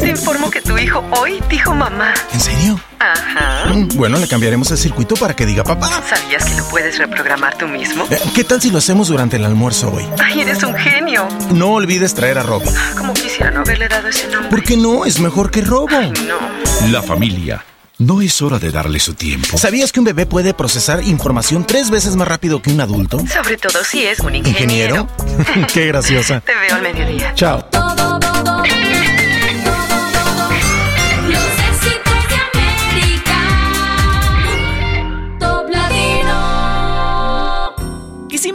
Te 0.00 0.08
informo 0.08 0.50
que 0.50 0.60
tu 0.60 0.76
hijo 0.78 1.04
hoy 1.18 1.42
dijo 1.48 1.74
mamá. 1.74 2.12
¿En 2.32 2.40
serio? 2.40 2.80
Ajá. 2.98 3.66
Mm, 3.72 3.88
Bueno, 3.96 4.18
le 4.18 4.28
cambiaremos 4.28 4.70
el 4.70 4.78
circuito 4.78 5.14
para 5.16 5.34
que 5.34 5.46
diga 5.46 5.64
papá. 5.64 5.88
¿Sabías 6.08 6.44
que 6.44 6.54
lo 6.56 6.64
puedes 6.68 6.98
reprogramar 6.98 7.56
tú 7.58 7.66
mismo? 7.68 8.04
Eh, 8.10 8.20
¿Qué 8.34 8.44
tal 8.44 8.60
si 8.60 8.70
lo 8.70 8.78
hacemos 8.78 9.08
durante 9.08 9.36
el 9.36 9.44
almuerzo 9.44 9.90
hoy? 9.92 10.04
Ay, 10.22 10.40
eres 10.42 10.62
un 10.62 10.74
genio. 10.74 11.26
No 11.52 11.72
olvides 11.74 12.14
traer 12.14 12.38
a 12.38 12.42
Robbie. 12.42 12.70
Como 12.96 13.12
quisiera 13.14 13.50
no 13.50 13.60
haberle 13.60 13.88
dado 13.88 14.08
ese 14.08 14.28
nombre. 14.28 14.50
¿Por 14.50 14.62
qué 14.62 14.76
no? 14.76 15.04
Es 15.04 15.20
mejor 15.20 15.50
que 15.50 15.62
Robo. 15.62 15.88
No. 16.26 16.88
La 16.90 17.02
familia. 17.02 17.64
No 17.98 18.20
es 18.20 18.42
hora 18.42 18.58
de 18.58 18.70
darle 18.72 18.98
su 18.98 19.14
tiempo. 19.14 19.56
¿Sabías 19.58 19.92
que 19.92 20.00
un 20.00 20.04
bebé 20.06 20.26
puede 20.26 20.54
procesar 20.54 21.04
información 21.04 21.64
tres 21.64 21.88
veces 21.90 22.16
más 22.16 22.26
rápido 22.26 22.60
que 22.60 22.70
un 22.72 22.80
adulto? 22.80 23.18
Sobre 23.32 23.56
todo 23.58 23.84
si 23.84 24.04
es 24.04 24.18
un 24.20 24.34
ingeniero. 24.34 25.06
¿Ingeniero? 25.28 25.66
qué 25.72 25.86
graciosa. 25.86 26.40
Te 26.40 26.52
veo 26.54 26.74
al 26.76 26.82
mediodía. 26.82 27.32
Chao. 27.34 27.64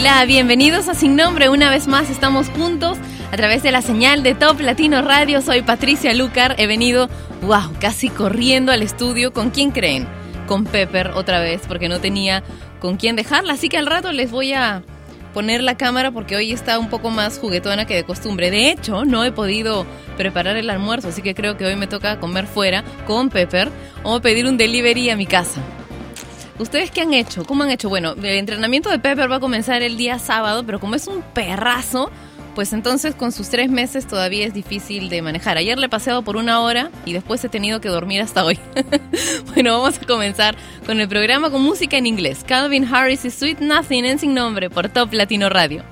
Hola, 0.00 0.24
bienvenidos 0.24 0.88
a 0.88 0.94
Sin 0.94 1.14
Nombre. 1.14 1.50
Una 1.50 1.68
vez 1.68 1.86
más 1.86 2.08
estamos 2.08 2.48
juntos 2.48 2.96
a 3.30 3.36
través 3.36 3.62
de 3.62 3.70
la 3.70 3.82
señal 3.82 4.22
de 4.22 4.34
Top 4.34 4.58
Latino 4.58 5.02
Radio. 5.02 5.42
Soy 5.42 5.60
Patricia 5.60 6.14
Lucar. 6.14 6.54
He 6.56 6.66
venido, 6.66 7.10
wow, 7.42 7.70
casi 7.78 8.08
corriendo 8.08 8.72
al 8.72 8.80
estudio. 8.80 9.34
¿Con 9.34 9.50
quién 9.50 9.72
creen? 9.72 10.08
Con 10.46 10.64
Pepper 10.64 11.08
otra 11.08 11.40
vez, 11.40 11.60
porque 11.68 11.90
no 11.90 12.00
tenía 12.00 12.42
con 12.78 12.96
quién 12.96 13.14
dejarla. 13.14 13.52
Así 13.52 13.68
que 13.68 13.76
al 13.76 13.84
rato 13.84 14.10
les 14.10 14.30
voy 14.30 14.54
a 14.54 14.82
poner 15.34 15.62
la 15.62 15.76
cámara 15.76 16.10
porque 16.12 16.34
hoy 16.34 16.50
está 16.50 16.78
un 16.78 16.88
poco 16.88 17.10
más 17.10 17.38
juguetona 17.38 17.84
que 17.84 17.94
de 17.94 18.04
costumbre. 18.04 18.50
De 18.50 18.70
hecho, 18.70 19.04
no 19.04 19.22
he 19.22 19.32
podido 19.32 19.84
preparar 20.16 20.56
el 20.56 20.70
almuerzo, 20.70 21.08
así 21.08 21.20
que 21.20 21.34
creo 21.34 21.58
que 21.58 21.66
hoy 21.66 21.76
me 21.76 21.86
toca 21.86 22.18
comer 22.20 22.46
fuera 22.46 22.84
con 23.06 23.28
Pepper 23.28 23.70
o 24.02 24.22
pedir 24.22 24.46
un 24.46 24.56
delivery 24.56 25.10
a 25.10 25.16
mi 25.16 25.26
casa. 25.26 25.60
¿Ustedes 26.60 26.90
qué 26.90 27.00
han 27.00 27.14
hecho? 27.14 27.44
¿Cómo 27.44 27.62
han 27.62 27.70
hecho? 27.70 27.88
Bueno, 27.88 28.12
el 28.12 28.24
entrenamiento 28.24 28.90
de 28.90 28.98
Pepper 28.98 29.32
va 29.32 29.36
a 29.36 29.40
comenzar 29.40 29.80
el 29.82 29.96
día 29.96 30.18
sábado, 30.18 30.62
pero 30.66 30.78
como 30.78 30.94
es 30.94 31.06
un 31.06 31.22
perrazo, 31.22 32.10
pues 32.54 32.74
entonces 32.74 33.14
con 33.14 33.32
sus 33.32 33.48
tres 33.48 33.70
meses 33.70 34.06
todavía 34.06 34.46
es 34.46 34.52
difícil 34.52 35.08
de 35.08 35.22
manejar. 35.22 35.56
Ayer 35.56 35.78
le 35.78 35.86
he 35.86 35.88
paseado 35.88 36.20
por 36.20 36.36
una 36.36 36.60
hora 36.60 36.90
y 37.06 37.14
después 37.14 37.42
he 37.44 37.48
tenido 37.48 37.80
que 37.80 37.88
dormir 37.88 38.20
hasta 38.20 38.44
hoy. 38.44 38.58
bueno, 39.54 39.72
vamos 39.72 39.98
a 40.02 40.06
comenzar 40.06 40.54
con 40.84 41.00
el 41.00 41.08
programa 41.08 41.50
con 41.50 41.62
música 41.62 41.96
en 41.96 42.06
inglés. 42.06 42.44
Calvin 42.46 42.84
Harris 42.84 43.24
y 43.24 43.30
Sweet 43.30 43.60
Nothing 43.60 44.04
en 44.04 44.18
Sin 44.18 44.34
Nombre 44.34 44.68
por 44.68 44.90
Top 44.90 45.14
Latino 45.14 45.48
Radio. 45.48 45.82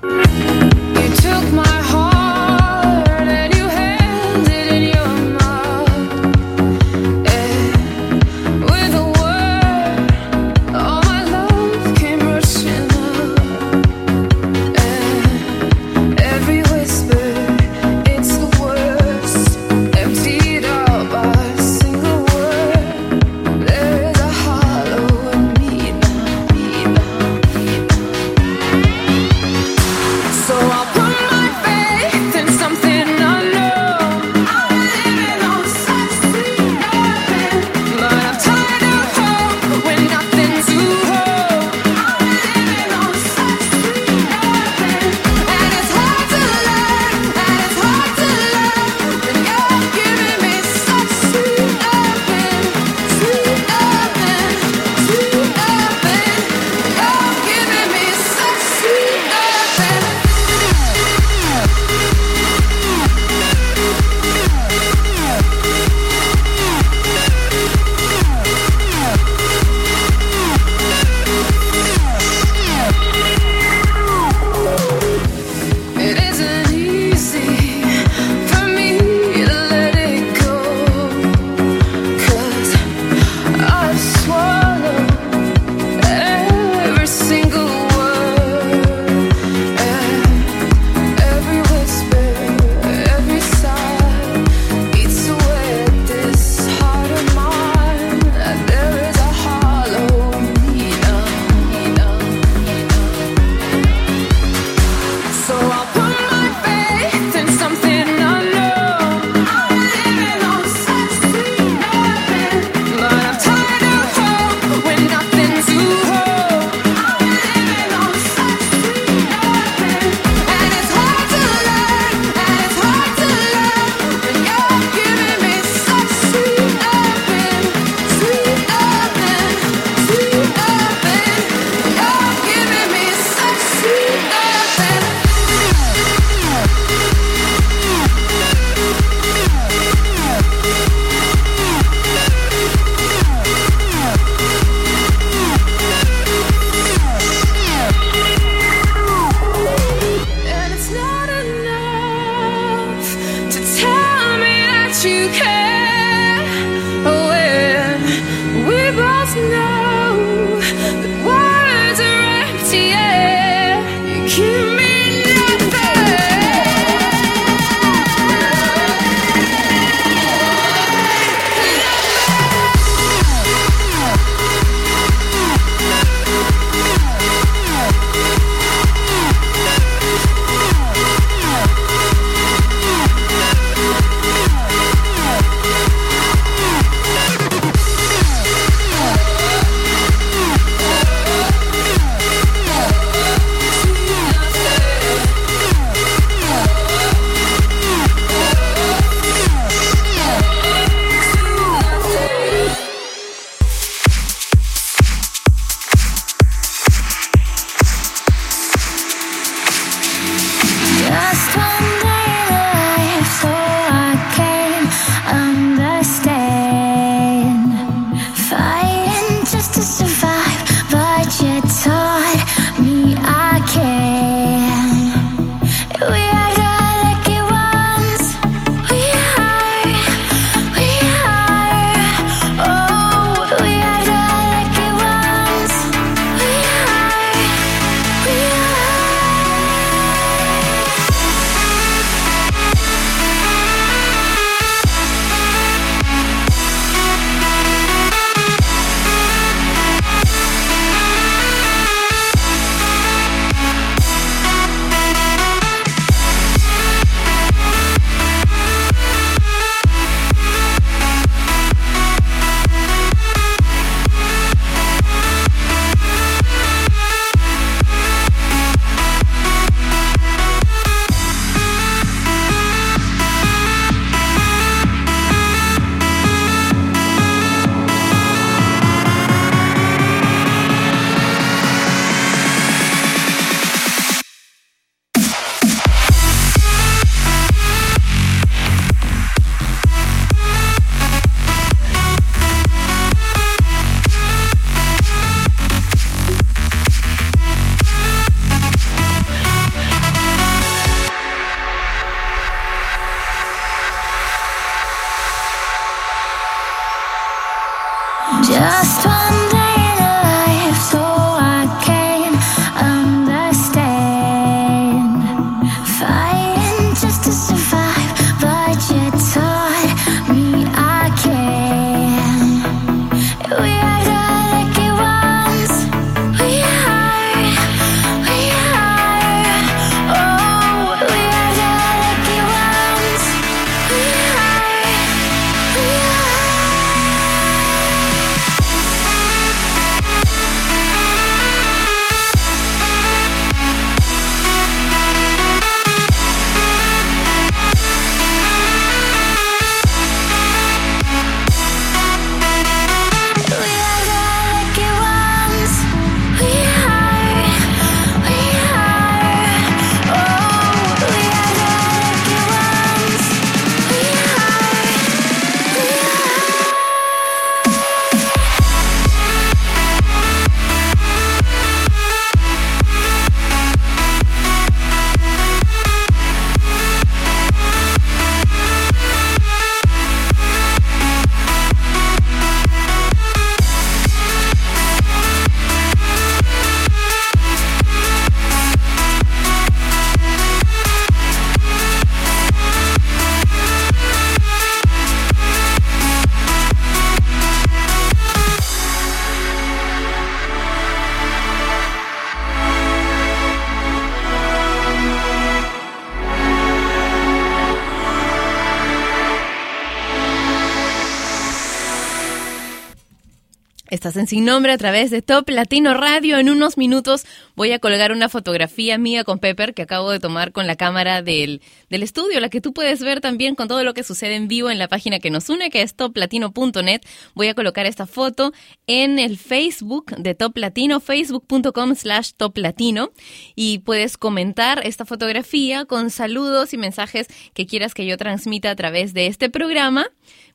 En 414.15 414.27
Sin 414.27 414.45
Nombre 414.45 414.71
a 414.71 414.77
través 414.77 415.11
de 415.11 415.21
Top 415.21 415.49
Latino 415.49 415.93
Radio. 415.93 416.37
En 416.37 416.49
unos 416.49 416.77
minutos 416.77 417.25
voy 417.55 417.71
a 417.73 417.79
colgar 417.79 418.11
una 418.11 418.29
fotografía 418.29 418.97
mía 418.97 419.23
con 419.23 419.39
Pepper 419.39 419.73
que 419.73 419.83
acabo 419.83 420.09
de 420.09 420.19
tomar 420.19 420.51
con 420.51 420.67
la 420.67 420.75
cámara 420.75 421.21
del, 421.21 421.61
del 421.89 422.03
estudio, 422.03 422.39
la 422.39 422.49
que 422.49 422.61
tú 422.61 422.73
puedes 422.73 423.01
ver 423.01 423.21
también 423.21 423.55
con 423.55 423.67
todo 423.67 423.83
lo 423.83 423.93
que 423.93 424.03
sucede 424.03 424.35
en 424.35 424.47
vivo 424.47 424.69
en 424.69 424.79
la 424.79 424.87
página 424.87 425.19
que 425.19 425.29
nos 425.29 425.49
une, 425.49 425.69
que 425.69 425.81
es 425.81 425.95
toplatino.net. 425.95 427.01
Voy 427.35 427.47
a 427.47 427.53
colocar 427.53 427.85
esta 427.85 428.05
foto 428.05 428.51
en 428.87 429.19
el 429.19 429.37
Facebook 429.37 430.15
de 430.17 430.33
Top 430.33 430.57
Latino, 430.57 430.99
facebook.com 430.99 431.95
slash 431.95 432.31
toplatino. 432.35 433.11
Y 433.55 433.79
puedes 433.79 434.17
comentar 434.17 434.81
esta 434.85 435.05
fotografía 435.05 435.85
con 435.85 436.09
saludos 436.09 436.73
y 436.73 436.77
mensajes 436.77 437.27
que 437.53 437.67
quieras 437.67 437.93
que 437.93 438.05
yo 438.05 438.17
transmita 438.17 438.71
a 438.71 438.75
través 438.75 439.13
de 439.13 439.27
este 439.27 439.49
programa 439.49 440.07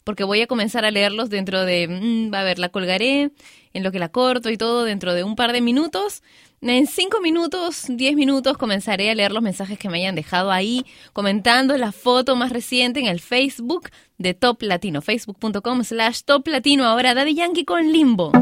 porque 0.04 0.24
voy 0.24 0.42
a 0.42 0.46
comenzar 0.46 0.84
a 0.84 0.90
leerlos 0.90 1.30
dentro 1.30 1.64
de, 1.64 1.88
mm, 1.88 2.34
a 2.34 2.42
ver, 2.44 2.58
la 2.58 2.68
colgaré 2.68 3.30
en 3.72 3.82
lo 3.82 3.90
que 3.90 3.98
la 3.98 4.10
corto 4.10 4.50
y 4.50 4.56
todo 4.56 4.84
dentro 4.84 5.14
de 5.14 5.24
un 5.24 5.34
par 5.34 5.52
de 5.52 5.60
minutos. 5.60 6.22
En 6.60 6.86
cinco 6.86 7.20
minutos, 7.20 7.84
diez 7.88 8.14
minutos 8.14 8.56
comenzaré 8.56 9.10
a 9.10 9.14
leer 9.14 9.32
los 9.32 9.42
mensajes 9.42 9.78
que 9.78 9.90
me 9.90 9.98
hayan 9.98 10.14
dejado 10.14 10.50
ahí, 10.50 10.86
comentando 11.12 11.76
la 11.76 11.92
foto 11.92 12.36
más 12.36 12.52
reciente 12.52 13.00
en 13.00 13.06
el 13.06 13.20
Facebook 13.20 13.90
de 14.16 14.32
Top 14.32 14.62
Latino, 14.62 15.02
facebook.com 15.02 15.84
slash 15.84 16.22
Top 16.24 16.46
Latino. 16.46 16.84
Ahora 16.84 17.14
Daddy 17.14 17.34
Yankee 17.34 17.64
con 17.64 17.92
Limbo. 17.92 18.32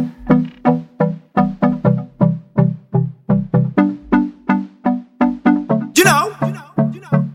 You 5.94 6.04
know. 6.04 6.52
Masivo. 7.02 7.31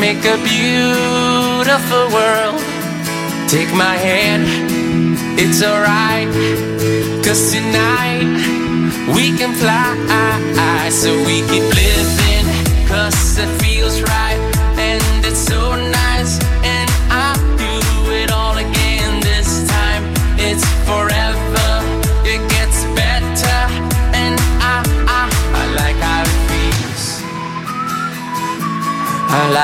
Make 0.00 0.24
a 0.24 0.38
beautiful 0.42 2.04
world. 2.16 2.58
Take 3.48 3.70
my 3.74 3.96
hand, 4.08 4.44
it's 5.38 5.62
alright. 5.62 6.28
Cause 7.24 7.52
tonight 7.52 8.24
we 9.14 9.36
can 9.36 9.52
fly. 9.54 10.19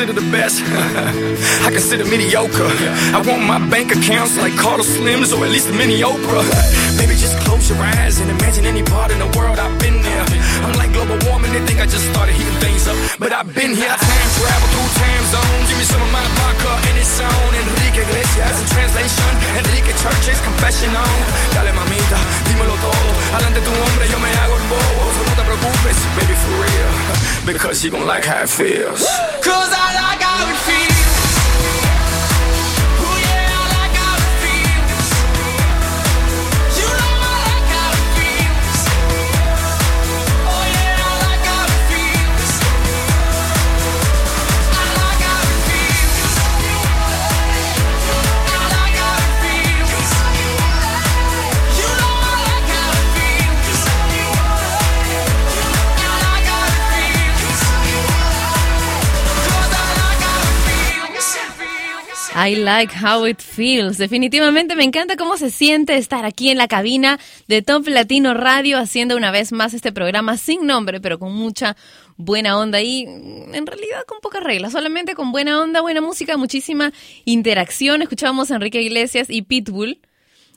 consider 0.00 0.20
the 0.20 0.32
best? 0.32 0.62
I 1.66 1.70
consider 1.70 2.04
mediocre. 2.06 2.72
I 3.12 3.22
want 3.26 3.42
my 3.44 3.58
bank 3.68 3.92
accounts 3.92 4.38
like 4.38 4.56
Carlos 4.56 4.88
Slims 4.96 5.36
or 5.36 5.44
at 5.44 5.50
least 5.50 5.68
a 5.68 5.72
mini 5.72 6.00
Oprah. 6.00 6.96
Maybe 6.96 7.12
just 7.16 7.36
close 7.40 7.68
your 7.68 7.78
eyes 7.78 8.18
and 8.20 8.30
imagine 8.30 8.64
any 8.64 8.82
part 8.82 9.10
in 9.10 9.18
the 9.18 9.28
world 9.36 9.58
I've 9.58 9.78
been 9.78 10.00
there. 10.00 10.24
Global 11.00 11.32
warming, 11.32 11.48
they 11.56 11.64
think 11.64 11.80
I 11.80 11.88
just 11.88 12.04
started 12.12 12.36
heating 12.36 12.60
things 12.60 12.84
up. 12.84 12.92
But 13.16 13.32
I've 13.32 13.48
been 13.56 13.72
here, 13.72 13.88
I 13.88 13.96
time 13.96 14.30
travel 14.36 14.68
through 14.68 14.90
time 15.00 15.24
zones. 15.32 15.64
Give 15.72 15.78
me 15.80 15.86
some 15.88 16.02
of 16.04 16.12
my 16.12 16.20
vodka 16.36 16.76
and 16.76 16.94
it's 17.00 17.16
on. 17.24 17.50
Enrique 17.56 18.04
Iglesias 18.04 18.60
in 18.60 18.68
translation. 18.68 19.32
Enrique 19.64 19.96
Church's 19.96 20.40
confession 20.44 20.92
on. 20.92 21.16
Dale 21.56 21.72
mamita, 21.72 22.20
dímelo 22.44 22.76
todo. 22.84 23.08
Adelante 23.32 23.64
tu 23.64 23.72
hombre, 23.72 24.12
yo 24.12 24.18
me 24.20 24.28
hago 24.28 24.60
el 24.60 24.66
bobo. 24.68 25.02
So 25.16 25.20
no 25.24 25.32
te 25.40 25.44
preocupes, 25.48 25.98
baby, 26.20 26.36
for 26.36 26.52
real. 26.68 26.92
Because 27.48 27.80
you 27.80 27.90
gon' 27.90 28.04
like 28.04 28.28
how 28.28 28.44
it 28.44 28.52
feels. 28.52 29.00
Cause 29.40 29.72
I 29.72 29.96
like 30.04 30.20
how 30.20 30.52
it 30.52 30.58
feels. 30.68 30.79
I 62.42 62.56
like 62.56 62.94
how 62.94 63.26
it 63.26 63.42
feels. 63.42 63.98
Definitivamente 63.98 64.74
me 64.74 64.84
encanta 64.84 65.16
cómo 65.16 65.36
se 65.36 65.50
siente 65.50 65.96
estar 65.96 66.24
aquí 66.24 66.48
en 66.48 66.56
la 66.56 66.68
cabina 66.68 67.20
de 67.48 67.60
Top 67.60 67.86
Latino 67.86 68.32
Radio 68.32 68.78
haciendo 68.78 69.14
una 69.14 69.30
vez 69.30 69.52
más 69.52 69.74
este 69.74 69.92
programa 69.92 70.38
sin 70.38 70.66
nombre, 70.66 71.02
pero 71.02 71.18
con 71.18 71.34
mucha 71.34 71.76
buena 72.16 72.58
onda 72.58 72.80
y 72.80 73.04
mm, 73.06 73.54
en 73.54 73.66
realidad 73.66 74.06
con 74.06 74.20
pocas 74.20 74.42
reglas, 74.42 74.72
solamente 74.72 75.14
con 75.14 75.32
buena 75.32 75.60
onda, 75.60 75.82
buena 75.82 76.00
música, 76.00 76.38
muchísima 76.38 76.94
interacción. 77.26 78.00
Escuchábamos 78.00 78.50
a 78.50 78.54
Enrique 78.54 78.80
Iglesias 78.80 79.28
y 79.28 79.42
Pitbull. 79.42 80.00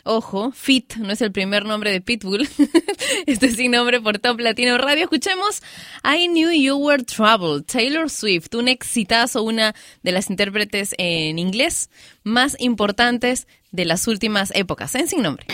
Ojo, 0.05 0.51
Fit 0.51 0.95
no 0.97 1.13
es 1.13 1.21
el 1.21 1.31
primer 1.31 1.65
nombre 1.65 1.89
de 1.91 2.01
Pitbull. 2.01 2.47
este 3.25 3.45
es 3.45 3.55
sin 3.55 3.71
nombre 3.71 4.01
por 4.01 4.19
Top 4.19 4.37
Latino 4.41 4.77
Radio. 4.77 5.03
Escuchemos 5.05 5.61
I 6.03 6.27
Knew 6.27 6.51
You 6.51 6.75
Were 6.75 7.03
Trouble, 7.03 7.63
Taylor 7.63 8.09
Swift, 8.09 8.53
un 8.53 8.67
exitazo, 8.67 9.43
una 9.43 9.73
de 10.01 10.11
las 10.11 10.29
intérpretes 10.29 10.93
en 10.97 11.39
inglés 11.39 11.89
más 12.23 12.57
importantes 12.59 13.47
de 13.71 13.85
las 13.85 14.07
últimas 14.07 14.51
épocas, 14.55 14.93
en 14.95 15.07
sin 15.07 15.21
nombre. 15.21 15.47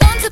Once 0.00 0.30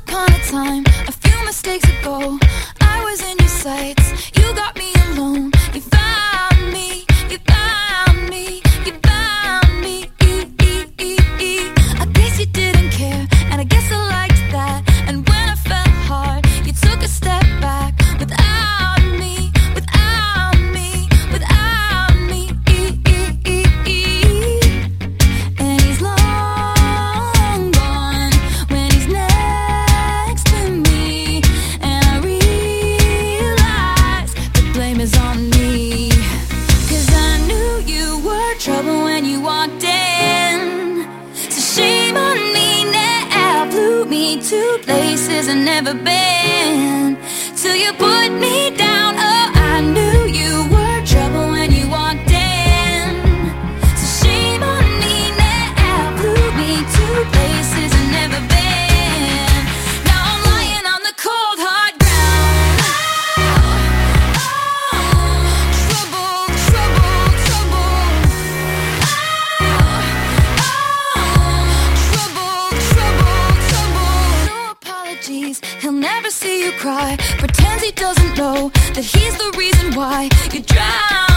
never 45.73 45.95
been. 45.95 47.17
Till 47.57 47.77
you 47.77 47.93
put 47.95 48.29
me 48.45 48.62
cry. 76.83 77.17
Pretends 77.39 77.85
he 77.85 77.93
doesn't 77.93 78.37
know 78.37 78.71
that 78.95 79.05
he's 79.05 79.37
the 79.39 79.55
reason 79.57 79.95
why 79.95 80.29
you 80.53 80.61
drown. 80.63 81.32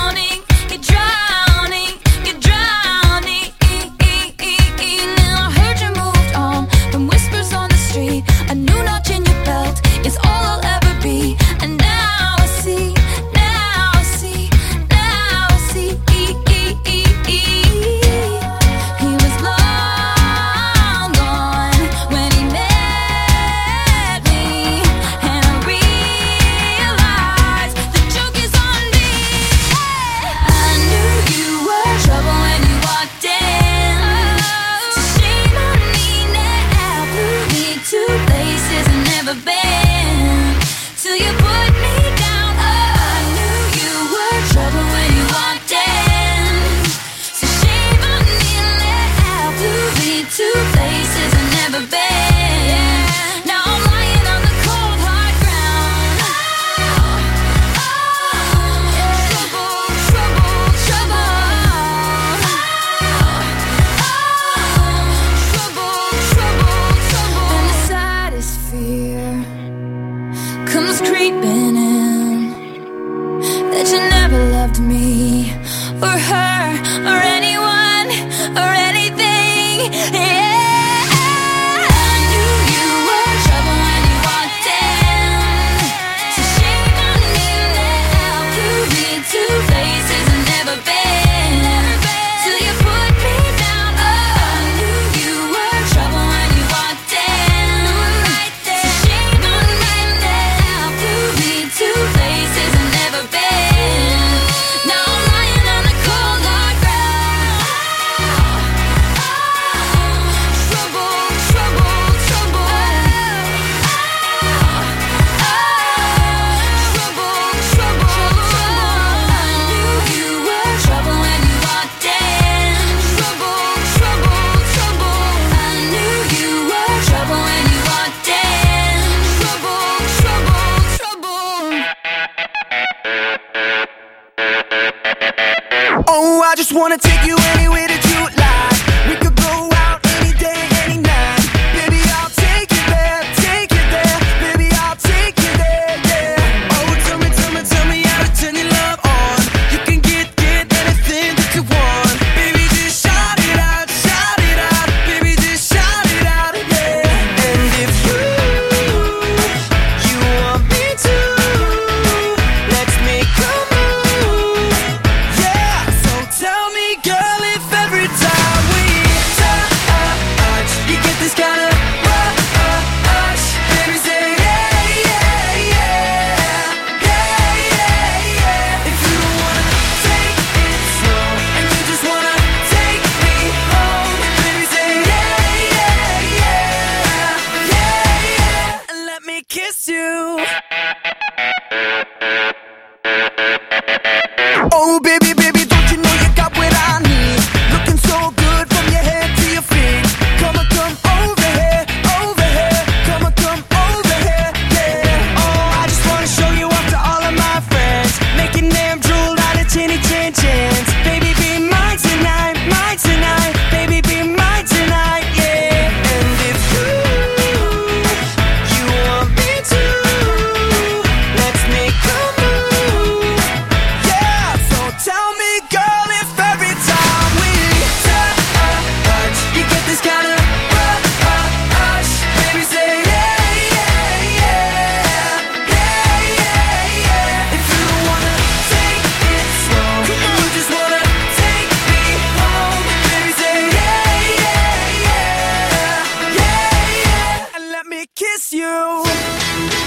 you. 248.66 249.85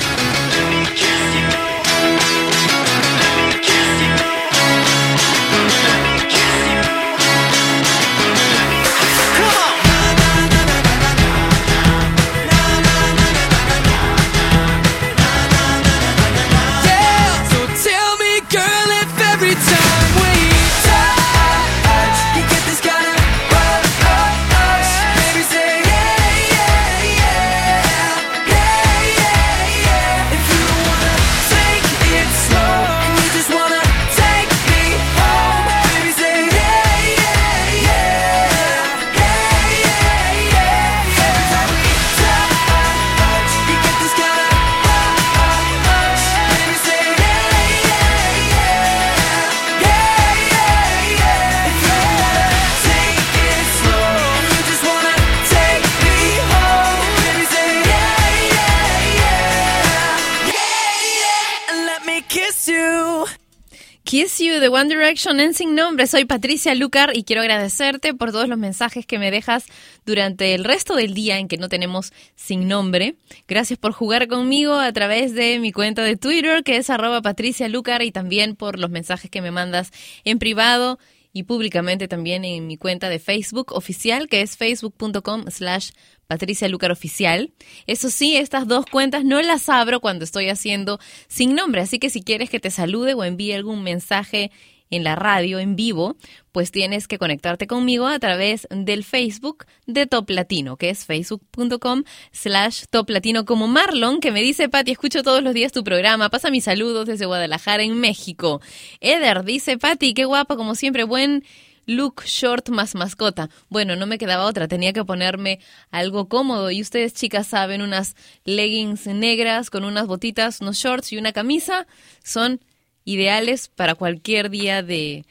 One 64.78 64.94
Direction 64.94 65.40
en 65.40 65.54
Sin 65.54 65.74
Nombre. 65.74 66.06
Soy 66.06 66.24
Patricia 66.24 66.72
Lucar 66.76 67.10
y 67.12 67.24
quiero 67.24 67.42
agradecerte 67.42 68.14
por 68.14 68.30
todos 68.30 68.48
los 68.48 68.58
mensajes 68.58 69.04
que 69.06 69.18
me 69.18 69.32
dejas 69.32 69.64
durante 70.06 70.54
el 70.54 70.62
resto 70.62 70.94
del 70.94 71.14
día 71.14 71.38
en 71.38 71.48
que 71.48 71.56
no 71.56 71.68
tenemos 71.68 72.12
Sin 72.36 72.68
Nombre. 72.68 73.16
Gracias 73.48 73.76
por 73.76 73.90
jugar 73.90 74.28
conmigo 74.28 74.74
a 74.74 74.92
través 74.92 75.34
de 75.34 75.58
mi 75.58 75.72
cuenta 75.72 76.04
de 76.04 76.16
Twitter 76.16 76.62
que 76.62 76.76
es 76.76 76.90
arroba 76.90 77.22
Patricia 77.22 77.68
Lucar 77.68 78.02
y 78.02 78.12
también 78.12 78.54
por 78.54 78.78
los 78.78 78.88
mensajes 78.88 79.32
que 79.32 79.42
me 79.42 79.50
mandas 79.50 79.90
en 80.22 80.38
privado 80.38 81.00
y 81.38 81.44
públicamente 81.44 82.08
también 82.08 82.44
en 82.44 82.66
mi 82.66 82.76
cuenta 82.76 83.08
de 83.08 83.20
Facebook 83.20 83.72
oficial, 83.72 84.28
que 84.28 84.40
es 84.42 84.56
facebook.com 84.56 85.44
slash 85.48 85.90
Patricia 86.26 86.68
Lucar 86.68 86.90
Oficial. 86.90 87.52
Eso 87.86 88.10
sí, 88.10 88.36
estas 88.36 88.66
dos 88.66 88.84
cuentas 88.86 89.24
no 89.24 89.40
las 89.40 89.68
abro 89.68 90.00
cuando 90.00 90.24
estoy 90.24 90.48
haciendo 90.48 90.98
sin 91.28 91.54
nombre, 91.54 91.80
así 91.80 92.00
que 92.00 92.10
si 92.10 92.22
quieres 92.22 92.50
que 92.50 92.58
te 92.58 92.72
salude 92.72 93.14
o 93.14 93.22
envíe 93.22 93.52
algún 93.52 93.84
mensaje 93.84 94.50
en 94.90 95.04
la 95.04 95.16
radio 95.16 95.58
en 95.58 95.76
vivo, 95.76 96.16
pues 96.52 96.70
tienes 96.70 97.08
que 97.08 97.18
conectarte 97.18 97.66
conmigo 97.66 98.06
a 98.06 98.18
través 98.18 98.66
del 98.70 99.04
Facebook 99.04 99.66
de 99.86 100.06
Top 100.06 100.28
Latino, 100.30 100.76
que 100.76 100.90
es 100.90 101.04
facebook.com 101.04 102.04
slash 102.32 102.84
Top 102.90 103.10
Latino 103.10 103.44
como 103.44 103.68
Marlon, 103.68 104.20
que 104.20 104.32
me 104.32 104.42
dice, 104.42 104.68
Pati, 104.68 104.92
escucho 104.92 105.22
todos 105.22 105.42
los 105.42 105.54
días 105.54 105.72
tu 105.72 105.84
programa, 105.84 106.30
pasa 106.30 106.50
mis 106.50 106.64
saludos 106.64 107.06
desde 107.06 107.26
Guadalajara 107.26 107.82
en 107.82 107.98
México. 107.98 108.60
Eder 109.00 109.44
dice, 109.44 109.78
Pati, 109.78 110.14
qué 110.14 110.24
guapa, 110.24 110.56
como 110.56 110.74
siempre, 110.74 111.04
buen 111.04 111.44
look 111.88 112.22
short 112.26 112.68
más 112.68 112.94
mascota. 112.94 113.48
Bueno, 113.70 113.96
no 113.96 114.06
me 114.06 114.18
quedaba 114.18 114.44
otra, 114.44 114.68
tenía 114.68 114.92
que 114.92 115.04
ponerme 115.04 115.58
algo 115.90 116.28
cómodo 116.28 116.70
y 116.70 116.82
ustedes 116.82 117.14
chicas 117.14 117.48
saben, 117.48 117.82
unas 117.82 118.14
leggings 118.44 119.06
negras 119.06 119.70
con 119.70 119.84
unas 119.84 120.06
botitas, 120.06 120.60
unos 120.60 120.76
shorts 120.76 121.12
y 121.12 121.18
una 121.18 121.32
camisa 121.32 121.86
son 122.22 122.60
ideales 123.08 123.68
para 123.68 123.94
cualquier 123.94 124.50
día 124.50 124.82
de, 124.82 125.24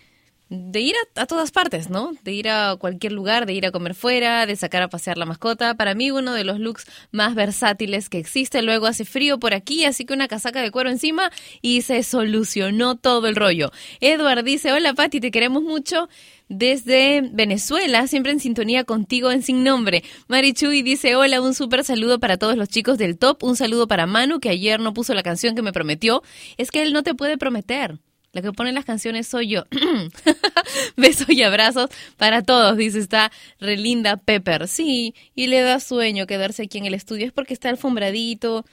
de 0.50 0.80
ir 0.80 0.96
a, 1.16 1.26
todas 1.26 1.52
partes, 1.52 1.90
¿no? 1.90 2.14
De 2.24 2.32
ir 2.32 2.50
a 2.50 2.78
cualquier 2.78 3.12
lugar, 3.12 3.46
de 3.46 3.54
ir 3.54 3.66
a 3.66 3.72
comer 3.72 3.96
fuera, 3.96 4.46
de 4.46 4.56
sacar 4.56 4.82
a 4.82 4.88
pasear 4.88 5.18
la 5.18 5.26
mascota. 5.26 5.76
Para 5.76 5.94
mí 5.94 6.10
uno 6.12 6.34
de 6.34 6.44
los 6.44 6.60
looks 6.60 6.86
más 7.12 7.36
versátiles 7.36 8.10
que 8.10 8.18
existe. 8.18 8.62
Luego 8.62 8.86
hace 8.88 9.04
frío 9.04 9.40
por 9.40 9.54
aquí, 9.54 9.84
así 9.86 10.06
que 10.06 10.14
una 10.14 10.28
casaca 10.28 10.62
de 10.62 10.72
cuero 10.72 10.90
encima 10.90 11.32
y 11.62 11.82
se 11.82 12.02
solucionó 12.04 12.96
todo 12.96 13.28
el 13.28 13.36
rollo. 13.36 13.72
Edward 14.00 14.44
dice, 14.44 14.72
hola 14.72 14.94
Patti, 14.94 15.20
te 15.20 15.32
queremos 15.32 15.64
mucho 15.64 16.08
desde 16.50 17.22
Venezuela, 17.34 18.08
siempre 18.08 18.32
en 18.32 18.40
sintonía 18.40 18.86
contigo 18.86 19.32
en 19.32 19.44
Sin 19.44 19.64
Nombre. 19.64 20.04
Marichuy 20.28 20.82
dice, 20.82 21.16
hola, 21.16 21.42
un 21.42 21.54
súper 21.54 21.84
saludo 21.84 22.20
para 22.20 22.38
todos 22.38 22.56
los 22.56 22.70
chicos 22.70 22.98
del 22.98 23.18
top, 23.18 23.44
un 23.44 23.58
saludo 23.58 23.88
para 23.88 24.06
Manu, 24.06 24.40
que 24.40 24.50
ayer 24.50 24.80
no 24.80 24.94
puso 24.94 25.14
la 25.14 25.24
canción 25.24 25.56
que 25.56 25.62
me 25.62 25.74
prometió. 25.74 26.24
Es 26.58 26.72
que 26.72 26.84
él 26.84 26.94
no 26.94 27.04
te 27.04 27.14
puede 27.14 27.38
prometer. 27.38 28.00
La 28.34 28.42
que 28.42 28.52
pone 28.52 28.72
las 28.72 28.86
canciones 28.86 29.28
soy 29.28 29.50
yo. 29.50 29.66
Besos 30.98 31.30
y 31.30 31.44
abrazos 31.44 31.90
para 32.18 32.44
todos, 32.44 32.78
dice, 32.78 33.00
está 33.00 33.32
relinda 33.60 34.18
Pepper. 34.18 34.68
Sí, 34.68 35.16
y 35.34 35.48
le 35.48 35.62
da 35.62 35.80
sueño 35.80 36.28
quedarse 36.28 36.64
aquí 36.64 36.78
en 36.78 36.86
el 36.86 36.94
estudio, 36.94 37.26
es 37.26 37.32
porque 37.32 37.54
está 37.54 37.70
alfombradito. 37.70 38.66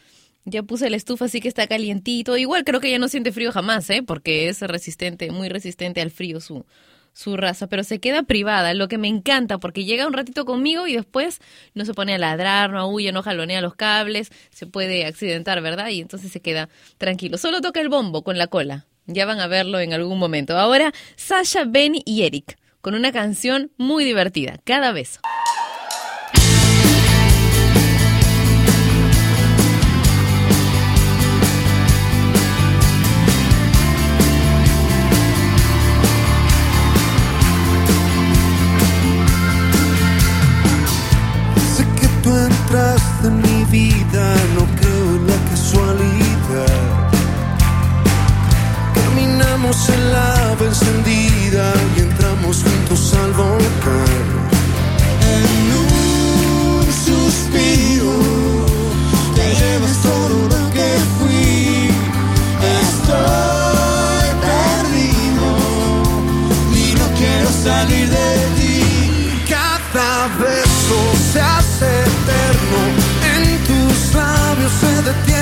Ya 0.45 0.63
puse 0.63 0.91
la 0.91 0.97
estufa, 0.97 1.25
así 1.25 1.41
que 1.41 1.49
está 1.49 1.67
calientito. 1.67 2.37
Igual 2.37 2.65
creo 2.65 2.81
que 2.81 2.91
ya 2.91 2.99
no 2.99 3.09
siente 3.09 3.33
frío 3.33 3.51
jamás, 3.51 3.89
¿eh? 3.89 4.03
Porque 4.03 4.49
es 4.49 4.61
resistente, 4.61 5.31
muy 5.31 5.49
resistente 5.49 6.03
al 6.03 6.11
frío 6.11 6.39
su, 6.41 6.67
su 7.15 7.37
raza, 7.37 7.69
pero 7.69 7.85
se 7.85 8.01
queda 8.01 8.25
privada, 8.25 8.75
lo 8.75 8.89
que 8.89 8.99
me 8.99 9.09
encanta, 9.09 9.59
porque 9.59 9.85
llega 9.85 10.07
un 10.07 10.13
ratito 10.13 10.45
conmigo 10.45 10.87
y 10.87 10.95
después 10.95 11.41
no 11.73 11.85
se 11.85 11.95
pone 11.95 12.15
a 12.15 12.19
ladrar, 12.19 12.71
no 12.71 12.81
aúlla, 12.81 13.13
no 13.13 13.23
jalonea 13.23 13.63
los 13.63 13.75
cables, 13.75 14.31
se 14.51 14.67
puede 14.67 15.07
accidentar, 15.07 15.63
¿verdad? 15.63 15.89
Y 15.89 16.01
entonces 16.01 16.31
se 16.31 16.41
queda 16.41 16.69
tranquilo. 16.99 17.39
Solo 17.39 17.61
toca 17.61 17.81
el 17.81 17.89
bombo 17.89 18.23
con 18.23 18.37
la 18.37 18.49
cola. 18.49 18.87
Ya 19.07 19.27
van 19.27 19.41
a 19.41 19.47
verlo 19.47 19.81
en 19.81 19.93
algún 19.93 20.19
momento. 20.19 20.57
Ahora, 20.59 20.93
Sasha, 21.17 21.65
Benny 21.67 22.03
y 22.07 22.23
Eric, 22.23 22.57
con 22.81 22.95
una 22.95 23.13
canción 23.13 23.71
muy 23.77 24.05
divertida, 24.05 24.59
Cada 24.65 24.93
beso. 24.93 25.21
Sé 41.77 41.85
que 42.01 42.09
tú 42.23 42.35
entraste 42.35 43.27
en 43.27 43.43
mi 43.43 43.65
vida, 43.71 44.35
no 44.55 44.65
creo 44.81 45.17
en 45.17 45.27
la 45.27 45.51
casualidad. 45.51 46.24
Caminamos 49.65 49.89
en 49.89 50.13
la 50.13 50.53
ave 50.53 50.67
encendida 50.67 51.73
y 51.97 52.01
entramos 52.01 52.63
juntos 52.63 53.15
al 53.15 53.33
volcán. 53.33 54.25
En 55.35 55.45
un 55.81 56.85
suspiro 56.93 58.13
te 59.35 59.55
llevas 59.55 59.97
todo 60.03 60.49
lo 60.53 60.71
que 60.71 60.89
fui. 61.19 61.89
Estoy 62.83 64.29
perdido 64.45 65.47
y 66.75 66.95
no 66.99 67.07
quiero 67.17 67.49
salir 67.65 68.11
de 68.11 68.31
ti. 68.57 68.75
Cada 69.49 70.29
beso 70.41 70.99
se 71.33 71.41
hace 71.41 71.87
eterno. 71.87 72.81
En 73.35 73.43
tus 73.65 74.15
labios 74.15 74.73
se 74.81 74.93
detiene 75.03 75.34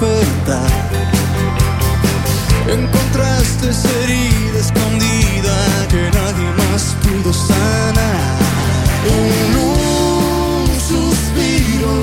despertar. 0.00 0.70
Encontraste 2.68 3.70
esa 3.70 3.88
herida 4.02 4.58
escondida 4.58 5.56
que 5.88 6.10
nadie 6.10 6.48
más 6.56 6.96
pudo 7.02 7.32
sanar. 7.32 8.38
En 9.04 9.56
un 9.56 10.66
suspiro 10.88 11.94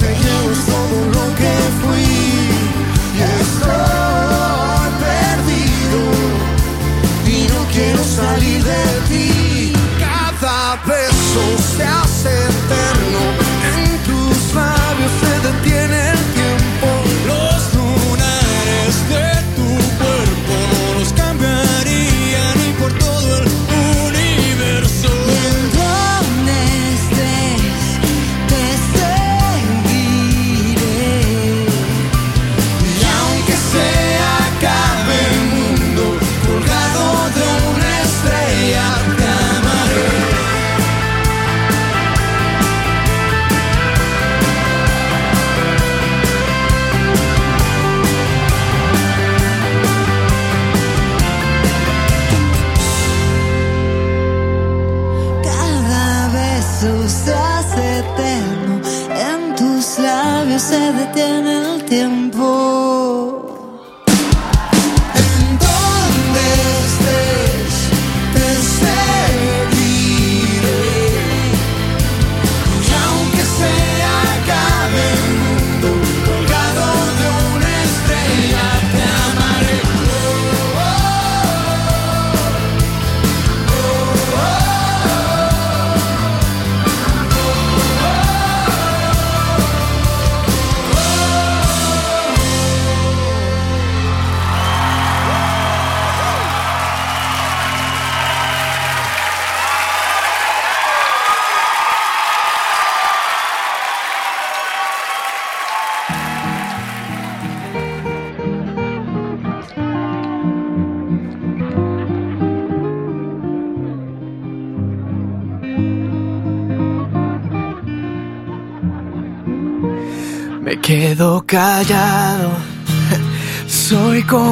te 0.00 0.08
llevo 0.22 0.50
todo 0.72 0.98
lo 1.16 1.34
que 1.36 1.54
fui 1.82 2.06
y 3.14 3.22
estoy 3.42 4.86
perdido 5.06 6.00
y 7.26 7.48
no 7.52 7.60
quiero 7.72 8.02
salir 8.04 8.64
de 8.64 8.84
ti. 9.08 9.72
Cada 9.98 10.76
beso 10.86 11.44
se 11.76 11.84
hace 11.84 12.30
eterno, 12.30 13.41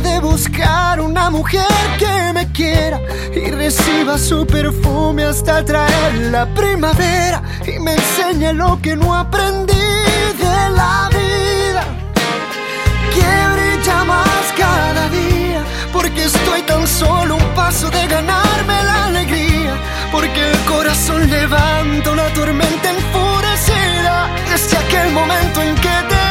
De 0.00 0.20
buscar 0.20 1.00
una 1.00 1.30
mujer 1.30 1.66
que 1.98 2.32
me 2.34 2.50
quiera 2.52 3.00
y 3.34 3.50
reciba 3.50 4.18
su 4.18 4.46
perfume 4.46 5.24
hasta 5.24 5.64
traer 5.64 6.14
la 6.30 6.46
primavera 6.54 7.42
y 7.66 7.78
me 7.78 7.92
enseñe 7.92 8.52
lo 8.52 8.78
que 8.82 8.94
no 8.94 9.14
aprendí 9.14 9.72
de 9.74 10.70
la 10.74 11.08
vida. 11.08 11.84
Que 13.14 13.30
brilla 13.54 14.04
más 14.04 14.44
cada 14.58 15.08
día, 15.08 15.62
porque 15.92 16.24
estoy 16.24 16.62
tan 16.62 16.86
solo 16.86 17.36
un 17.36 17.54
paso 17.54 17.88
de 17.88 18.06
ganarme 18.06 18.82
la 18.84 19.06
alegría, 19.06 19.74
porque 20.12 20.50
el 20.50 20.58
corazón 20.64 21.30
levanta 21.30 22.10
una 22.10 22.28
tormenta 22.34 22.90
enfurecida 22.90 24.28
desde 24.50 24.76
aquel 24.76 25.12
momento 25.12 25.62
en 25.62 25.74
que 25.76 25.96
te 26.08 26.25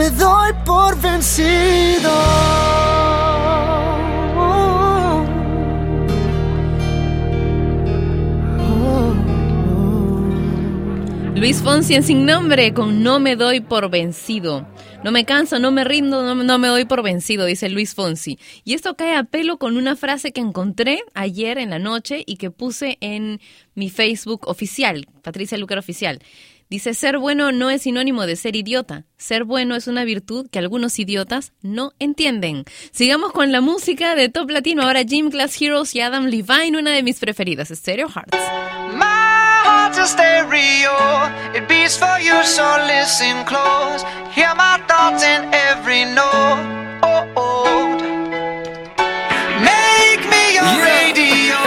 me 0.00 0.08
doy 0.12 0.52
por 0.64 0.98
vencido. 0.98 2.10
Luis 11.34 11.58
Fonsi 11.62 11.94
en 11.94 12.02
Sin 12.02 12.24
Nombre 12.24 12.72
con 12.72 13.02
No 13.02 13.20
me 13.20 13.36
doy 13.36 13.60
por 13.60 13.90
vencido. 13.90 14.66
No 15.04 15.12
me 15.12 15.26
canso, 15.26 15.58
no 15.58 15.70
me 15.70 15.84
rindo, 15.84 16.22
no, 16.22 16.34
no 16.34 16.58
me 16.58 16.68
doy 16.68 16.86
por 16.86 17.02
vencido, 17.02 17.44
dice 17.44 17.68
Luis 17.68 17.94
Fonsi. 17.94 18.38
Y 18.64 18.72
esto 18.72 18.96
cae 18.96 19.14
a 19.16 19.24
pelo 19.24 19.58
con 19.58 19.76
una 19.76 19.96
frase 19.96 20.32
que 20.32 20.40
encontré 20.40 21.02
ayer 21.12 21.58
en 21.58 21.70
la 21.70 21.78
noche 21.78 22.22
y 22.26 22.36
que 22.36 22.50
puse 22.50 22.96
en 23.02 23.38
mi 23.74 23.90
Facebook 23.90 24.48
oficial, 24.48 25.06
Patricia 25.22 25.58
Lucar 25.58 25.78
Oficial. 25.78 26.20
Dice, 26.70 26.94
ser 26.94 27.18
bueno 27.18 27.50
no 27.50 27.68
es 27.68 27.82
sinónimo 27.82 28.26
de 28.26 28.36
ser 28.36 28.54
idiota. 28.54 29.02
Ser 29.16 29.42
bueno 29.42 29.74
es 29.74 29.88
una 29.88 30.04
virtud 30.04 30.48
que 30.48 30.60
algunos 30.60 31.00
idiotas 31.00 31.52
no 31.62 31.90
entienden. 31.98 32.64
Sigamos 32.92 33.32
con 33.32 33.50
la 33.50 33.60
música 33.60 34.14
de 34.14 34.28
Top 34.28 34.48
Latino. 34.48 34.84
Ahora 34.84 35.02
Gym 35.02 35.30
Class 35.30 35.60
Heroes 35.60 35.96
y 35.96 36.00
Adam 36.00 36.26
Levine, 36.26 36.78
una 36.78 36.92
de 36.92 37.02
mis 37.02 37.18
preferidas, 37.18 37.70
Stereo 37.70 38.08
Hearts. 38.08 38.38
My 38.94 39.64
heart's 39.64 39.98
a 39.98 40.06
stereo. 40.06 40.94
It 41.56 41.66
beats 41.66 41.98
for 41.98 42.20
you, 42.20 42.40
so 42.44 42.62
listen 42.86 43.44
close. 43.46 44.04
Hear 44.32 44.54
my 44.54 44.80
thoughts 44.86 45.24
in 45.24 45.52
every 45.52 46.04
note. 46.04 46.78
Make 49.58 50.22
me 50.30 50.54
your 50.54 50.70
radio 50.86 51.58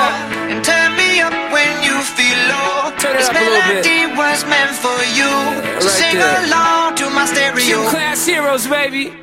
and 0.47 0.63
turn 0.63 0.95
me 0.95 1.19
up 1.19 1.33
when 1.51 1.83
you 1.83 1.99
feel 2.15 2.39
low. 2.47 2.95
Turn 2.99 3.15
it 3.15 3.19
this 3.19 3.27
up 3.27 3.35
a 3.35 3.39
little 3.39 3.83
bit. 3.83 4.03
was 4.33 4.45
meant 4.45 4.71
for 5.03 5.09
you. 5.15 5.81
So 5.81 5.87
right 5.87 5.99
sing 5.99 6.15
there. 6.17 6.45
along 6.45 6.95
to 6.95 7.09
my 7.09 7.25
stereo. 7.25 7.59
Gym 7.59 7.89
class 7.89 8.25
heroes, 8.25 8.67
baby. 8.67 9.22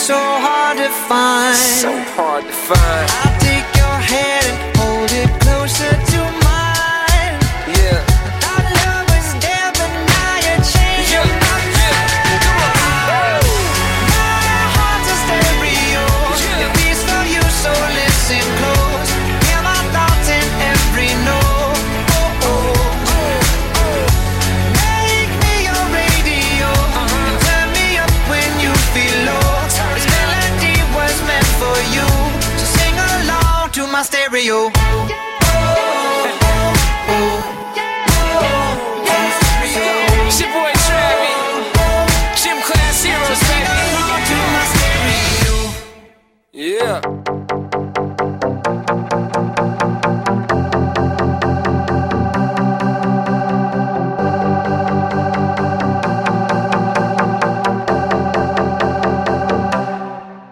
so 0.00 0.16
hard 0.16 0.78
to 0.78 0.88
find. 0.88 1.56
So 1.56 1.92
hard 2.16 2.44
to 2.44 2.52
find. 2.52 3.10
I'll 3.22 3.40
take 3.40 3.68
your 3.76 3.98
hand 4.00 4.69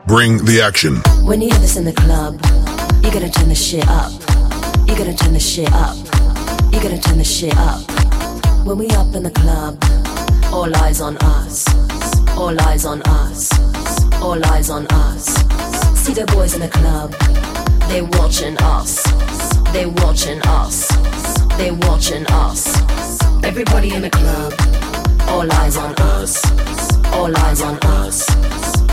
Bring 0.09 0.43
the 0.47 0.63
action. 0.63 0.97
When 1.23 1.43
you 1.43 1.51
hear 1.51 1.59
this 1.59 1.77
in 1.77 1.85
the 1.85 1.93
club, 1.93 2.41
you 3.05 3.13
gotta 3.13 3.29
turn 3.29 3.51
the 3.51 3.55
shit 3.55 3.87
up. 3.89 4.11
You 4.89 4.97
gotta 4.97 5.13
turn 5.15 5.35
the 5.35 5.39
shit 5.39 5.71
up. 5.71 5.97
You 6.73 6.81
gotta 6.81 6.99
turn 6.99 7.19
the 7.19 7.25
shit 7.25 7.55
up. 7.59 7.83
When 8.65 8.79
we 8.79 8.89
up 8.97 9.15
in 9.15 9.23
the 9.23 9.31
club, 9.31 9.77
all 10.51 10.75
eyes 10.77 11.03
on 11.03 11.19
us. 11.19 11.69
All 12.39 12.59
eyes 12.59 12.87
on 12.87 13.03
us. 13.03 13.53
All 14.23 14.43
eyes 14.47 14.71
on 14.71 14.87
us. 14.87 15.27
See 16.01 16.15
the 16.15 16.25
boys 16.33 16.55
in 16.55 16.63
the 16.63 16.69
club, 16.69 17.13
they 17.91 18.01
watching 18.01 18.57
us. 18.63 19.03
They 19.75 19.85
watching 19.85 20.41
us. 20.49 20.89
They 21.59 21.71
watching 21.71 22.25
us. 22.29 22.65
Everybody 23.45 23.93
in 23.93 24.01
the 24.01 24.11
club, 24.11 24.55
all 25.29 25.53
eyes 25.53 25.77
on 25.77 25.95
us. 26.17 26.43
All 27.13 27.37
eyes 27.37 27.61
on 27.61 27.77
us. 27.83 28.68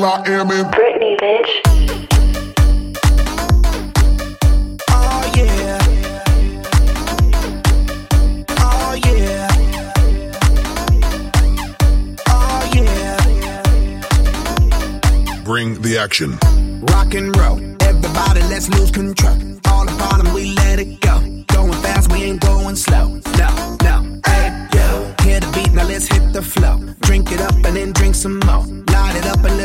with 0.00 0.08
Will 0.08 0.08
I 0.08 0.22
Am 0.28 0.50
in 0.50 0.66
Britney, 0.66 1.16
bitch. 1.18 1.50
Oh 4.88 5.32
yeah. 5.36 5.78
Oh 8.58 8.94
yeah. 9.04 9.48
Oh 12.28 12.62
yeah. 12.74 13.18
Bring 15.44 15.80
the 15.82 15.98
action. 15.98 16.38
Rock 16.82 17.14
and 17.14 17.36
roll. 17.36 17.58
Everybody, 17.82 18.40
let's 18.48 18.68
lose 18.70 18.90
control. 18.90 19.36
All 19.66 19.84
the 19.84 19.92
bottom, 19.98 20.32
we 20.32 20.52
let 20.54 20.78
it 20.78 21.00
go. 21.00 21.20
Going 21.48 21.72
fast, 21.82 22.10
we 22.12 22.22
ain't 22.24 22.40
going 22.40 22.76
slow. 22.76 23.20
No, 23.36 23.76
no. 23.82 24.20
Hey, 24.26 24.68
yo. 24.74 25.14
Hear 25.22 25.40
the 25.40 25.50
beat, 25.54 25.72
now 25.72 25.84
let's 25.86 26.06
hit 26.06 26.32
the 26.32 26.42
flow. 26.42 26.79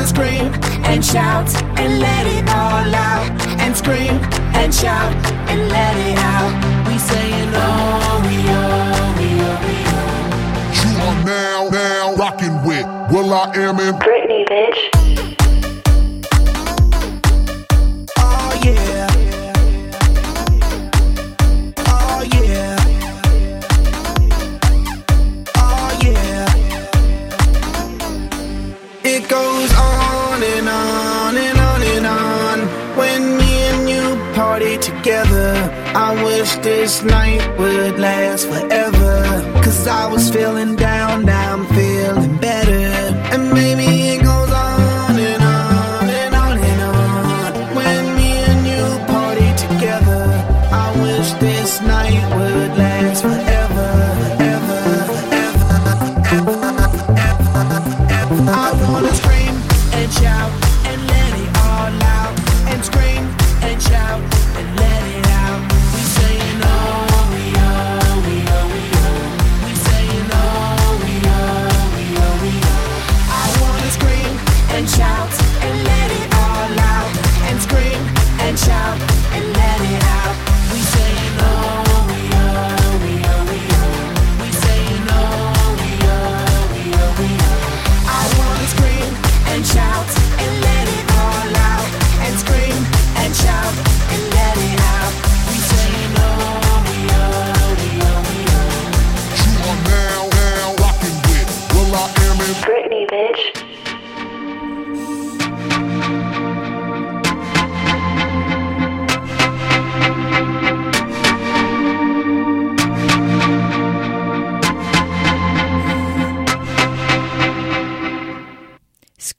I 0.00 0.02
wanna 0.02 0.16
scream 0.16 0.54
and 0.86 1.04
shout 1.04 1.54
and 1.78 2.00
let 2.00 2.26
it 2.26 2.48
all 2.48 2.94
out. 2.94 3.30
And 3.60 3.76
scream 3.76 4.14
and 4.56 4.74
shout 4.74 5.12
and 5.46 5.68
let 5.68 5.94
it 5.94 6.16
out. 6.16 6.88
We 6.88 6.96
saying 6.98 7.50
oh, 7.52 8.22
we 8.24 8.36
oh, 8.48 9.14
we 9.18 9.28
oh, 9.44 9.58
we 9.66 9.76
oh. 9.92 10.16
You 10.80 10.92
are 11.04 11.24
now, 11.26 11.68
now 11.68 12.14
rocking 12.14 12.64
with 12.64 12.86
Will 13.12 13.30
I 13.34 13.52
Am 13.56 13.78
in 13.78 13.94
Britney, 13.96 14.46
bitch. 14.48 15.29
This 36.62 37.02
night 37.02 37.58
would 37.58 37.98
last 37.98 38.46
forever. 38.46 39.62
Cause 39.62 39.86
I 39.86 40.06
was 40.06 40.30
feeling 40.30 40.76
down, 40.76 41.24
now 41.24 41.54
I'm 41.54 41.66
feeling 41.66 42.36
better. 42.38 42.70
And 43.32 43.52
maybe 43.52 44.19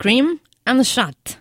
Scream 0.01 0.39
and 0.65 0.81
Shot. 0.81 1.37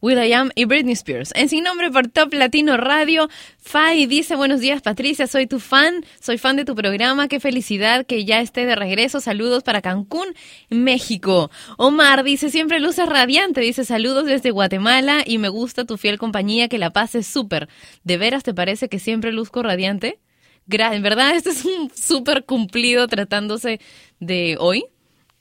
Will.i.am 0.00 0.50
y 0.54 0.66
Britney 0.66 0.92
Spears. 0.92 1.32
En 1.34 1.48
sin 1.48 1.64
nombre 1.64 1.90
por 1.90 2.06
Top 2.06 2.32
Latino 2.32 2.76
Radio, 2.76 3.28
Fai 3.58 4.06
dice, 4.06 4.36
buenos 4.36 4.60
días 4.60 4.82
Patricia, 4.82 5.26
soy 5.26 5.48
tu 5.48 5.58
fan, 5.58 6.04
soy 6.20 6.38
fan 6.38 6.54
de 6.54 6.64
tu 6.64 6.76
programa, 6.76 7.26
qué 7.26 7.40
felicidad 7.40 8.06
que 8.06 8.24
ya 8.24 8.40
esté 8.40 8.66
de 8.66 8.76
regreso, 8.76 9.18
saludos 9.18 9.64
para 9.64 9.82
Cancún, 9.82 10.28
México. 10.70 11.50
Omar 11.76 12.22
dice, 12.22 12.50
siempre 12.50 12.78
luces 12.78 13.08
radiante, 13.08 13.62
dice, 13.62 13.84
saludos 13.84 14.26
desde 14.26 14.52
Guatemala 14.52 15.24
y 15.26 15.38
me 15.38 15.48
gusta 15.48 15.84
tu 15.84 15.96
fiel 15.96 16.16
compañía, 16.16 16.68
que 16.68 16.78
la 16.78 16.90
pases 16.90 17.26
súper. 17.26 17.68
¿De 18.04 18.16
veras 18.16 18.44
te 18.44 18.54
parece 18.54 18.88
que 18.88 19.00
siempre 19.00 19.32
luzco 19.32 19.60
radiante? 19.64 20.20
En 20.68 21.02
verdad, 21.02 21.34
este 21.34 21.50
es 21.50 21.64
un 21.64 21.90
súper 21.92 22.44
cumplido 22.44 23.08
tratándose 23.08 23.80
de 24.20 24.56
hoy, 24.60 24.84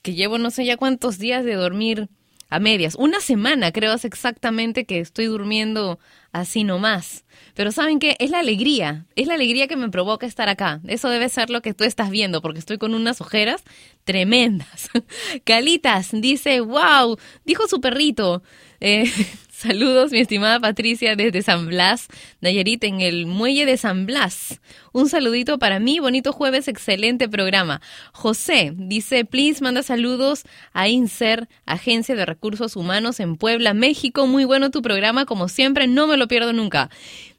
que 0.02 0.16
llevo 0.16 0.40
no 0.40 0.50
sé 0.50 0.66
ya 0.66 0.76
cuántos 0.76 1.20
días 1.20 1.46
de 1.46 1.54
dormir 1.54 2.10
a 2.54 2.60
medias. 2.60 2.96
Una 2.96 3.20
semana 3.20 3.72
creo 3.72 3.94
es 3.94 4.06
exactamente 4.06 4.86
que 4.86 5.00
estoy 5.00 5.26
durmiendo 5.26 6.00
así 6.32 6.64
nomás. 6.64 7.26
Pero 7.56 7.72
¿saben 7.72 8.00
qué? 8.00 8.16
Es 8.20 8.30
la 8.30 8.40
alegría. 8.40 9.06
Es 9.16 9.28
la 9.28 9.34
alegría 9.34 9.68
que 9.68 9.76
me 9.76 9.90
provoca 9.90 10.28
estar 10.28 10.50
acá. 10.50 10.80
Eso 10.88 11.10
debe 11.10 11.30
ser 11.30 11.50
lo 11.50 11.62
que 11.62 11.74
tú 11.74 11.84
estás 11.84 12.12
viendo, 12.12 12.42
porque 12.42 12.60
estoy 12.60 12.78
con 12.78 12.94
unas 12.94 13.22
ojeras 13.22 13.64
tremendas. 14.04 14.90
Calitas 15.46 16.10
dice, 16.12 16.62
wow, 16.62 17.18
dijo 17.44 17.68
su 17.68 17.82
perrito. 17.82 18.44
Eh, 18.80 19.12
saludos, 19.54 20.12
mi 20.12 20.20
estimada 20.20 20.60
Patricia, 20.60 21.16
desde 21.16 21.44
San 21.44 21.68
Blas, 21.68 22.08
Nayarit, 22.42 22.84
en 22.84 23.02
el 23.02 23.28
muelle 23.28 23.66
de 23.66 23.78
San 23.78 24.06
Blas. 24.06 24.60
Un 24.92 25.08
saludito 25.08 25.60
para 25.60 25.80
mí, 25.80 26.00
bonito 26.00 26.34
jueves, 26.34 26.68
excelente 26.68 27.30
programa. 27.30 27.80
José 28.12 28.74
dice, 28.76 29.26
please, 29.26 29.64
manda 29.64 29.84
saludos 29.84 30.44
a 30.74 30.88
INSER, 30.90 31.48
Agencia 31.66 32.16
de 32.16 32.26
Recursos 32.26 32.76
Humanos 32.76 33.20
en 33.20 33.38
Puebla, 33.38 33.74
México. 33.74 34.28
Muy 34.28 34.44
bueno 34.44 34.72
tu 34.72 34.82
programa, 34.82 35.26
como 35.26 35.48
siempre, 35.48 35.88
no 35.88 36.08
me 36.08 36.18
lo 36.18 36.28
pierdo 36.28 36.52
nunca. 36.52 36.90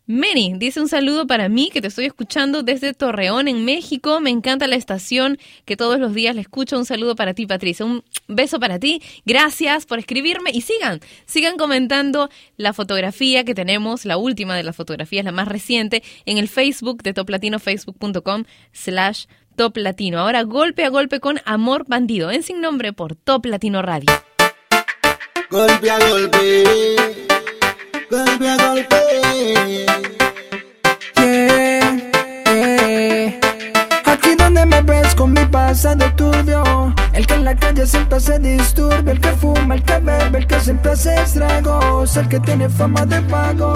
Mary 0.06 0.52
dice 0.56 0.80
un 0.80 0.88
saludo 0.88 1.26
para 1.26 1.48
mí 1.48 1.70
que 1.72 1.80
te 1.80 1.88
estoy 1.88 2.04
escuchando 2.04 2.62
desde 2.62 2.92
Torreón 2.92 3.48
en 3.48 3.64
México. 3.64 4.20
Me 4.20 4.28
encanta 4.28 4.66
la 4.66 4.76
estación 4.76 5.38
que 5.64 5.76
todos 5.76 5.98
los 5.98 6.12
días 6.12 6.34
le 6.34 6.42
escucho. 6.42 6.76
Un 6.76 6.84
saludo 6.84 7.16
para 7.16 7.32
ti, 7.32 7.46
Patricia. 7.46 7.86
Un 7.86 8.04
beso 8.28 8.60
para 8.60 8.78
ti. 8.78 9.00
Gracias 9.24 9.86
por 9.86 9.98
escribirme 9.98 10.50
y 10.52 10.60
sigan, 10.60 11.00
sigan 11.24 11.56
comentando 11.56 12.28
la 12.58 12.74
fotografía 12.74 13.44
que 13.44 13.54
tenemos, 13.54 14.04
la 14.04 14.18
última 14.18 14.56
de 14.56 14.62
las 14.62 14.76
fotografías, 14.76 15.24
la 15.24 15.32
más 15.32 15.48
reciente, 15.48 16.02
en 16.26 16.36
el 16.36 16.48
Facebook 16.48 17.02
de 17.02 17.14
Top 17.14 17.30
Latino, 17.30 17.58
facebook.com 17.58 18.44
slash 18.72 19.24
Top 19.56 19.76
Latino. 19.78 20.18
Ahora 20.18 20.42
golpe 20.42 20.84
a 20.84 20.90
golpe 20.90 21.20
con 21.20 21.40
Amor 21.46 21.86
Bandido, 21.88 22.30
en 22.30 22.42
sin 22.42 22.60
nombre 22.60 22.92
por 22.92 23.16
Top 23.16 23.46
Latino 23.46 23.80
Radio. 23.80 24.10
Golpe 25.50 25.90
a 25.90 25.98
golpe, 26.08 27.26
golpe 28.10 28.48
a 28.48 28.56
golpe. 28.56 29.86
Aquí 34.04 34.34
donde 34.36 34.66
me 34.66 34.82
ves 34.82 35.14
con 35.14 35.32
mi 35.32 35.44
pasado 35.46 36.10
turbio. 36.16 36.94
El 37.12 37.26
que 37.26 37.34
en 37.34 37.44
la 37.44 37.54
calle 37.54 37.86
siempre 37.86 38.18
se 38.18 38.38
disturbe 38.40 39.12
El 39.12 39.20
que 39.20 39.28
fuma, 39.28 39.76
el 39.76 39.82
que 39.84 39.98
bebe, 39.98 40.38
el 40.38 40.46
que 40.46 40.60
siempre 40.60 40.92
hace 40.92 41.14
estragos. 41.14 42.16
El 42.16 42.28
que 42.28 42.40
tiene 42.40 42.68
fama 42.68 43.06
de 43.06 43.20
vago 43.20 43.72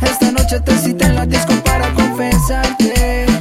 Esta 0.00 0.32
noche 0.32 0.60
te 0.60 0.78
cité 0.78 1.04
en 1.04 1.14
la 1.16 1.26
disco 1.26 1.52
para 1.64 1.92
confesarte 1.92 3.35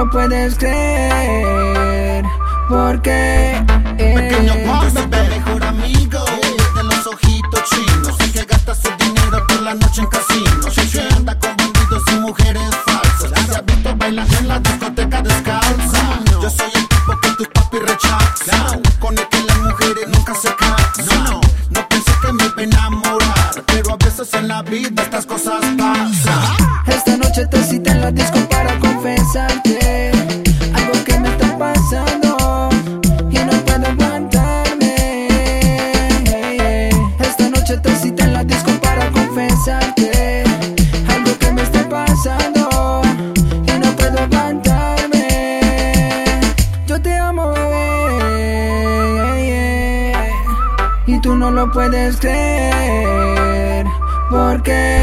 lo 0.00 0.08
puedes 0.08 0.54
creer, 0.54 2.24
porque 2.70 3.62
Pequeño 3.98 4.54
boss, 4.66 4.94
mi 4.94 5.28
mejor 5.28 5.62
amigo. 5.62 6.24
De 6.74 6.82
los 6.84 7.06
ojitos 7.06 7.62
chinos. 7.68 8.16
El 8.20 8.32
que 8.32 8.44
gasta 8.44 8.74
su 8.74 8.88
dinero 8.98 9.46
por 9.46 9.60
la 9.60 9.74
noche 9.74 10.00
en 10.00 10.06
casinos 10.06 10.78
El 10.78 10.90
que 10.90 11.00
anda 11.14 11.38
con 11.38 11.54
bandidos 11.54 12.02
y 12.12 12.14
mujeres 12.20 12.70
falsas. 12.86 13.46
Se 13.46 13.56
ha 13.56 13.60
visto 13.60 13.94
bailando 13.96 14.38
en 14.38 14.48
la 14.48 14.58
discoteca 14.60 15.20
descalza. 15.20 16.20
Yo 16.30 16.48
soy 16.48 16.70
el 16.74 16.88
tipo 16.88 17.20
que 17.20 17.30
tus 17.32 17.48
papi 17.48 17.78
rechazan 17.80 18.80
Con 19.00 19.18
el 19.18 19.28
que 19.28 19.42
las 19.42 19.58
mujeres 19.58 20.08
nunca 20.08 20.34
se 20.34 20.54
casan. 20.56 21.24
No, 21.24 21.40
no 21.68 21.88
pensé 21.88 22.12
que 22.22 22.32
me 22.32 22.44
iba 22.44 22.54
a 22.56 22.62
enamorar 22.62 23.64
Pero 23.66 23.92
a 23.92 23.96
veces 23.96 24.32
en 24.32 24.48
la 24.48 24.62
vida 24.62 25.02
estas 25.02 25.26
cosas 25.26 25.60
pasan 25.76 26.59
tú 51.20 51.36
no 51.36 51.50
lo 51.50 51.70
puedes 51.70 52.16
creer. 52.16 53.86
Porque 54.30 54.99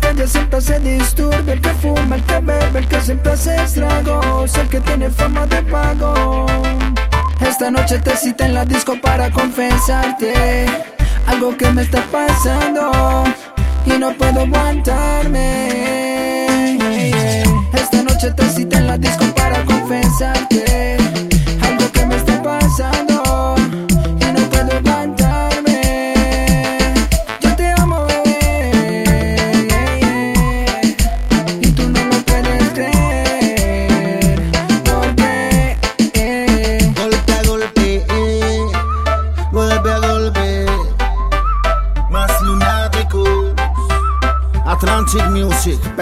calle 0.00 0.26
siempre 0.26 0.60
se 0.60 0.80
disturbe 0.80 1.52
El 1.52 1.60
que 1.60 1.70
fuma, 1.74 2.16
el 2.16 2.22
que 2.24 2.38
bebe, 2.40 2.78
el 2.80 2.88
que 2.88 3.00
siempre 3.00 3.32
hace 3.32 3.54
estragos 3.56 4.56
El 4.56 4.68
que 4.68 4.80
tiene 4.80 5.10
fama 5.10 5.46
de 5.46 5.62
pago. 5.62 6.46
Esta 7.40 7.70
noche 7.70 7.98
te 7.98 8.16
cita 8.16 8.46
en 8.46 8.54
la 8.54 8.64
disco 8.64 8.94
para 9.00 9.30
confesarte 9.30 10.66
Algo 11.26 11.56
que 11.56 11.70
me 11.70 11.82
está 11.82 12.02
pasando 12.10 13.24
Y 13.86 13.90
no 13.98 14.12
puedo 14.14 14.40
aguantarme. 14.40 15.68
Esta 17.72 18.02
noche 18.02 18.30
te 18.32 18.48
cita 18.50 18.78
en 18.78 18.86
la 18.86 18.98
disco 18.98 19.24
para 19.34 19.64
confesarte 19.64 20.96
Algo 21.62 21.90
que 21.92 22.06
me 22.06 22.16
está 22.16 22.42
pasando 22.42 23.09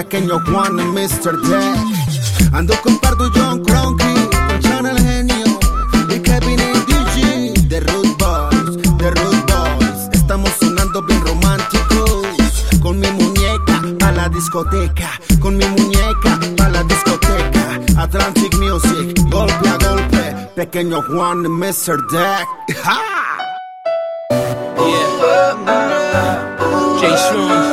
pequeño 0.08 0.40
Juan 0.46 0.78
y 0.80 0.84
Mr. 0.84 1.36
Jack. 1.48 2.54
Ando 2.54 2.74
con 2.82 2.98
Pardo 2.98 3.30
John 3.34 3.62
Cronky, 3.62 4.04
con 4.30 4.62
Sean 4.62 4.86
el 4.86 4.98
genio 4.98 5.58
y 6.08 6.20
Kevin 6.20 6.58
y 6.58 7.52
DG. 7.52 7.68
The 7.68 7.80
Root 7.80 8.16
Boys, 8.18 8.78
The 8.96 9.10
Root 9.10 9.52
Boys. 9.52 10.08
Estamos 10.12 10.50
sonando 10.58 11.02
bien 11.02 11.20
románticos. 11.26 12.26
Con 12.80 13.00
mi 13.00 13.10
muñeca 13.10 13.82
a 14.06 14.12
la 14.12 14.28
discoteca, 14.30 15.10
con 15.40 15.58
mi 15.58 15.66
muñeca 15.66 16.40
a 16.64 16.68
la 16.70 16.82
discoteca. 16.84 17.78
Atlantic 17.98 18.54
Music, 18.56 19.14
golpe 19.28 19.68
a 19.68 19.76
golpe. 19.90 20.50
Pequeño 20.56 21.02
Juan 21.02 21.44
y 21.44 21.48
Mr. 21.48 21.98
Jack. 22.10 22.48
¡Ja! 22.82 22.98
Yeah. 27.30 27.67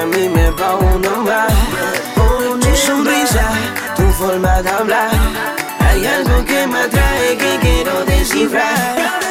a 0.00 0.06
mí 0.06 0.28
me 0.28 0.50
va 0.52 0.76
uno 0.76 1.22
más. 1.24 1.52
Hoy 2.16 2.58
tu 2.60 2.76
sonrisa, 2.76 3.46
tu 3.96 4.02
forma 4.20 4.62
de 4.62 4.70
hablar. 4.70 5.10
Hay 5.78 6.06
algo 6.06 6.44
que 6.44 6.66
me 6.66 6.78
atrae 6.80 7.36
que 7.36 7.58
quiero 7.60 8.04
descifrar. 8.06 9.29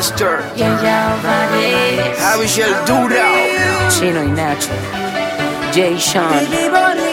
Lester. 0.00 0.40
Yaya 0.56 1.12
Alvarez. 1.12 2.18
Javier 2.18 2.72
Dura. 2.86 3.28
Chino 3.90 4.24
y 4.24 4.28
Nacho. 4.28 4.70
Jay 5.74 6.00
Sean. 6.00 7.09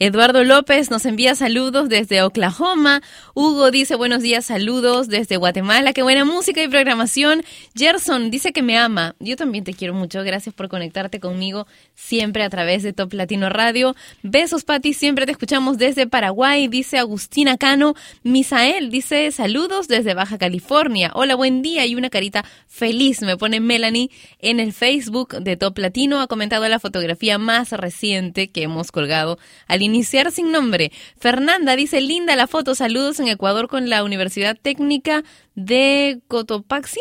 Eduardo 0.00 0.44
López 0.44 0.92
nos 0.92 1.04
envía 1.06 1.34
saludos 1.34 1.88
desde 1.88 2.22
Oklahoma. 2.22 3.02
Hugo 3.34 3.72
dice 3.72 3.96
buenos 3.96 4.22
días, 4.22 4.44
saludos 4.44 5.08
desde 5.08 5.36
Guatemala. 5.36 5.92
Qué 5.92 6.04
buena 6.04 6.24
música 6.24 6.62
y 6.62 6.68
programación. 6.68 7.42
Gerson 7.74 8.30
dice 8.30 8.52
que 8.52 8.62
me 8.62 8.78
ama. 8.78 9.16
Yo 9.18 9.34
también 9.34 9.64
te 9.64 9.74
quiero 9.74 9.94
mucho. 9.94 10.22
Gracias 10.22 10.54
por 10.54 10.68
conectarte 10.68 11.18
conmigo 11.18 11.66
siempre 11.96 12.44
a 12.44 12.48
través 12.48 12.84
de 12.84 12.92
Top 12.92 13.12
Latino 13.12 13.48
Radio. 13.48 13.96
Besos, 14.22 14.62
Pati. 14.62 14.94
Siempre 14.94 15.26
te 15.26 15.32
escuchamos 15.32 15.78
desde 15.78 16.06
Paraguay. 16.06 16.68
Dice 16.68 16.98
Agustina 16.98 17.56
Cano. 17.56 17.94
Misael 18.22 18.90
dice 18.90 19.32
saludos 19.32 19.88
desde 19.88 20.14
Baja 20.14 20.38
California. 20.38 21.10
Hola, 21.14 21.34
buen 21.34 21.60
día. 21.60 21.84
Y 21.86 21.96
una 21.96 22.08
carita 22.08 22.44
feliz 22.68 23.20
me 23.22 23.36
pone 23.36 23.58
Melanie 23.58 24.10
en 24.38 24.60
el 24.60 24.72
Facebook 24.72 25.40
de 25.40 25.56
Top 25.56 25.76
Latino. 25.76 26.20
Ha 26.20 26.28
comentado 26.28 26.68
la 26.68 26.78
fotografía 26.78 27.36
más 27.36 27.72
reciente 27.72 28.48
que 28.52 28.62
hemos 28.62 28.92
colgado 28.92 29.40
al 29.66 29.87
iniciar 29.88 30.30
sin 30.30 30.52
nombre. 30.52 30.92
Fernanda 31.18 31.76
dice, 31.76 32.00
linda 32.00 32.36
la 32.36 32.46
foto, 32.46 32.74
saludos 32.74 33.18
en 33.20 33.28
Ecuador 33.28 33.68
con 33.68 33.88
la 33.90 34.04
Universidad 34.04 34.56
Técnica 34.60 35.24
de 35.54 36.20
Cotopaxi. 36.28 37.00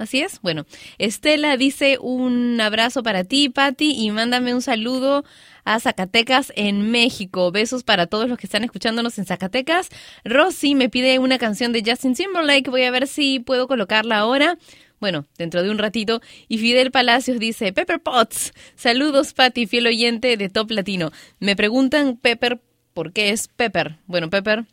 Así 0.00 0.22
es. 0.22 0.40
Bueno, 0.40 0.64
Estela 0.96 1.58
dice 1.58 1.98
un 2.00 2.58
abrazo 2.58 3.02
para 3.02 3.24
ti, 3.24 3.50
Patti, 3.50 3.92
y 3.92 4.10
mándame 4.10 4.54
un 4.54 4.62
saludo 4.62 5.24
a 5.64 5.78
Zacatecas 5.78 6.54
en 6.56 6.90
México. 6.90 7.52
Besos 7.52 7.84
para 7.84 8.06
todos 8.06 8.26
los 8.26 8.38
que 8.38 8.46
están 8.46 8.64
escuchándonos 8.64 9.18
en 9.18 9.26
Zacatecas. 9.26 9.90
Rosy 10.24 10.74
me 10.74 10.88
pide 10.88 11.18
una 11.18 11.36
canción 11.36 11.72
de 11.72 11.82
Justin 11.86 12.14
Timberlake. 12.14 12.70
Voy 12.70 12.84
a 12.84 12.90
ver 12.90 13.06
si 13.08 13.40
puedo 13.40 13.68
colocarla 13.68 14.18
ahora. 14.18 14.56
Bueno, 15.00 15.26
dentro 15.38 15.62
de 15.62 15.70
un 15.70 15.78
ratito. 15.78 16.20
Y 16.46 16.58
Fidel 16.58 16.90
Palacios 16.90 17.38
dice, 17.38 17.72
Pepper 17.72 18.00
Potts. 18.00 18.52
Saludos, 18.74 19.32
Patti, 19.32 19.66
fiel 19.66 19.86
oyente 19.86 20.36
de 20.36 20.48
Top 20.50 20.70
Latino. 20.70 21.10
Me 21.38 21.56
preguntan, 21.56 22.16
Pepper, 22.18 22.60
¿por 22.92 23.12
qué 23.12 23.30
es 23.30 23.48
Pepper? 23.48 23.96
Bueno, 24.06 24.28
Pepper 24.28 24.66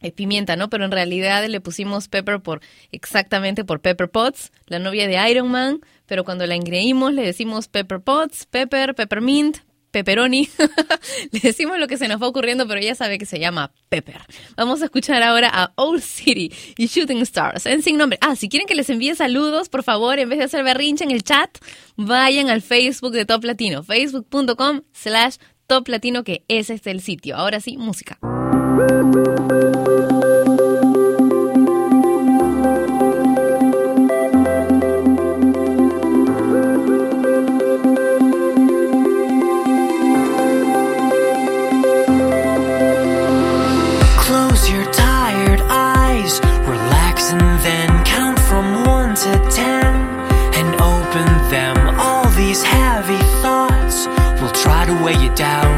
es 0.00 0.12
pimienta, 0.12 0.54
¿no? 0.54 0.70
Pero 0.70 0.84
en 0.84 0.92
realidad 0.92 1.44
le 1.46 1.60
pusimos 1.60 2.06
Pepper 2.06 2.40
por 2.40 2.60
exactamente 2.92 3.64
por 3.64 3.80
Pepper 3.80 4.08
Potts, 4.08 4.52
la 4.66 4.78
novia 4.78 5.08
de 5.08 5.30
Iron 5.30 5.50
Man. 5.50 5.80
Pero 6.06 6.24
cuando 6.24 6.46
la 6.46 6.54
engreímos 6.54 7.12
le 7.12 7.22
decimos 7.22 7.66
Pepper 7.66 8.00
Potts, 8.00 8.46
Pepper, 8.46 8.94
Peppermint, 8.94 9.58
Pepperoni. 9.90 10.48
Le 11.32 11.40
decimos 11.40 11.78
lo 11.78 11.86
que 11.86 11.96
se 11.96 12.08
nos 12.08 12.22
va 12.22 12.28
ocurriendo, 12.28 12.66
pero 12.66 12.80
ella 12.80 12.94
sabe 12.94 13.18
que 13.18 13.26
se 13.26 13.38
llama 13.38 13.72
Pepper. 13.88 14.20
Vamos 14.56 14.82
a 14.82 14.86
escuchar 14.86 15.22
ahora 15.22 15.50
a 15.52 15.72
Old 15.76 16.02
City 16.02 16.52
y 16.76 16.86
Shooting 16.86 17.22
Stars 17.22 17.66
en 17.66 17.82
sin 17.82 17.96
nombre. 17.96 18.18
Ah, 18.20 18.36
si 18.36 18.48
quieren 18.48 18.66
que 18.66 18.74
les 18.74 18.90
envíe 18.90 19.14
saludos, 19.14 19.68
por 19.68 19.82
favor, 19.82 20.18
en 20.18 20.28
vez 20.28 20.38
de 20.38 20.44
hacer 20.44 20.64
berrinche 20.64 21.04
en 21.04 21.10
el 21.10 21.22
chat, 21.22 21.50
vayan 21.96 22.50
al 22.50 22.62
Facebook 22.62 23.12
de 23.12 23.24
Top 23.24 23.44
Latino, 23.44 23.82
facebook.com 23.82 24.82
slash 24.92 25.36
Top 25.66 25.86
Latino, 25.88 26.24
que 26.24 26.44
ese 26.48 26.74
es 26.74 26.86
el 26.86 27.00
sitio. 27.02 27.36
Ahora 27.36 27.60
sí, 27.60 27.76
música. 27.76 28.18
Down, 55.34 55.77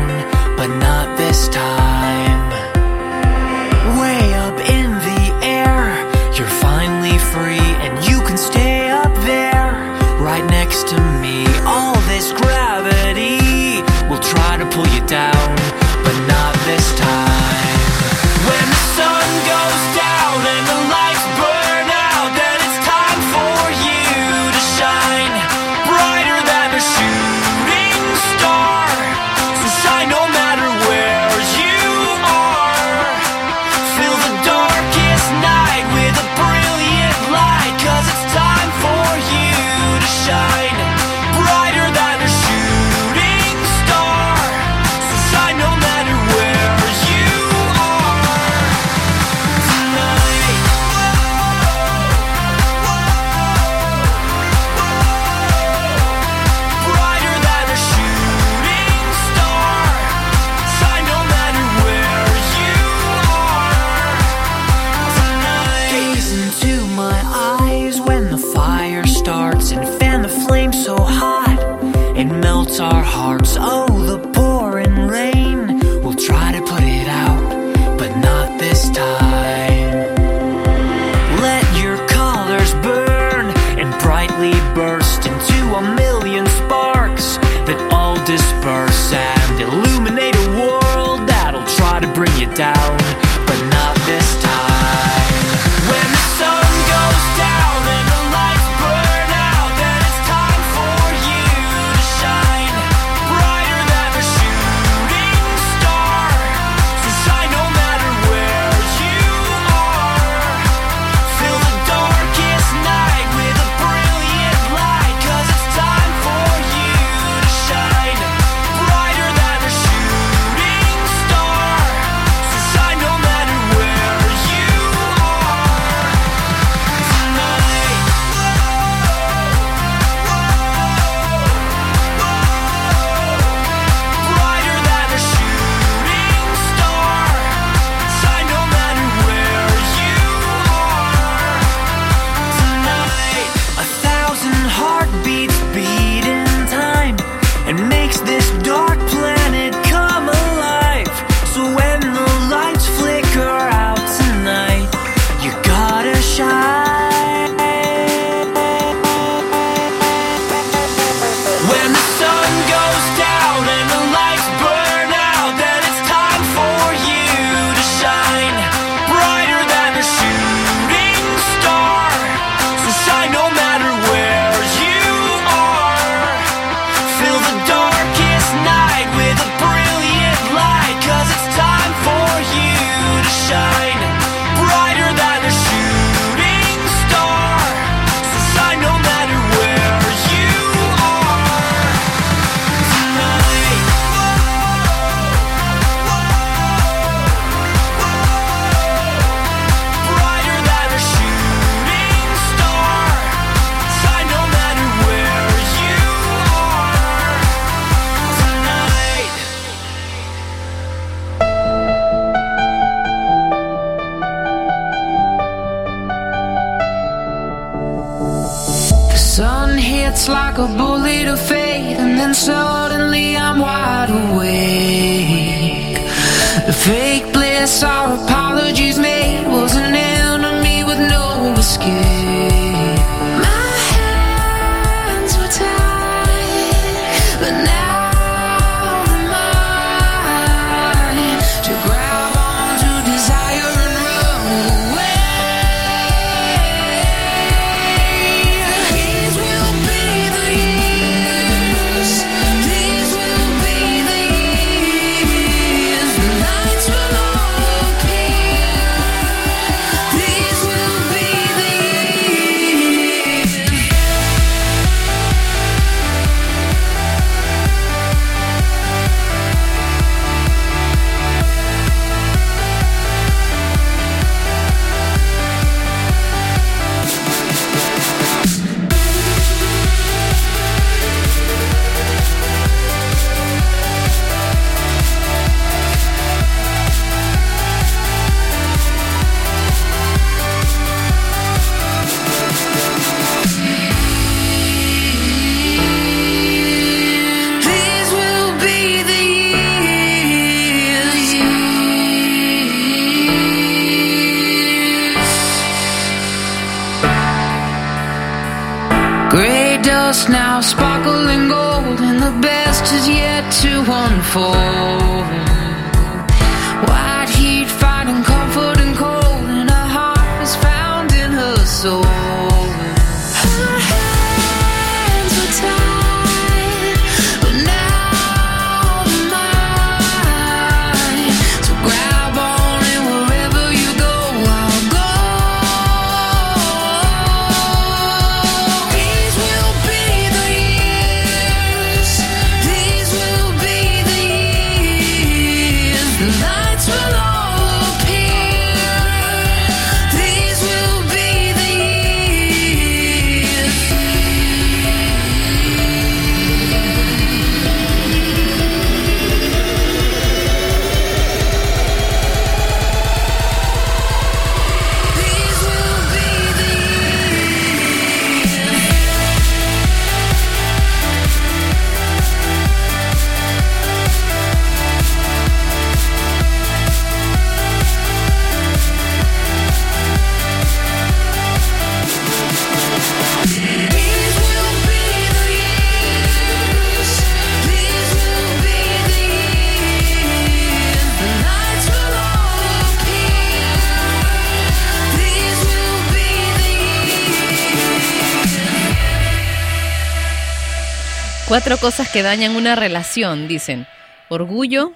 Cuatro 401.62 401.76
cosas 401.76 402.10
que 402.10 402.22
dañan 402.22 402.56
una 402.56 402.74
relación, 402.74 403.46
dicen. 403.46 403.86
Orgullo, 404.30 404.94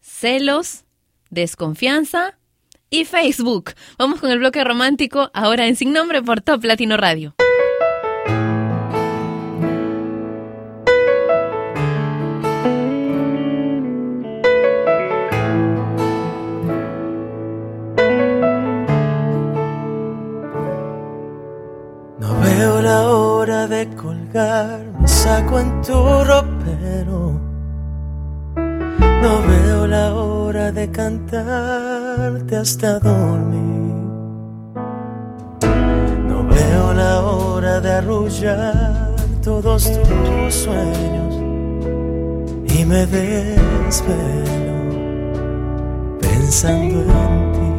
celos, 0.00 0.82
desconfianza 1.30 2.36
y 2.90 3.04
Facebook. 3.04 3.74
Vamos 3.98 4.18
con 4.18 4.32
el 4.32 4.40
bloque 4.40 4.64
romántico 4.64 5.30
ahora 5.32 5.68
en 5.68 5.76
Sin 5.76 5.92
Nombre 5.92 6.20
por 6.20 6.40
Top 6.40 6.64
Latino 6.64 6.96
Radio. 6.96 7.36
No 22.18 22.40
veo 22.40 22.82
la 22.82 23.02
hora 23.08 23.68
de 23.68 23.88
colgar 23.94 24.91
saco 25.22 25.60
en 25.60 25.70
tu 25.82 25.98
ropero. 26.24 27.20
No 29.22 29.32
veo 29.48 29.86
la 29.86 30.14
hora 30.14 30.72
de 30.72 30.90
cantarte 30.90 32.56
hasta 32.56 32.98
dormir. 32.98 33.94
No 36.30 36.38
veo 36.54 36.92
la 36.92 37.20
hora 37.20 37.80
de 37.80 37.90
arrullar 38.00 39.14
todos 39.44 39.82
tus 40.08 40.54
sueños. 40.64 41.32
Y 42.76 42.84
me 42.84 43.06
desvelo 43.06 44.78
pensando 46.20 46.98
en 47.26 47.52
ti. 47.54 47.70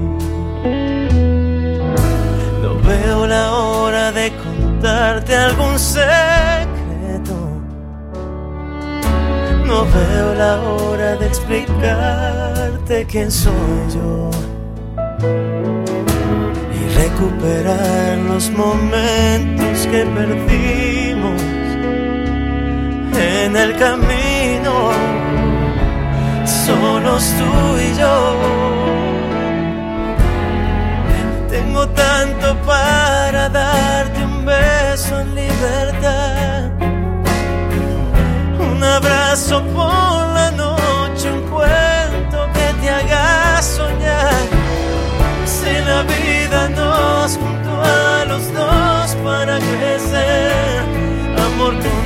No 2.64 2.72
veo 2.88 3.28
la 3.28 3.52
hora 3.52 4.12
de 4.14 4.32
contarte 4.44 5.36
algún 5.36 5.78
secreto. 5.78 6.53
No 9.66 9.86
veo 9.86 10.34
la 10.36 10.62
hora 10.62 11.16
de 11.16 11.28
explicarte 11.28 13.06
quién 13.06 13.32
soy 13.32 13.54
yo. 13.94 14.30
Y 16.80 16.82
recuperar 17.00 18.18
los 18.28 18.50
momentos 18.52 19.88
que 19.88 20.06
perdimos 20.06 21.42
en 23.16 23.56
el 23.56 23.76
camino. 23.78 24.92
Solos 26.46 27.24
tú 27.38 27.78
y 27.78 27.98
yo. 27.98 28.36
Tengo 31.50 31.88
tanto 31.90 32.56
para 32.66 33.50
darte 33.50 34.24
un 34.24 34.46
beso 34.46 35.20
en 35.20 35.36
libertad. 35.36 36.73
Abrazo 38.96 39.64
por 39.74 40.28
la 40.38 40.52
noche, 40.52 41.32
un 41.32 41.42
cuento 41.50 42.48
que 42.54 42.80
te 42.80 42.90
haga 42.92 43.60
soñar. 43.60 44.46
Si 45.46 45.74
la 45.84 46.04
vida 46.04 46.70
nos 46.70 47.36
juntó 47.36 47.82
a 47.82 48.26
los 48.26 48.54
dos 48.54 49.16
para 49.24 49.58
crecer, 49.58 50.84
amor 51.38 51.74
contigo 51.74 52.03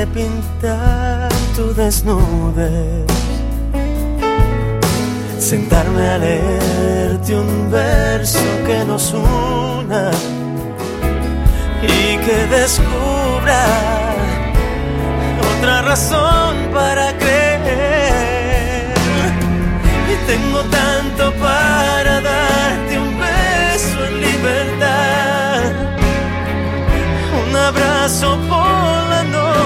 de 0.00 0.06
pintar 0.06 1.28
tu 1.54 1.74
desnudez. 1.74 3.04
Sentarme 5.38 6.04
a 6.14 6.18
leerte 6.18 7.34
un 7.34 7.70
verso 7.70 8.46
que 8.66 8.78
nos 8.90 9.12
una 9.12 10.10
y 11.82 12.16
que 12.24 12.38
descubra 12.58 13.62
otra 15.50 15.82
razón 15.82 16.52
para 16.72 17.06
creer. 17.18 18.94
Y 20.12 20.14
tengo 20.30 20.60
tanto 20.80 21.24
para 21.46 22.14
darte 22.32 22.92
un 23.04 23.12
beso 23.28 23.98
en 24.08 24.14
libertad, 24.28 25.72
un 27.42 27.56
abrazo 27.56 28.28
por 28.48 28.90
la 29.12 29.22
noche, 29.24 29.59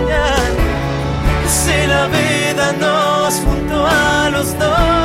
soñar. 0.00 0.52
Si 1.46 1.86
la 1.86 2.06
vida 2.06 2.72
nos 2.72 3.34
juntó 3.40 3.86
a 3.86 4.30
los 4.30 4.58
dos 4.58 4.99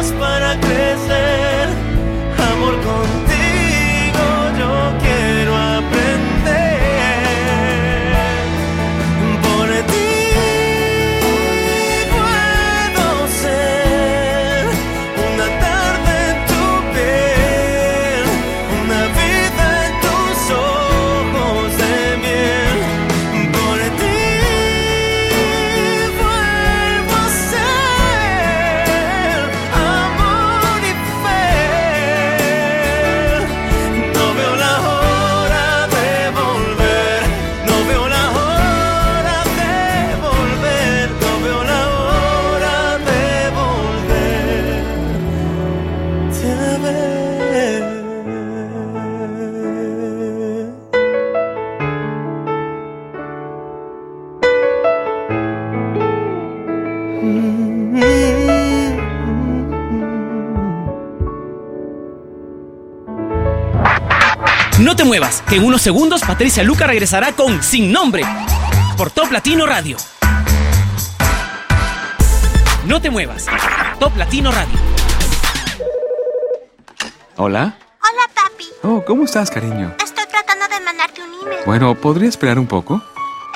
que 65.48 65.56
en 65.58 65.64
unos 65.64 65.82
segundos 65.82 66.22
Patricia 66.22 66.64
Luca 66.64 66.88
regresará 66.88 67.32
con 67.34 67.62
Sin 67.62 67.92
Nombre 67.92 68.24
por 68.98 69.12
Top 69.12 69.32
Latino 69.32 69.66
Radio. 69.66 69.98
No 72.86 73.02
te 73.02 73.10
muevas, 73.10 73.46
Top 74.00 74.16
Latino 74.18 74.52
Radio. 74.52 74.78
Hola. 77.38 77.78
Hola, 78.02 78.30
papi. 78.34 78.66
Oh, 78.84 79.04
¿cómo 79.06 79.26
estás, 79.26 79.50
cariño? 79.50 79.94
Estoy 80.04 80.26
tratando 80.28 80.66
de 80.68 80.84
mandarte 80.86 81.22
un 81.22 81.34
email. 81.42 81.66
Bueno, 81.66 81.96
¿podría 81.96 82.30
esperar 82.30 82.60
un 82.60 82.68
poco? 82.68 83.02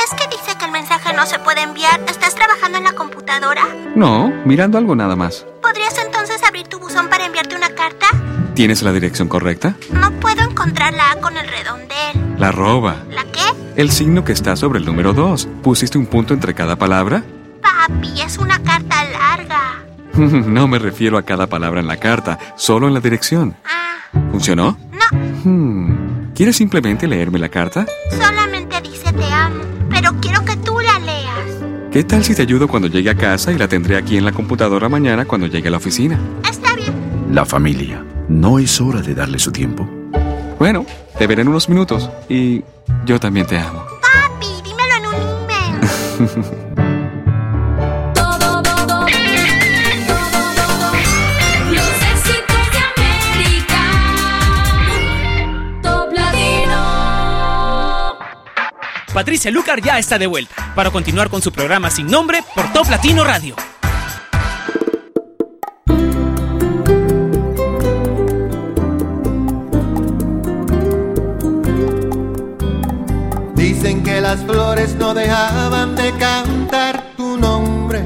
Es 0.04 0.20
que 0.20 0.28
dice 0.28 0.58
que 0.58 0.66
el 0.66 0.72
mensaje 0.72 1.14
no 1.14 1.26
se 1.26 1.40
puede 1.40 1.62
enviar. 1.62 2.02
¿Estás 2.08 2.36
trabajando 2.36 2.80
en 2.80 2.84
la 2.86 2.94
computadora? 2.94 3.64
No, 3.96 4.30
mirando 4.46 4.78
algo 4.78 4.96
nada 4.96 5.16
más. 5.16 5.46
¿Podrías 5.62 5.98
entonces 6.00 6.42
abrir 6.44 6.68
tu 6.68 6.80
buzón 6.80 7.08
para 7.10 7.26
enviarte 7.26 7.56
una 7.56 7.70
carta? 7.70 8.08
¿Tienes 8.56 8.82
la 8.82 8.92
dirección 8.92 9.30
correcta? 9.30 9.76
No 9.92 10.09
encontrar 10.60 10.94
la 10.94 11.12
A 11.12 11.16
con 11.22 11.38
el 11.38 11.48
redondel. 11.48 12.36
La 12.38 12.50
arroba. 12.50 12.98
¿La 13.12 13.24
qué? 13.32 13.40
El 13.78 13.90
signo 13.92 14.26
que 14.26 14.34
está 14.34 14.58
sobre 14.58 14.80
el 14.80 14.86
número 14.86 15.14
2. 15.14 15.48
¿Pusiste 15.64 15.98
un 15.98 16.06
punto 16.06 16.34
entre 16.34 16.54
cada 16.54 16.76
palabra? 16.76 17.24
Papi, 17.62 18.22
es 18.22 18.38
una 18.38 18.60
carta 18.62 18.96
larga. 19.06 19.86
no 20.14 20.68
me 20.68 20.78
refiero 20.80 21.18
a 21.18 21.24
cada 21.24 21.48
palabra 21.48 21.80
en 21.80 21.88
la 21.88 21.96
carta, 21.98 22.38
solo 22.58 22.88
en 22.90 22.94
la 22.94 23.00
dirección. 23.00 23.56
¿Funcionó? 24.32 24.78
No, 24.92 25.00
Hmm. 25.46 26.34
¿Quieres 26.36 26.58
simplemente 26.58 27.08
leerme 27.08 27.40
la 27.40 27.48
carta? 27.50 27.86
solamente 28.12 28.82
dice 28.82 29.14
te 29.14 29.24
amo. 29.32 29.64
Pero 29.90 30.12
quiero 30.20 30.44
que 30.44 30.58
tú 30.58 30.78
la 30.82 31.00
leas. 31.00 31.90
¿Qué 31.92 32.04
tal 32.04 32.24
si 32.26 32.36
te 32.36 32.42
ayudo 32.42 32.68
cuando 32.68 32.90
llegue 32.90 33.10
a 33.10 33.16
casa 33.16 33.54
y 33.54 33.58
la 33.58 33.70
tendré 33.70 33.96
aquí 33.96 34.18
en 34.18 34.26
la 34.26 34.34
computadora 34.34 34.90
mañana 34.90 35.24
cuando 35.24 35.48
llegue 35.48 35.70
a 35.70 35.72
la 35.72 35.78
oficina? 35.78 36.20
Está 36.50 36.76
bien. 36.76 36.94
La 37.32 37.46
familia. 37.46 38.04
¿No 38.28 38.60
es 38.60 38.82
hora 38.82 39.02
de 39.02 39.16
darle 39.16 39.40
su 39.40 39.52
tiempo? 39.54 39.90
Bueno, 40.60 40.86
te 41.18 41.26
veré 41.26 41.42
en 41.44 41.48
unos 41.48 41.70
minutos 41.70 42.10
y 42.28 42.62
yo 43.06 43.18
también 43.18 43.48
te 43.48 43.58
amo. 43.58 43.86
Papi, 44.02 44.48
dímelo 44.62 44.96
en 44.96 45.06
un 45.06 45.16
email. 45.16 45.80
Los 51.72 51.88
éxitos 52.12 52.66
de 52.74 52.80
América. 53.38 53.80
Top 55.82 56.12
Latino. 56.12 56.78
Patricia 59.14 59.50
Lucar 59.52 59.82
ya 59.82 59.98
está 59.98 60.20
de 60.20 60.28
vuelta 60.28 60.74
para 60.76 60.92
continuar 60.92 61.30
con 61.30 61.42
su 61.42 61.54
programa 61.54 61.90
Sin 61.90 62.08
Nombre 62.08 62.44
por 62.54 62.74
Top 62.74 62.90
Latino 62.90 63.24
Radio. 63.24 63.56
Las 74.30 74.42
flores 74.42 74.96
no 74.96 75.16
dejaban 75.16 75.96
de 75.96 76.12
cantar 76.20 77.04
tu 77.18 77.36
nombre, 77.36 78.04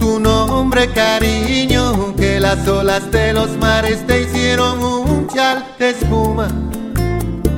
tu 0.00 0.18
nombre 0.18 0.88
cariño, 0.90 2.16
que 2.16 2.40
las 2.40 2.66
olas 2.66 3.08
de 3.12 3.32
los 3.32 3.56
mares 3.56 4.04
te 4.04 4.22
hicieron 4.22 4.82
un 4.82 5.28
chal 5.28 5.64
de 5.78 5.90
espuma, 5.90 6.48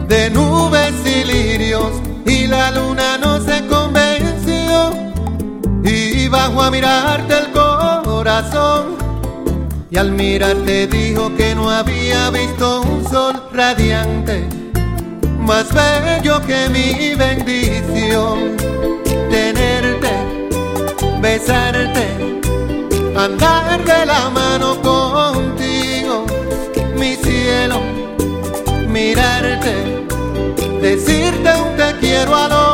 de 0.09 0.29
nubes 0.29 0.93
y 1.07 1.25
lirios, 1.25 1.93
y 2.27 2.47
la 2.49 2.71
luna 2.71 3.17
no 3.17 3.41
se 3.41 3.67
convenció, 3.67 4.93
y 5.85 6.29
bajó 6.29 6.65
a 6.65 6.71
mirarte 6.71 7.35
el 7.39 7.51
corazón, 8.05 8.97
y 9.91 9.97
al 9.97 10.13
mirarte 10.13 10.87
dijo 10.87 11.35
que 11.35 11.55
no 11.55 11.71
había 11.71 12.29
visto 12.29 12.83
un 12.83 13.09
sol 13.09 13.43
radiante 13.55 14.64
más 15.45 15.67
bello 15.73 16.41
que 16.47 16.69
mi 16.71 17.15
bendición. 17.15 18.57
Tenerte, 19.31 20.13
besarte, 21.21 22.41
andar 23.17 23.85
de 23.85 24.07
la 24.07 24.31
mano 24.31 24.81
contigo, 24.81 26.25
mi 26.97 27.15
cielo, 27.17 27.81
mirarte, 28.89 30.07
decirte 30.81 31.51
un 31.61 31.77
te 31.77 31.97
quiero 32.01 32.33
oído, 32.33 32.74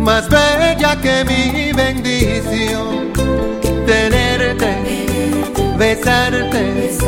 más 0.00 0.28
bella 0.28 0.96
que 1.00 1.24
mi 1.24 1.72
bendición. 1.72 3.12
Tenerte, 3.86 4.72
besarte, 5.76 6.98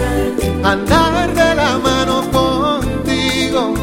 andar 0.63 1.33
de 1.35 1.55
la 1.55 1.79
mano 1.79 2.23
contigo, 2.31 3.75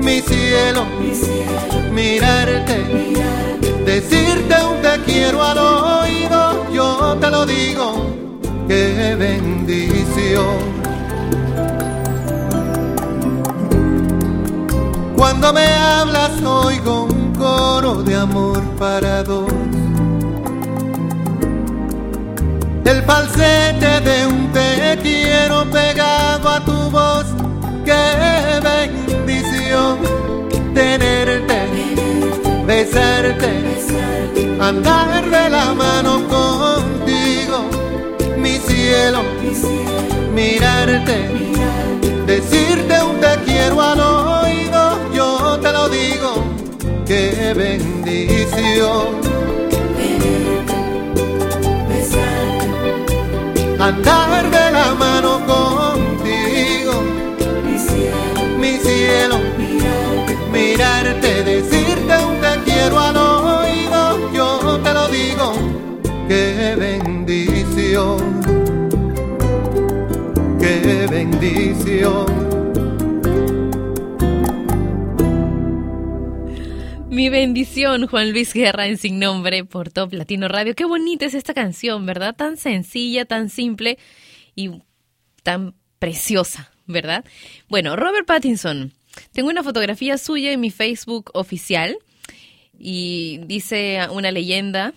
mi 0.00 0.20
cielo, 0.20 0.86
mirarte, 1.92 2.78
decirte 3.84 4.54
un 4.64 4.80
te 4.82 5.02
quiero 5.04 5.42
al 5.42 5.58
oído, 5.58 6.72
yo 6.72 7.16
te 7.20 7.30
lo 7.30 7.44
digo, 7.44 8.06
qué 8.68 9.16
bendición. 9.18 10.78
Cuando 15.16 15.52
me 15.52 15.66
hablas 15.66 16.40
oigo 16.44 17.17
coro 17.38 18.02
de 18.02 18.14
amor 18.16 18.62
para 18.78 19.22
dos. 19.22 19.52
El 22.84 23.02
falsete 23.02 24.00
de 24.00 24.26
un 24.26 24.52
te 24.52 24.98
quiero 25.02 25.64
pegado 25.70 26.48
a 26.48 26.60
tu 26.64 26.90
voz. 26.90 27.26
Qué 27.84 28.60
bendición 28.68 29.98
tenerte, 30.74 31.58
besarte, 32.66 33.58
andar 34.60 35.24
de 35.28 35.50
la 35.50 35.74
mano 35.74 36.12
contigo, 36.28 37.58
mi 38.36 38.58
cielo, 38.58 39.22
mirarte, 40.34 41.18
decirte 42.26 43.02
un 43.02 43.20
te 43.20 43.32
quiero 43.44 43.80
al 43.80 44.00
oído, 44.00 44.98
yo 45.14 45.58
te 45.60 45.72
lo 45.72 45.88
digo, 45.88 46.27
qué 47.08 47.54
bendición. 47.54 49.28
andar 53.80 54.50
de 54.50 54.70
la 54.72 54.94
mano 54.94 55.40
contigo, 55.46 57.02
mi 58.60 58.76
cielo, 58.76 59.38
mirarte, 60.52 61.44
decirte 61.44 62.14
un 62.28 62.40
te 62.40 62.70
quiero 62.70 62.98
al 62.98 63.16
oído, 63.16 64.32
yo 64.34 64.80
te 64.82 64.92
lo 64.92 65.08
digo, 65.08 65.52
qué 66.28 66.74
bendición, 66.76 68.18
qué 70.60 71.06
bendición. 71.10 72.47
Mi 77.18 77.30
bendición, 77.30 78.06
Juan 78.06 78.30
Luis 78.30 78.54
Guerra 78.54 78.86
en 78.86 78.96
Sin 78.96 79.18
Nombre 79.18 79.64
por 79.64 79.90
Top 79.90 80.12
Latino 80.12 80.46
Radio. 80.46 80.76
Qué 80.76 80.84
bonita 80.84 81.26
es 81.26 81.34
esta 81.34 81.52
canción, 81.52 82.06
¿verdad? 82.06 82.36
Tan 82.36 82.56
sencilla, 82.56 83.24
tan 83.24 83.48
simple 83.48 83.98
y 84.54 84.70
tan 85.42 85.74
preciosa, 85.98 86.70
¿verdad? 86.86 87.24
Bueno, 87.68 87.96
Robert 87.96 88.24
Pattinson. 88.24 88.92
Tengo 89.32 89.48
una 89.48 89.64
fotografía 89.64 90.16
suya 90.16 90.52
en 90.52 90.60
mi 90.60 90.70
Facebook 90.70 91.32
oficial 91.34 91.98
y 92.78 93.40
dice 93.46 93.98
una 94.12 94.30
leyenda. 94.30 94.94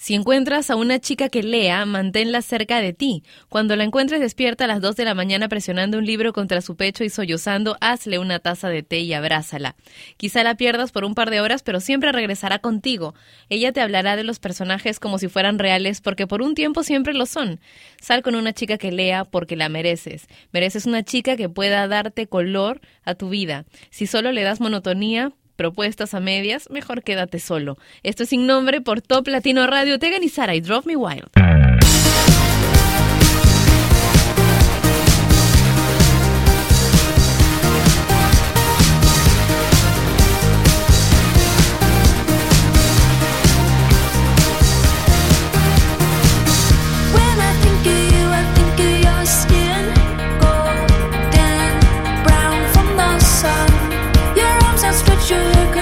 Si 0.00 0.14
encuentras 0.14 0.70
a 0.70 0.76
una 0.76 1.00
chica 1.00 1.28
que 1.28 1.42
lea, 1.42 1.84
manténla 1.84 2.40
cerca 2.40 2.80
de 2.80 2.92
ti. 2.92 3.24
Cuando 3.48 3.74
la 3.74 3.82
encuentres 3.82 4.20
despierta 4.20 4.64
a 4.64 4.68
las 4.68 4.80
2 4.80 4.94
de 4.94 5.04
la 5.04 5.12
mañana 5.12 5.48
presionando 5.48 5.98
un 5.98 6.06
libro 6.06 6.32
contra 6.32 6.60
su 6.60 6.76
pecho 6.76 7.02
y 7.02 7.10
sollozando, 7.10 7.76
hazle 7.80 8.20
una 8.20 8.38
taza 8.38 8.68
de 8.68 8.84
té 8.84 9.00
y 9.00 9.12
abrázala. 9.12 9.74
Quizá 10.16 10.44
la 10.44 10.54
pierdas 10.54 10.92
por 10.92 11.04
un 11.04 11.16
par 11.16 11.30
de 11.30 11.40
horas, 11.40 11.64
pero 11.64 11.80
siempre 11.80 12.12
regresará 12.12 12.60
contigo. 12.60 13.16
Ella 13.48 13.72
te 13.72 13.80
hablará 13.80 14.14
de 14.14 14.22
los 14.22 14.38
personajes 14.38 15.00
como 15.00 15.18
si 15.18 15.26
fueran 15.26 15.58
reales, 15.58 16.00
porque 16.00 16.28
por 16.28 16.42
un 16.42 16.54
tiempo 16.54 16.84
siempre 16.84 17.12
lo 17.12 17.26
son. 17.26 17.58
Sal 18.00 18.22
con 18.22 18.36
una 18.36 18.52
chica 18.52 18.78
que 18.78 18.92
lea 18.92 19.24
porque 19.24 19.56
la 19.56 19.68
mereces. 19.68 20.28
Mereces 20.52 20.86
una 20.86 21.02
chica 21.02 21.36
que 21.36 21.48
pueda 21.48 21.88
darte 21.88 22.28
color 22.28 22.80
a 23.02 23.16
tu 23.16 23.30
vida. 23.30 23.64
Si 23.90 24.06
solo 24.06 24.30
le 24.30 24.44
das 24.44 24.60
monotonía, 24.60 25.32
propuestas 25.58 26.14
a 26.14 26.20
medias, 26.20 26.70
mejor 26.70 27.02
quédate 27.02 27.40
solo. 27.40 27.76
Esto 28.04 28.22
es 28.22 28.28
sin 28.30 28.46
nombre 28.46 28.80
por 28.80 29.02
Top 29.02 29.26
Latino 29.26 29.66
Radio. 29.66 29.98
Tegan 29.98 30.22
y 30.22 30.28
Sara 30.28 30.54
y 30.54 30.60
Drop 30.60 30.86
Me 30.86 30.96
Wild. 30.96 31.47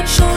Your 0.07 0.36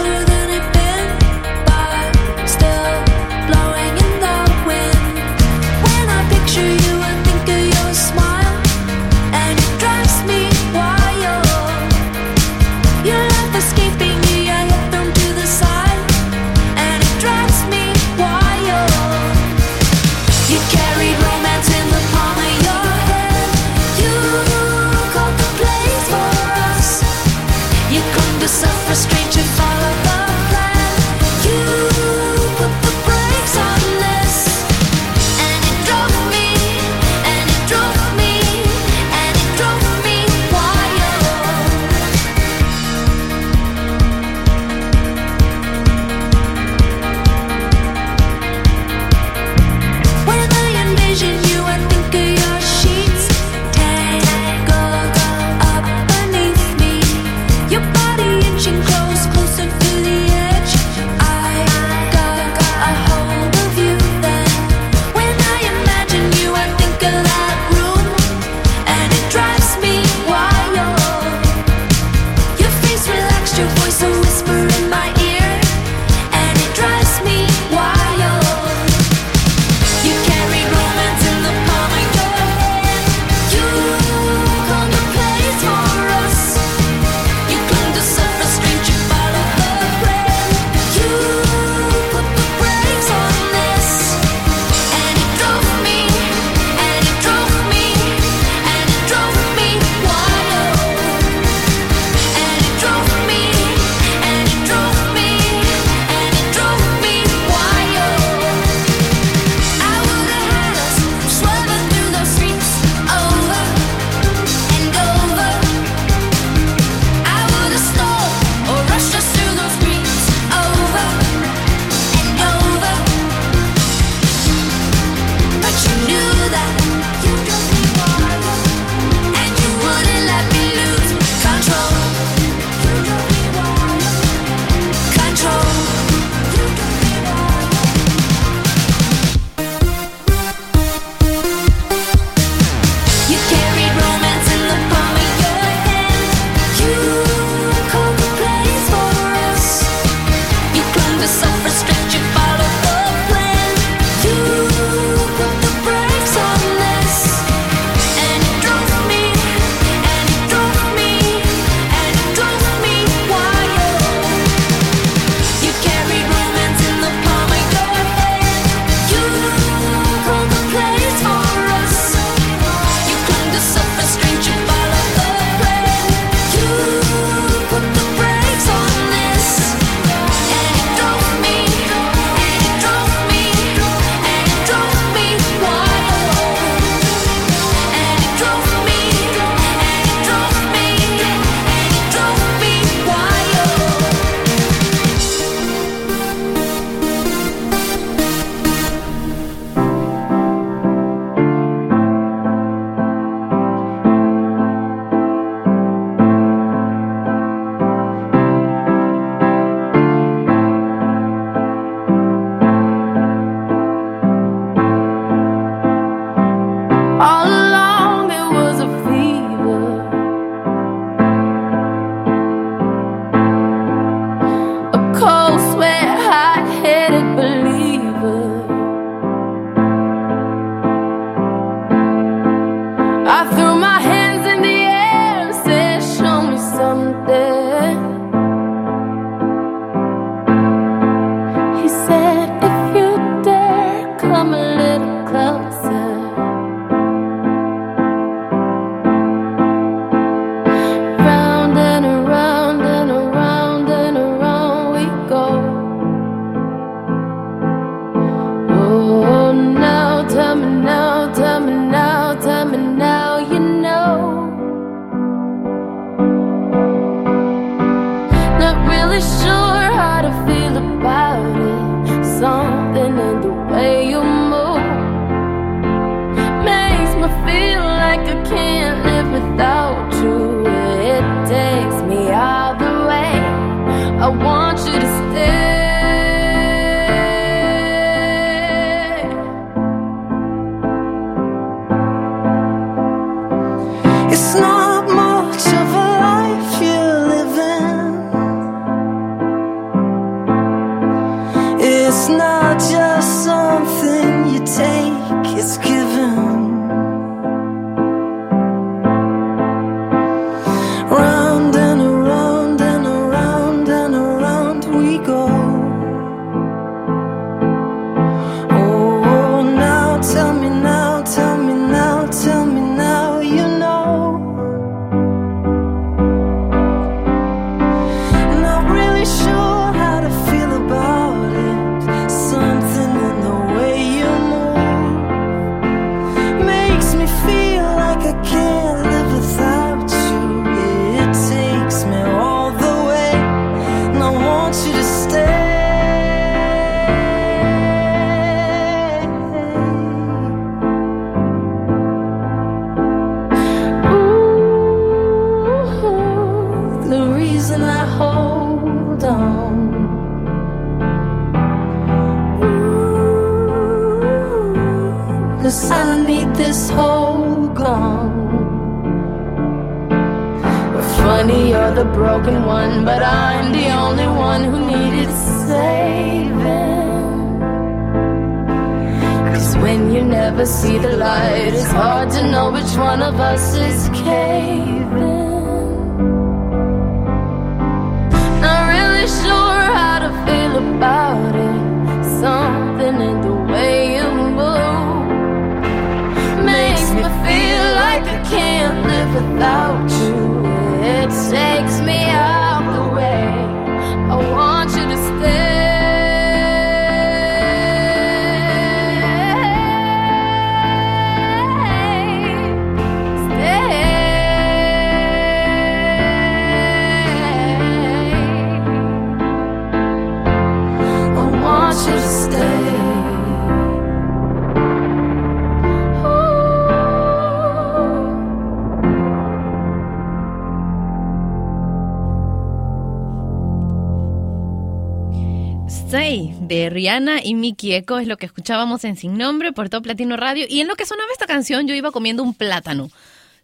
Es 437.99 438.27
lo 438.27 438.37
que 438.37 438.45
escuchábamos 438.45 439.03
en 439.03 439.17
Sin 439.17 439.37
Nombre 439.37 439.73
por 439.73 439.89
Top 439.89 440.05
Latino 440.05 440.37
Radio. 440.37 440.65
Y 440.69 440.79
en 440.79 440.87
lo 440.87 440.95
que 440.95 441.05
sonaba 441.05 441.29
esta 441.33 441.47
canción, 441.47 441.85
yo 441.85 441.93
iba 441.93 442.11
comiendo 442.11 442.43
un 442.43 442.53
plátano. 442.53 443.09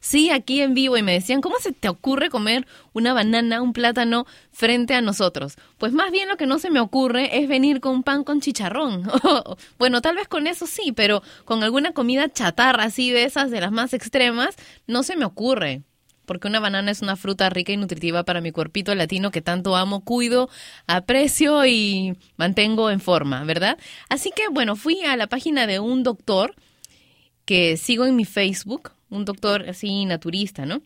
Sí, 0.02 0.30
aquí 0.30 0.62
en 0.62 0.74
vivo 0.74 0.98
y 0.98 1.04
me 1.04 1.14
decían, 1.14 1.42
¿cómo 1.42 1.56
se 1.60 1.72
te 1.72 1.88
ocurre 1.88 2.30
comer 2.30 2.68
una 2.94 3.14
banana, 3.14 3.62
un 3.62 3.72
plátano 3.72 4.28
frente 4.52 4.94
a 4.94 5.02
nosotros? 5.02 5.56
Pues 5.78 5.94
más 5.94 6.12
bien 6.12 6.28
lo 6.28 6.36
que 6.36 6.46
no 6.46 6.60
se 6.60 6.70
me 6.70 6.82
ocurre 6.82 7.40
es 7.40 7.48
venir 7.48 7.80
con 7.80 7.94
un 7.94 8.04
pan 8.04 8.24
con 8.24 8.42
chicharrón. 8.42 9.10
bueno, 9.80 10.02
tal 10.02 10.16
vez 10.16 10.28
con 10.28 10.48
eso 10.48 10.68
sí, 10.68 10.92
pero 10.92 11.24
con 11.46 11.64
alguna 11.64 11.94
comida 11.94 12.30
chatarra 12.30 12.84
así 12.84 13.10
de 13.10 13.24
esas, 13.24 13.50
de 13.52 13.62
las 13.62 13.72
más 13.72 13.94
extremas, 13.94 14.56
no 14.86 15.02
se 15.02 15.16
me 15.16 15.26
ocurre 15.26 15.82
porque 16.26 16.48
una 16.48 16.60
banana 16.60 16.92
es 16.92 17.02
una 17.02 17.16
fruta 17.16 17.50
rica 17.50 17.72
y 17.72 17.78
nutritiva 17.78 18.24
para 18.24 18.42
mi 18.42 18.52
cuerpito 18.52 18.94
latino 18.96 19.32
que 19.32 19.42
tanto 19.42 19.76
amo, 19.76 20.04
cuido, 20.04 20.50
aprecio 20.88 21.66
y 21.66 22.18
mantengo 22.38 22.90
en 22.90 23.00
forma, 23.00 23.44
¿verdad? 23.44 23.78
Así 24.10 24.32
que 24.36 24.48
bueno, 24.50 24.76
fui 24.76 25.02
a 25.04 25.16
la 25.16 25.28
página 25.28 25.68
de 25.68 25.80
un 25.80 26.04
doctor 26.04 26.56
que 27.46 27.78
sigo 27.78 28.06
en 28.06 28.16
mi 28.16 28.26
Facebook, 28.26 28.92
un 29.10 29.26
doctor 29.26 29.70
así 29.70 30.06
naturista, 30.06 30.66
¿no? 30.66 30.82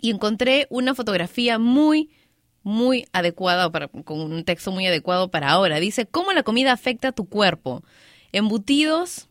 Y 0.00 0.10
encontré 0.10 0.66
una 0.70 0.94
fotografía 0.94 1.58
muy, 1.58 2.10
muy 2.62 3.06
adecuada, 3.12 3.70
para, 3.70 3.88
con 3.88 4.20
un 4.20 4.44
texto 4.44 4.70
muy 4.70 4.86
adecuado 4.86 5.30
para 5.30 5.50
ahora. 5.50 5.80
Dice, 5.80 6.06
¿cómo 6.06 6.32
la 6.32 6.42
comida 6.42 6.72
afecta 6.72 7.08
a 7.08 7.12
tu 7.12 7.28
cuerpo? 7.28 7.82
Embutidos, 8.32 9.28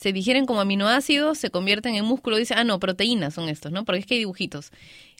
se 0.00 0.14
digieren 0.14 0.46
como 0.46 0.62
aminoácidos, 0.62 1.36
se 1.36 1.50
convierten 1.50 1.94
en 1.94 2.06
músculo. 2.06 2.38
Dice, 2.38 2.54
ah, 2.56 2.64
no, 2.64 2.80
proteínas 2.80 3.34
son 3.34 3.50
estos, 3.50 3.70
¿no? 3.70 3.84
Porque 3.84 4.00
es 4.00 4.06
que 4.06 4.14
hay 4.14 4.20
dibujitos. 4.20 4.72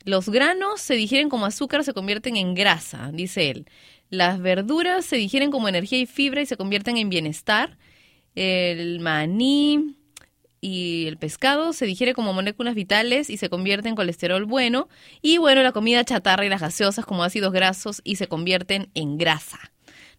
Los 0.04 0.30
granos 0.30 0.80
se 0.80 0.94
digieren 0.94 1.28
como 1.28 1.44
azúcar, 1.44 1.84
se 1.84 1.92
convierten 1.92 2.36
en 2.36 2.54
grasa, 2.54 3.10
dice 3.12 3.50
él. 3.50 3.66
Las 4.08 4.40
verduras 4.40 5.04
se 5.04 5.16
digieren 5.16 5.50
como 5.50 5.68
energía 5.68 5.98
y 5.98 6.06
fibra 6.06 6.40
y 6.40 6.46
se 6.46 6.56
convierten 6.56 6.96
en 6.96 7.10
bienestar. 7.10 7.76
El 8.34 9.00
maní 9.00 9.96
y 10.62 11.04
el 11.08 11.18
pescado 11.18 11.74
se 11.74 11.84
digiere 11.84 12.14
como 12.14 12.32
moléculas 12.32 12.74
vitales 12.74 13.28
y 13.28 13.36
se 13.36 13.50
convierte 13.50 13.90
en 13.90 13.96
colesterol 13.96 14.46
bueno. 14.46 14.88
Y 15.20 15.36
bueno, 15.36 15.62
la 15.62 15.72
comida 15.72 16.02
chatarra 16.06 16.46
y 16.46 16.48
las 16.48 16.62
gaseosas 16.62 17.04
como 17.04 17.22
ácidos 17.22 17.52
grasos 17.52 18.00
y 18.02 18.16
se 18.16 18.28
convierten 18.28 18.88
en 18.94 19.18
grasa. 19.18 19.58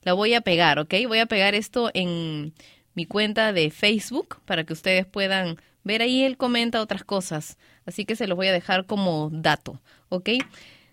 La 0.03 0.13
voy 0.13 0.35
a 0.35 0.41
pegar, 0.41 0.77
¿ok? 0.77 0.93
Voy 1.07 1.17
a 1.17 1.25
pegar 1.25 1.55
esto 1.55 1.89
en 1.95 2.53
mi 2.95 3.05
cuenta 3.05 3.53
de 3.53 3.71
Facebook 3.71 4.37
para 4.45 4.63
que 4.63 4.73
ustedes 4.73 5.05
puedan 5.05 5.57
ver 5.83 6.01
ahí. 6.01 6.23
Él 6.23 6.37
comenta 6.37 6.81
otras 6.81 7.03
cosas, 7.03 7.57
así 7.85 8.05
que 8.05 8.15
se 8.15 8.27
los 8.27 8.35
voy 8.35 8.47
a 8.47 8.53
dejar 8.53 8.85
como 8.85 9.29
dato, 9.31 9.79
¿ok? 10.09 10.29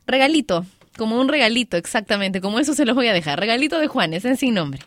Regalito, 0.07 0.65
como 0.97 1.21
un 1.21 1.29
regalito, 1.29 1.77
exactamente, 1.77 2.41
como 2.41 2.59
eso 2.59 2.75
se 2.75 2.85
los 2.85 2.95
voy 2.95 3.09
a 3.09 3.13
dejar. 3.13 3.39
Regalito 3.39 3.79
de 3.79 3.89
Juanes, 3.89 4.25
en 4.25 4.37
sin 4.37 4.55
nombre. 4.55 4.83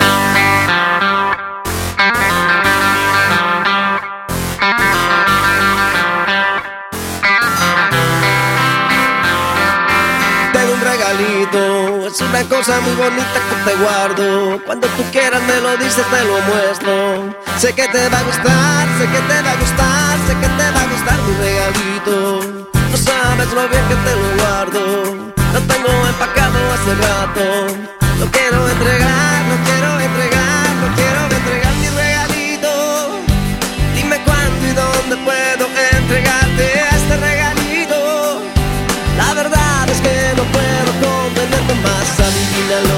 Es 11.44 12.22
una 12.22 12.44
cosa 12.44 12.80
muy 12.82 12.94
bonita 12.94 13.40
que 13.50 13.72
te 13.72 13.76
guardo. 13.78 14.64
Cuando 14.64 14.88
tú 14.90 15.04
quieras 15.12 15.42
me 15.44 15.60
lo 15.60 15.76
dices, 15.78 16.06
te 16.06 16.24
lo 16.26 16.40
muestro. 16.42 17.36
Sé 17.58 17.74
que 17.74 17.88
te 17.88 18.10
va 18.10 18.20
a 18.20 18.24
gustar, 18.24 18.88
sé 19.00 19.06
que 19.08 19.22
te 19.28 19.42
va 19.42 19.52
a 19.52 19.56
gustar, 19.56 20.18
sé 20.28 20.34
que 20.36 20.48
te 20.48 20.72
va 20.72 20.82
a 20.82 20.88
gustar 20.88 21.18
mi 21.24 21.34
regalito. 21.42 22.66
No 22.92 22.98
sabes 22.98 23.52
lo 23.54 23.68
bien 23.70 23.86
que 23.90 23.96
te 23.96 24.14
lo 24.22 24.44
guardo. 24.44 25.34
Lo 25.54 25.60
tengo 25.62 26.08
empacado 26.08 26.58
hace 26.74 26.94
rato. 27.08 27.44
Lo 28.20 28.26
quiero 28.30 28.70
entregar, 28.70 29.42
lo 29.50 29.58
quiero 29.66 30.00
entregar, 30.00 30.41
contenerte 42.02 42.18
más. 42.18 42.20
Adivina 42.20 42.91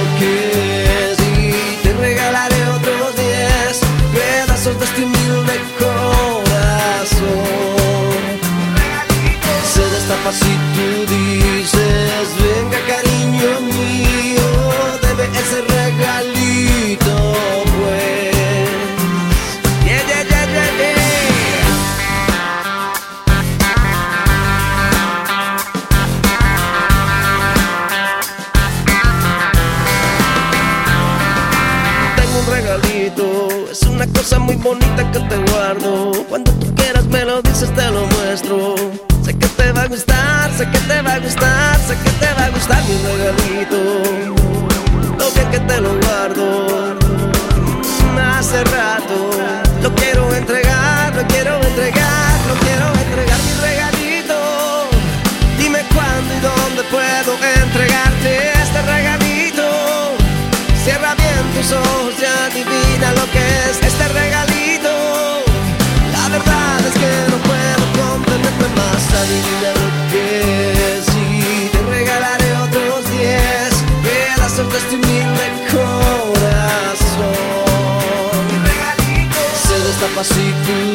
cosa 34.23 34.39
muy 34.39 34.55
bonita 34.55 35.11
que 35.11 35.19
te 35.19 35.37
guardo. 35.51 36.11
Cuando 36.29 36.49
tú 36.53 36.73
quieras 36.75 37.05
me 37.07 37.25
lo 37.25 37.41
dices, 37.41 37.69
te 37.75 37.85
lo 37.91 38.05
muestro. 38.05 38.75
Sé 39.21 39.37
que 39.37 39.47
te 39.47 39.71
va 39.73 39.81
a 39.81 39.87
gustar, 39.87 40.49
sé 40.57 40.65
que 40.71 40.79
te 40.79 41.01
va 41.01 41.13
a 41.15 41.19
gustar, 41.19 41.77
sé 41.87 41.93
que 42.03 42.09
te 42.21 42.29
va 42.37 42.45
a 42.45 42.49
gustar 42.51 42.81
mi 42.87 42.95
regalito. 43.07 43.79
Lo 45.19 45.25
bien 45.35 45.49
que 45.51 45.59
te 45.59 45.81
lo 45.81 45.91
guardo. 46.03 46.95
Hace 48.37 48.63
rato 48.63 49.17
lo 49.81 49.93
quiero 49.95 50.33
entregar, 50.33 51.13
lo 51.15 51.27
quiero 51.27 51.55
entregar, 51.61 52.33
lo 52.47 52.55
quiero 52.63 52.85
entregar 53.03 53.39
mi 53.47 53.53
regalito. 53.67 54.39
Dime 55.57 55.81
cuándo 55.93 56.29
y 56.37 56.39
dónde 56.49 56.83
puedo 56.95 57.31
entregarte 57.61 58.53
este 58.63 58.81
regalito. 58.83 59.67
Cierra 60.85 61.13
bien 61.15 61.43
tus 61.55 61.73
ojos 61.73 62.13
y 62.21 62.25
adivina 62.25 63.11
lo 63.19 63.25
que 63.31 63.43
es 63.69 63.92
Y 69.25 69.39
te 71.69 71.81
regalaré 71.89 72.57
otros 72.57 73.09
10 73.09 73.73
pedazos 74.03 74.69
de 74.69 74.77
este 74.77 74.95
humilde 74.95 75.45
corazón. 75.71 77.33
Se 79.65 79.79
destapa 79.79 80.23
si 80.25 80.53
tú 80.65 80.92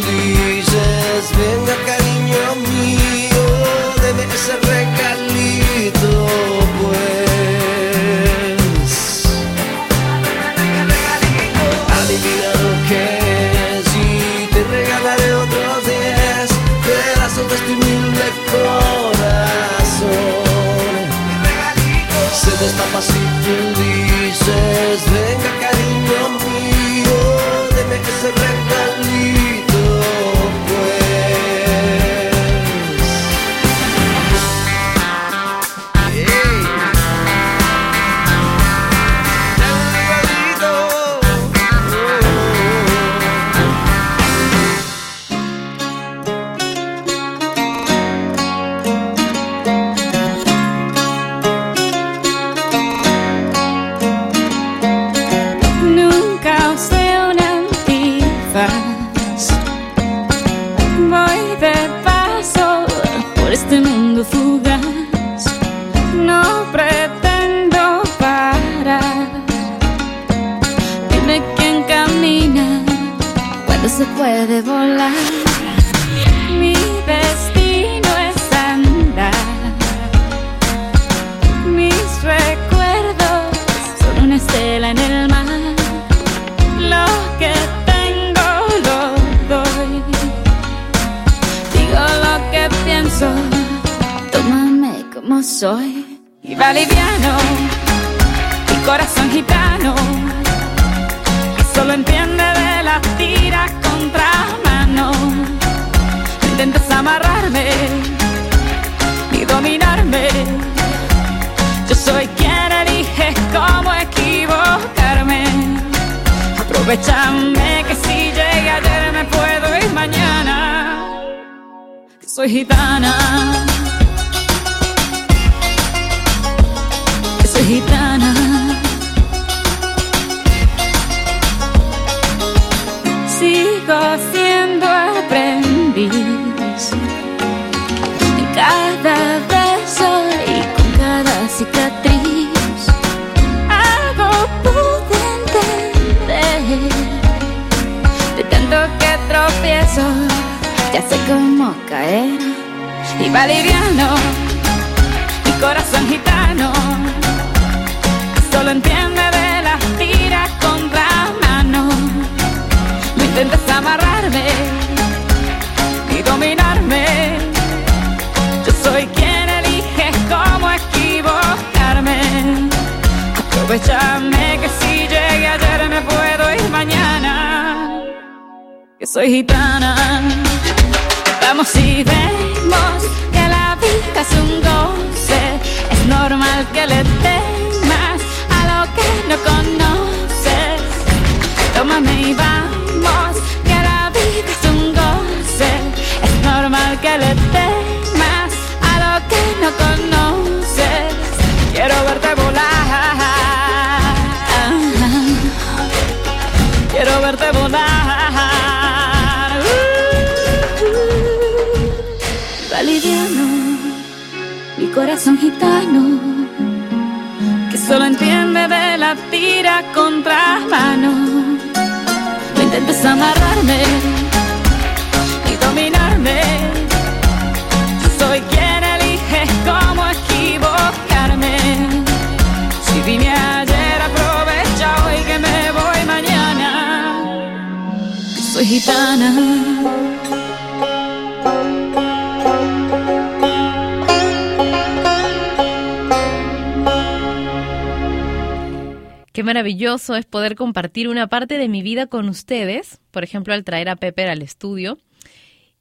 compartir 250.98 251.08
una 251.12 251.28
parte 251.28 251.58
de 251.58 251.68
mi 251.68 251.82
vida 251.82 252.08
con 252.08 252.28
ustedes, 252.28 252.98
por 253.12 253.22
ejemplo, 253.22 253.54
al 253.54 253.62
traer 253.62 253.88
a 253.88 253.94
Pepper 253.94 254.28
al 254.30 254.42
estudio. 254.42 254.98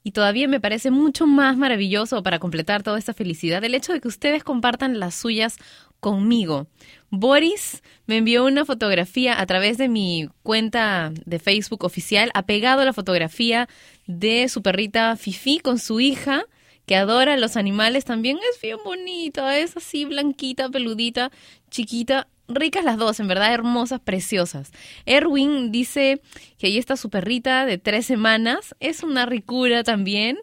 Y 0.03 0.11
todavía 0.11 0.47
me 0.47 0.59
parece 0.59 0.91
mucho 0.91 1.25
más 1.25 1.57
maravilloso 1.57 2.21
para 2.21 2.37
completar 2.37 2.83
toda 2.83 2.99
esta 2.99 3.15
felicidad 3.15 3.63
el 3.63 3.73
hecho 3.73 3.93
de 3.93 3.99
que 3.99 4.07
ustedes 4.07 4.43
compartan 4.43 4.99
las 4.99 5.15
suyas 5.15 5.57
conmigo. 5.99 6.67
Boris 7.09 7.81
me 8.05 8.17
envió 8.17 8.45
una 8.45 8.63
fotografía 8.63 9.41
a 9.41 9.45
través 9.47 9.79
de 9.79 9.89
mi 9.89 10.29
cuenta 10.43 11.11
de 11.25 11.39
Facebook 11.39 11.83
oficial, 11.83 12.29
apegado 12.35 12.81
a 12.81 12.85
la 12.85 12.93
fotografía 12.93 13.67
de 14.05 14.47
su 14.49 14.61
perrita 14.61 15.15
Fifi 15.15 15.57
con 15.57 15.79
su 15.79 15.99
hija, 15.99 16.43
que 16.85 16.95
adora 16.95 17.37
los 17.37 17.57
animales. 17.57 18.05
También 18.05 18.37
es 18.53 18.61
bien 18.61 18.77
bonita, 18.85 19.57
es 19.57 19.75
así 19.75 20.05
blanquita, 20.05 20.69
peludita, 20.69 21.31
chiquita. 21.71 22.27
Ricas 22.47 22.85
las 22.85 22.97
dos, 22.97 23.19
en 23.19 23.27
verdad 23.27 23.53
hermosas, 23.53 23.99
preciosas. 23.99 24.71
Erwin 25.05 25.71
dice 25.71 26.21
que 26.57 26.67
ahí 26.67 26.77
está 26.77 26.95
su 26.95 27.09
perrita 27.09 27.65
de 27.65 27.77
tres 27.77 28.05
semanas. 28.05 28.75
Es 28.79 29.03
una 29.03 29.25
ricura 29.25 29.83
también. 29.83 30.37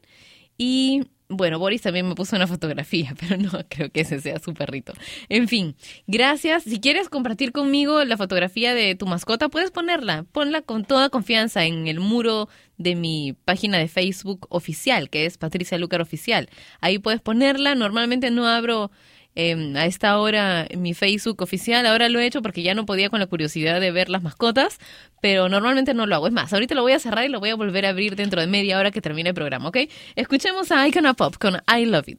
Y 0.59 1.03
bueno, 1.29 1.59
Boris 1.59 1.83
también 1.83 2.07
me 2.07 2.15
puso 2.15 2.37
una 2.37 2.47
fotografía, 2.47 3.15
pero 3.21 3.37
no 3.37 3.51
creo 3.69 3.91
que 3.91 4.03
ese 4.03 4.21
sea 4.21 4.39
su 4.39 4.55
perrito. 4.55 4.93
En 5.29 5.49
fin, 5.49 5.77
gracias. 6.07 6.65
Si 6.65 6.81
quieres 6.81 7.09
compartir 7.09 7.53
conmigo 7.53 8.05
la 8.05 8.17
fotografía 8.17 8.75
de 8.75 8.95
tu 8.95 9.07
mascota, 9.07 9.49
puedes 9.49 9.71
ponerla. 9.71 10.25
Ponla 10.33 10.63
con 10.63 10.85
toda 10.85 11.09
confianza 11.09 11.65
en 11.65 11.87
el 11.87 12.01
muro 12.01 12.49
de 12.77 12.95
mi 12.95 13.35
página 13.45 13.79
de 13.79 13.89
Facebook 13.89 14.47
oficial, 14.51 15.09
que 15.09 15.27
es 15.27 15.39
Patricia 15.39 15.79
Lucar 15.79 16.01
Oficial. 16.01 16.49
Ahí 16.81 16.99
puedes 16.99 17.21
ponerla. 17.21 17.75
Normalmente 17.75 18.31
no 18.31 18.47
abro 18.47 18.91
eh, 19.35 19.73
a 19.77 19.87
esta 19.87 20.19
hora 20.19 20.67
mi 20.77 20.95
Facebook 20.95 21.43
oficial. 21.43 21.87
Ahora 21.87 22.09
lo 22.09 22.21
he 22.21 22.27
hecho 22.27 22.43
porque 22.43 22.63
ya 22.63 22.75
no 22.75 22.87
podía 22.87 23.11
con 23.11 23.21
la 23.21 23.27
curiosidad 23.27 23.81
de 23.81 23.91
ver 23.91 24.09
las 24.09 24.23
mascotas, 24.23 24.79
pero 25.21 25.49
normalmente 25.49 25.95
no 25.95 26.07
lo 26.07 26.15
hago. 26.15 26.27
Es 26.27 26.33
más, 26.33 26.53
ahorita 26.53 26.75
lo 26.75 26.83
voy 26.83 26.93
a 26.93 26.99
cerrar 26.99 27.25
y 27.25 27.29
lo 27.29 27.41
voy 27.41 27.51
a 27.51 27.55
volver 27.55 27.87
a 27.87 27.91
abrir 27.91 28.17
dentro 28.17 28.41
de 28.41 28.47
media 28.47 28.79
hora 28.79 28.91
que 28.91 29.01
termine 29.01 29.31
el 29.31 29.35
programa, 29.35 29.69
¿ok? 29.69 29.79
Escuchemos 30.17 30.71
a 30.73 30.87
Icona 30.87 31.15
Pop 31.15 31.37
con 31.39 31.61
I 31.67 31.85
Love 31.87 32.09
It. 32.09 32.19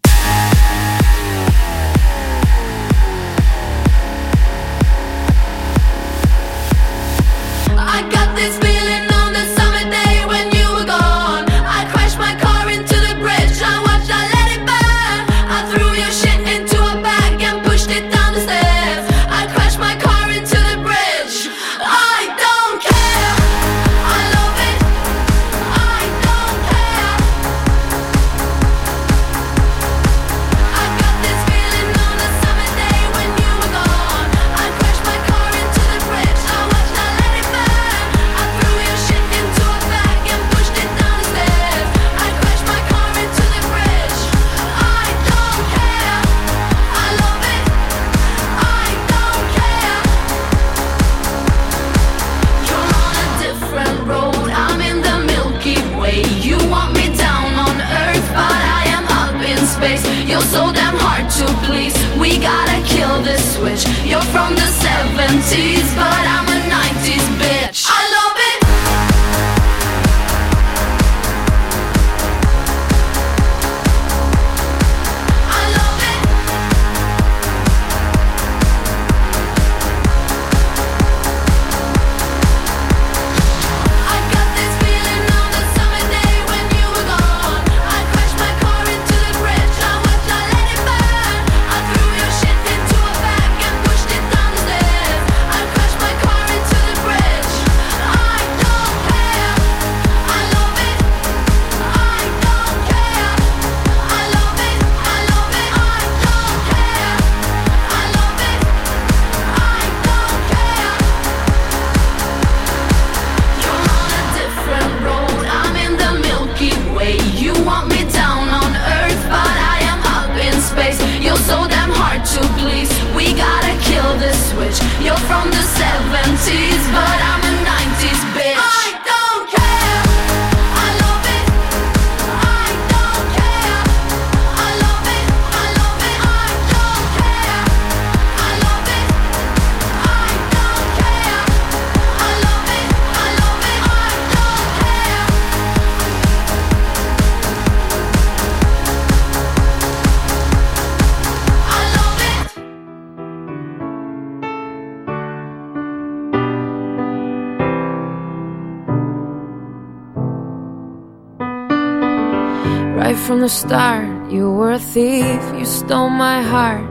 heart, 166.51 166.89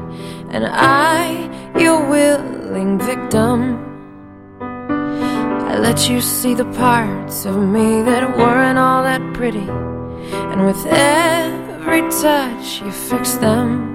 and 0.51 0.65
I, 0.67 1.49
your 1.79 1.99
willing 2.09 2.99
victim. 2.99 3.59
I 4.61 5.79
let 5.79 6.09
you 6.09 6.21
see 6.21 6.55
the 6.55 6.71
parts 6.77 7.47
of 7.47 7.57
me 7.57 8.03
that 8.03 8.37
weren't 8.37 8.79
all 8.79 9.03
that 9.03 9.23
pretty, 9.35 9.69
and 10.51 10.67
with 10.67 10.85
every 10.87 12.03
touch, 12.23 12.83
you 12.83 12.91
fixed 12.91 13.41
them. 13.41 13.95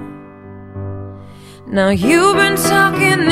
Now 1.66 1.90
you've 1.90 2.36
been 2.36 2.56
talking 2.56 3.28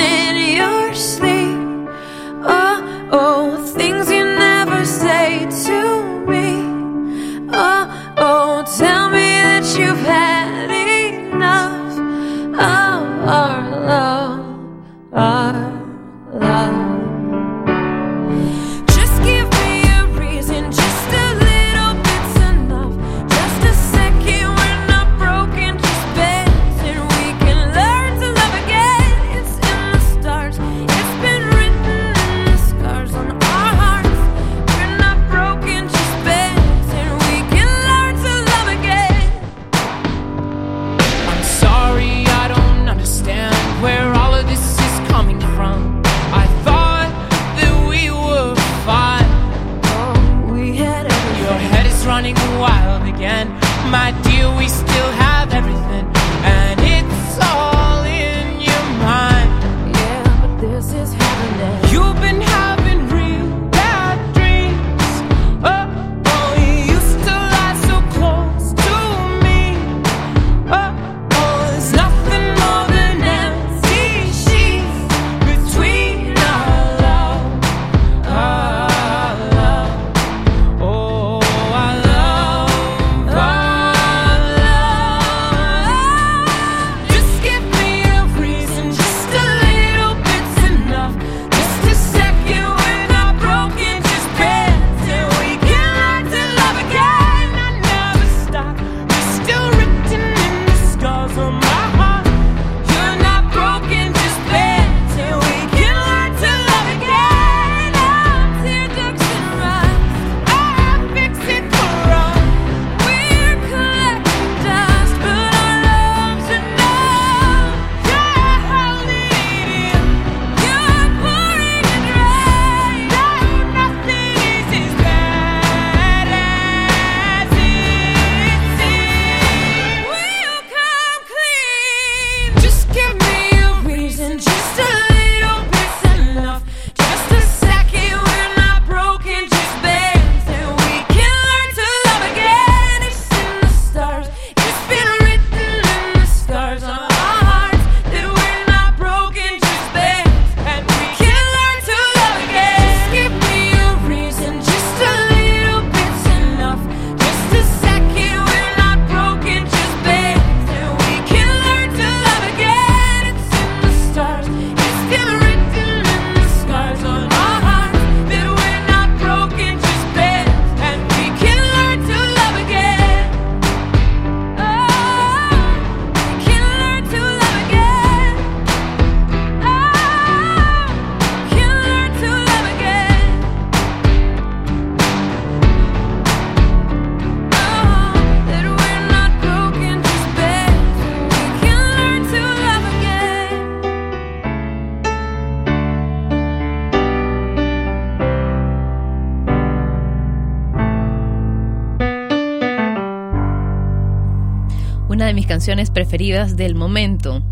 del 206.08 206.74
momento. 206.74 207.42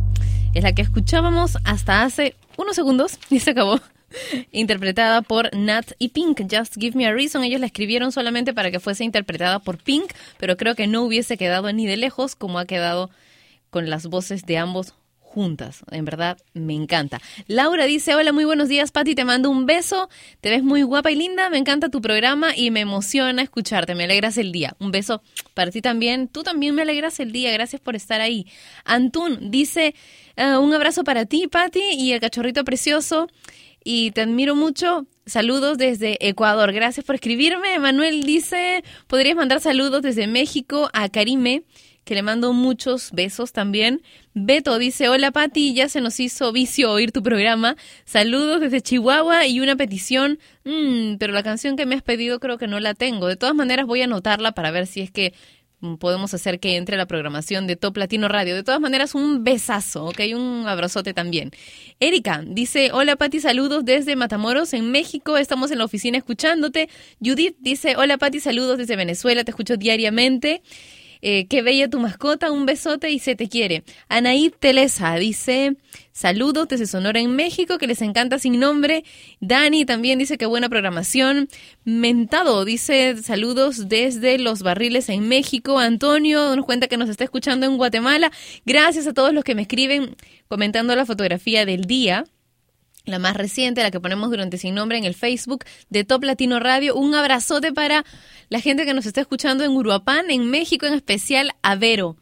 Es 0.55 0.62
la 0.62 0.73
que 0.73 0.81
escuchábamos 0.81 1.59
hasta 1.65 2.05
hace 2.05 2.35
unos 2.57 2.74
segundos 2.74 3.19
y 3.31 3.39
se 3.39 3.51
acabó. 3.51 3.81
Interpretada 4.51 5.20
por 5.20 5.55
Nat 5.55 5.93
y 5.99 6.09
Pink. 6.09 6.41
Just 6.51 6.77
Give 6.81 6.97
Me 6.97 7.07
a 7.07 7.12
Reason. 7.12 7.45
Ellos 7.45 7.61
la 7.61 7.66
escribieron 7.66 8.12
solamente 8.12 8.55
para 8.55 8.70
que 8.70 8.81
fuese 8.81 9.05
interpretada 9.05 9.59
por 9.59 9.77
Pink, 9.77 10.11
pero 10.39 10.57
creo 10.57 10.74
que 10.74 10.87
no 10.87 11.03
hubiese 11.03 11.37
quedado 11.37 11.70
ni 11.74 11.87
de 11.87 11.99
lejos 11.99 12.35
como 12.35 12.59
ha 12.59 12.65
quedado 12.65 13.11
con 13.69 13.91
las 13.91 14.07
voces 14.07 14.47
de 14.47 14.57
ambos 14.57 14.95
juntas. 15.36 15.84
En 15.90 16.06
verdad, 16.06 16.38
me 16.54 16.72
encanta. 16.72 17.20
Laura 17.46 17.84
dice, 17.84 18.14
hola, 18.14 18.32
muy 18.32 18.46
buenos 18.46 18.70
días, 18.70 18.90
Patti, 18.90 19.14
te 19.14 19.26
mando 19.26 19.50
un 19.50 19.66
beso. 19.66 20.08
Te 20.40 20.48
ves 20.48 20.64
muy 20.64 20.80
guapa 20.80 21.10
y 21.10 21.14
linda, 21.14 21.50
me 21.50 21.58
encanta 21.58 21.90
tu 21.90 22.00
programa 22.00 22.56
y 22.56 22.70
me 22.70 22.80
emociona 22.80 23.42
escucharte, 23.42 23.94
me 23.94 24.04
alegras 24.04 24.38
el 24.38 24.50
día. 24.50 24.74
Un 24.78 24.92
beso 24.92 25.20
para 25.52 25.70
ti 25.70 25.82
también. 25.82 26.28
Tú 26.28 26.42
también 26.42 26.74
me 26.74 26.80
alegras 26.80 27.20
el 27.20 27.32
día, 27.32 27.52
gracias 27.52 27.82
por 27.82 27.96
estar 27.96 28.22
ahí. 28.22 28.46
Antún 28.86 29.50
dice, 29.50 29.94
"Ah, 30.38 30.58
un 30.58 30.72
abrazo 30.72 31.04
para 31.04 31.26
ti, 31.26 31.48
Patti, 31.48 31.82
y 31.82 32.12
el 32.12 32.20
cachorrito 32.20 32.64
precioso. 32.64 33.28
Y 33.84 34.12
te 34.12 34.22
admiro 34.22 34.54
mucho. 34.54 35.06
Saludos 35.26 35.76
desde 35.76 36.16
Ecuador. 36.26 36.72
Gracias 36.72 37.04
por 37.04 37.16
escribirme. 37.16 37.78
Manuel 37.78 38.22
dice, 38.22 38.82
podrías 39.06 39.36
mandar 39.36 39.60
saludos 39.60 40.00
desde 40.00 40.26
México 40.26 40.88
a 40.94 41.10
Karime, 41.10 41.62
que 42.07 42.15
le 42.15 42.23
mando 42.23 42.55
muchos 42.55 43.11
besos 43.12 43.53
también. 43.53 44.01
Beto 44.33 44.78
dice, 44.78 45.11
hola 45.11 45.33
Pati, 45.33 45.74
ya 45.74 45.91
se 45.91 46.01
nos 46.01 46.19
hizo 46.20 46.53
vicio 46.53 46.91
oír 46.91 47.12
tu 47.12 47.23
programa. 47.23 47.77
Saludos 48.07 48.62
desde 48.62 48.81
Chihuahua 48.81 49.47
y 49.47 49.61
una 49.61 49.77
petición, 49.77 50.39
Mm, 50.66 51.19
pero 51.19 51.33
la 51.33 51.45
canción 51.45 51.77
que 51.77 51.87
me 51.87 51.95
has 51.95 52.03
pedido 52.03 52.41
creo 52.41 52.59
que 52.59 52.66
no 52.66 52.81
la 52.81 52.95
tengo. 52.95 53.28
De 53.28 53.37
todas 53.37 53.55
maneras 53.55 53.87
voy 53.87 54.01
a 54.01 54.05
anotarla 54.07 54.51
para 54.51 54.73
ver 54.73 54.89
si 54.89 55.01
es 55.01 55.12
que 55.12 55.33
mm, 55.81 55.95
podemos 55.95 56.35
hacer 56.35 56.59
que 56.59 56.74
entre 56.74 56.97
la 56.97 57.07
programación 57.07 57.69
de 57.69 57.77
Top 57.77 57.97
Latino 57.97 58.27
Radio. 58.27 58.57
De 58.57 58.65
todas 58.65 58.81
maneras, 58.81 59.15
un 59.15 59.45
besazo, 59.45 60.07
¿ok? 60.07 60.20
Un 60.35 60.65
abrazote 60.66 61.15
también. 61.15 61.53
Erika 62.01 62.43
dice, 62.45 62.91
hola 62.93 63.15
Pati, 63.15 63.39
saludos 63.39 63.85
desde 63.85 64.16
Matamoros, 64.16 64.74
en 64.74 64.91
México. 64.91 65.37
Estamos 65.37 65.70
en 65.70 65.78
la 65.78 65.85
oficina 65.85 66.19
escuchándote. 66.19 66.89
Judith 67.24 67.55
dice, 67.61 67.95
hola 67.97 68.19
Pati, 68.19 68.41
saludos 68.41 68.78
desde 68.78 68.97
Venezuela, 68.97 69.45
te 69.45 69.53
escucho 69.53 69.77
diariamente. 69.77 70.62
Eh, 71.28 71.48
qué 71.48 71.61
bella 71.61 71.90
tu 71.90 71.98
mascota, 71.98 72.53
un 72.53 72.66
besote 72.66 73.11
y 73.11 73.19
se 73.19 73.35
te 73.35 73.48
quiere. 73.48 73.82
Anaí 74.09 74.48
Telesa 74.48 75.16
dice, 75.16 75.77
saludos 76.12 76.69
desde 76.69 76.86
Sonora 76.86 77.19
en 77.19 77.35
México, 77.35 77.78
que 77.78 77.89
les 77.89 78.01
encanta 78.01 78.39
sin 78.39 78.61
nombre. 78.61 79.03
Dani 79.40 79.85
también 79.85 80.20
dice 80.20 80.39
que 80.39 80.47
buena 80.47 80.69
programación. 80.69 81.48
Mentado 81.85 82.65
dice, 82.65 83.20
saludos 83.24 83.89
desde 83.89 84.39
Los 84.39 84.62
Barriles 84.62 85.09
en 85.09 85.27
México. 85.27 85.81
Antonio 85.81 86.55
nos 86.55 86.65
cuenta 86.65 86.86
que 86.86 86.97
nos 86.97 87.09
está 87.09 87.24
escuchando 87.24 87.66
en 87.66 87.77
Guatemala. 87.77 88.31
Gracias 88.65 89.09
a 89.09 89.12
todos 89.12 89.35
los 89.35 89.43
que 89.43 89.57
me 89.57 89.62
escriben 89.62 90.15
comentando 90.47 90.94
la 90.94 91.07
fotografía 91.07 91.66
del 91.66 91.86
día 91.86 92.24
la 93.07 93.19
más 93.19 93.37
reciente, 93.37 93.83
la 93.83 93.91
que 93.91 94.01
ponemos 94.01 94.31
durante 94.31 94.59
Sin 94.59 94.74
Nombre 94.74 94.99
en 94.99 95.05
el 95.05 95.15
Facebook 95.15 95.65
de 95.89 96.05
Top 96.05 96.24
Latino 96.24 96.61
Radio. 96.61 96.95
Un 96.95 97.15
abrazote 97.15 97.73
para 97.73 98.05
la 98.49 98.61
gente 98.61 98.85
que 98.85 98.95
nos 98.95 99.07
está 99.07 99.23
escuchando 99.23 99.65
en 99.65 99.70
Uruapan, 99.73 100.31
en 100.31 100.51
México, 100.51 100.87
en 100.87 100.95
especial 100.95 101.53
a 101.62 101.77
Vero. 101.77 102.16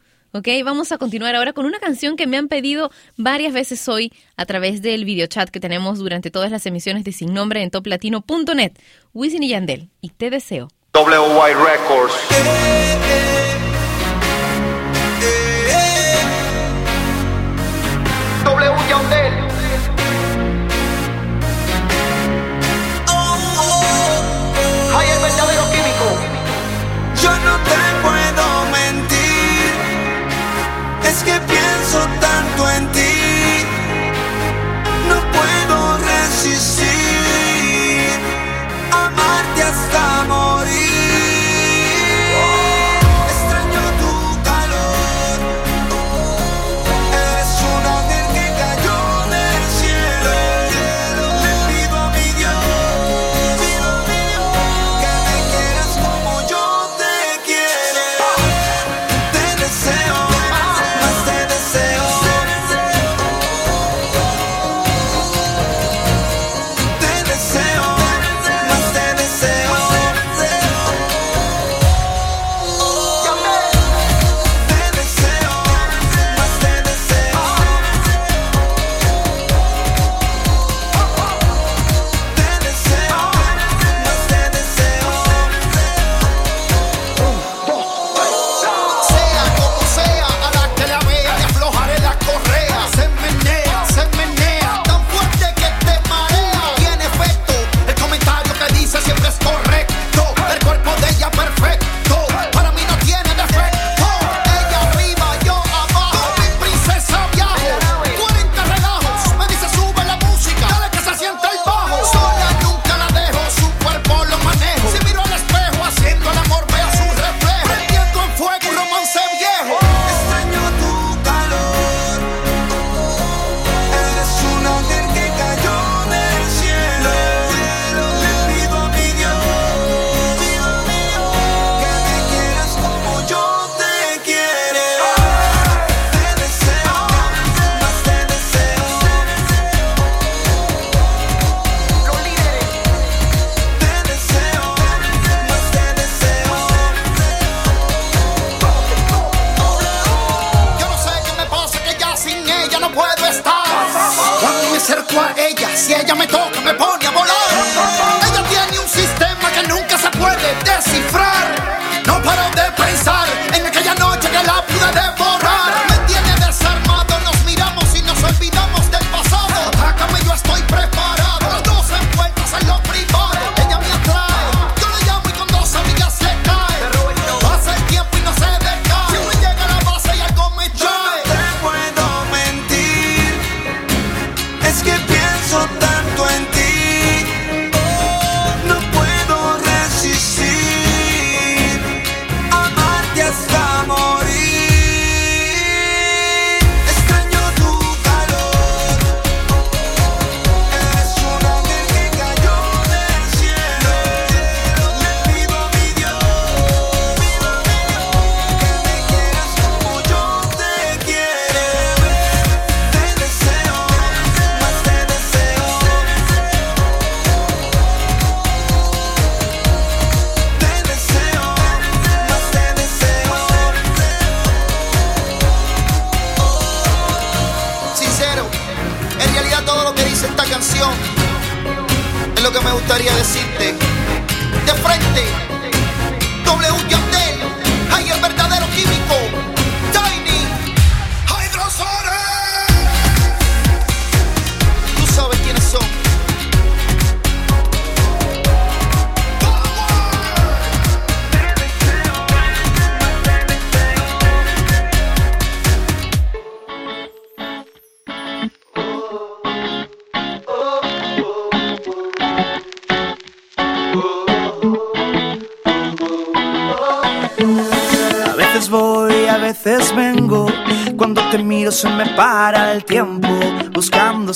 Vamos 0.64 0.90
a 0.90 0.98
continuar 0.98 1.36
ahora 1.36 1.52
con 1.52 1.64
una 1.64 1.78
canción 1.78 2.16
que 2.16 2.26
me 2.26 2.36
han 2.36 2.48
pedido 2.48 2.90
varias 3.16 3.52
veces 3.52 3.88
hoy 3.88 4.12
a 4.36 4.44
través 4.46 4.82
del 4.82 5.04
videochat 5.04 5.48
que 5.48 5.60
tenemos 5.60 6.00
durante 6.00 6.32
todas 6.32 6.50
las 6.50 6.66
emisiones 6.66 7.04
de 7.04 7.12
Sin 7.12 7.32
Nombre 7.32 7.62
en 7.62 7.70
toplatino.net. 7.70 8.72
Wisin 9.12 9.44
y 9.44 9.50
Yandel, 9.50 9.90
y 10.00 10.08
te 10.08 10.30
deseo. 10.30 10.68
WY 10.92 11.54
Records. 11.54 12.14
No 27.44 27.54
te 27.68 27.80
puedo 28.02 28.46
mentir, 28.78 29.72
es 31.08 31.22
que 31.22 31.36
pienso 31.52 31.98
tanto 32.20 32.33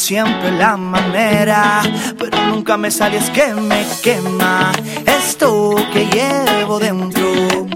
siempre 0.09 0.51
la 0.53 0.75
manera. 0.79 1.83
Pero 2.19 2.47
nunca 2.47 2.79
me 2.79 2.91
sale, 2.91 3.19
es 3.19 3.29
que 3.29 3.53
me 3.53 3.85
quema 4.03 4.73
esto 5.05 5.75
que 5.93 6.07
llevo 6.07 6.79
dentro. 6.79 7.67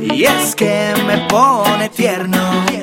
Y 0.00 0.24
es 0.26 0.54
que 0.54 0.94
me 1.08 1.18
pone 1.26 1.88
tierno. 1.88 2.73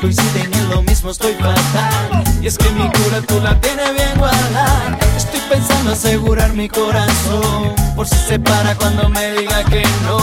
Coinciden 0.00 0.52
en 0.52 0.70
lo 0.70 0.82
mismo, 0.82 1.10
estoy 1.10 1.34
fatal. 1.34 2.24
Y 2.40 2.46
es 2.46 2.56
que 2.56 2.70
mi 2.70 2.88
cura 2.90 3.20
tú 3.26 3.40
la 3.40 3.60
tienes 3.60 3.92
bien 3.94 4.16
guardada. 4.16 4.98
Estoy 5.16 5.40
pensando 5.48 5.92
asegurar 5.92 6.52
mi 6.52 6.68
corazón. 6.68 7.74
Por 7.96 8.06
si 8.06 8.16
se 8.16 8.38
para 8.38 8.74
cuando 8.76 9.08
me 9.08 9.32
diga 9.32 9.64
que 9.64 9.82
no. 10.04 10.18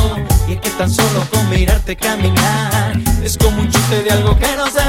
Y 0.47 0.53
es 0.53 0.60
que 0.61 0.69
tan 0.72 0.89
solo 0.89 1.26
con 1.31 1.49
mirarte 1.49 1.95
caminar. 1.95 2.93
Es 3.23 3.38
como 3.38 3.61
un 3.61 3.69
chute 3.69 4.03
de 4.03 4.11
algo 4.11 4.38
que 4.38 4.56
no 4.56 4.68
se 4.68 4.85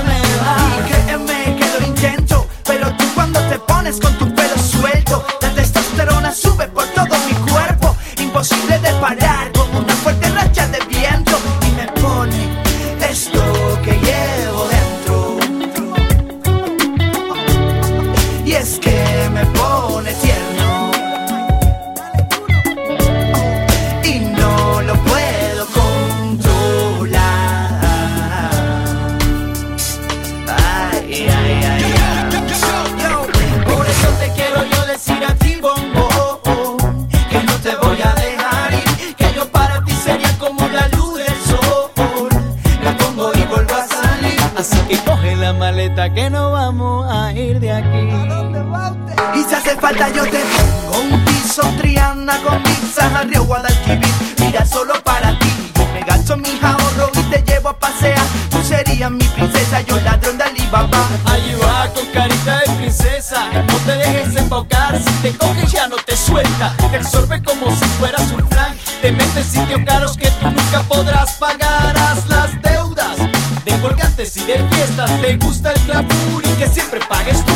de 74.47 74.69
fiestas, 74.71 75.21
te 75.21 75.37
gusta 75.39 75.73
el 75.73 75.81
glamour 75.87 76.43
y 76.45 76.49
que 76.59 76.69
siempre 76.69 77.01
pagues 77.09 77.45
tú. 77.45 77.53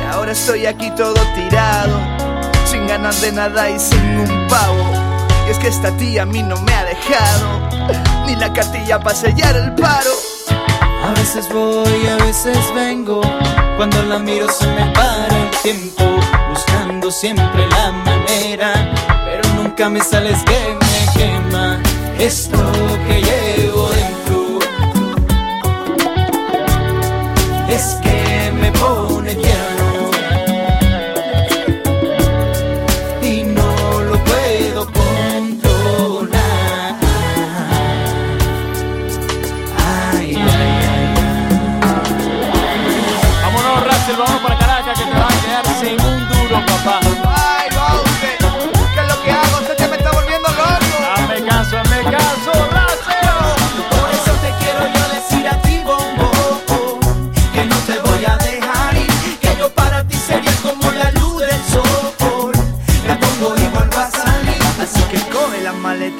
Y 0.00 0.12
ahora 0.12 0.32
estoy 0.32 0.66
aquí 0.66 0.90
todo 0.96 1.14
tirado 1.34 2.00
Sin 2.64 2.86
ganas 2.86 3.20
de 3.20 3.32
nada 3.32 3.70
y 3.70 3.78
sin 3.78 4.18
un 4.18 4.48
pavo 4.48 4.84
Y 5.46 5.50
es 5.50 5.58
que 5.58 5.68
esta 5.68 5.96
tía 5.96 6.22
a 6.22 6.26
mí 6.26 6.42
no 6.42 6.60
me 6.62 6.74
ha 6.74 6.84
dejado 6.84 7.68
Ni 8.26 8.34
la 8.34 8.52
cartilla 8.52 8.98
para 8.98 9.14
sellar 9.14 9.56
el 9.56 9.74
paro 9.74 10.10
A 11.04 11.12
veces 11.12 11.48
voy, 11.52 12.06
a 12.06 12.24
veces 12.24 12.58
vengo. 12.74 13.20
Cuando 13.76 14.02
la 14.02 14.18
miro 14.18 14.50
se 14.50 14.66
me 14.66 14.92
para 14.92 15.28
el 15.28 15.50
tiempo. 15.62 16.04
Buscando 16.50 17.10
siempre 17.10 17.66
la 17.68 17.92
manera. 17.92 18.72
Pero 19.24 19.54
nunca 19.54 19.88
me 19.88 20.00
sales 20.00 20.38
que 20.42 20.76
me 20.80 21.12
quema. 21.18 21.80
Esto 22.18 22.58
que 23.06 23.22
llevo 23.22 23.88
dentro. 23.90 24.17
Es 27.78 27.94
que 28.02 28.17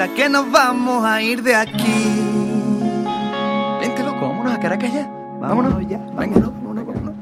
que 0.07 0.29
nos 0.29 0.49
vamos 0.49 1.03
a 1.03 1.21
ir 1.21 1.43
de 1.43 1.55
aquí 1.55 2.05
Vente 3.81 4.03
loco, 4.03 4.29
vámonos 4.29 4.53
a 4.53 4.59
Caracas 4.59 4.93
ya 4.93 5.07
Vámonos 5.39 5.87
ya, 5.89 5.97
vámonos, 5.97 6.53
vámonos, 6.53 6.85
vámonos. 6.85 7.15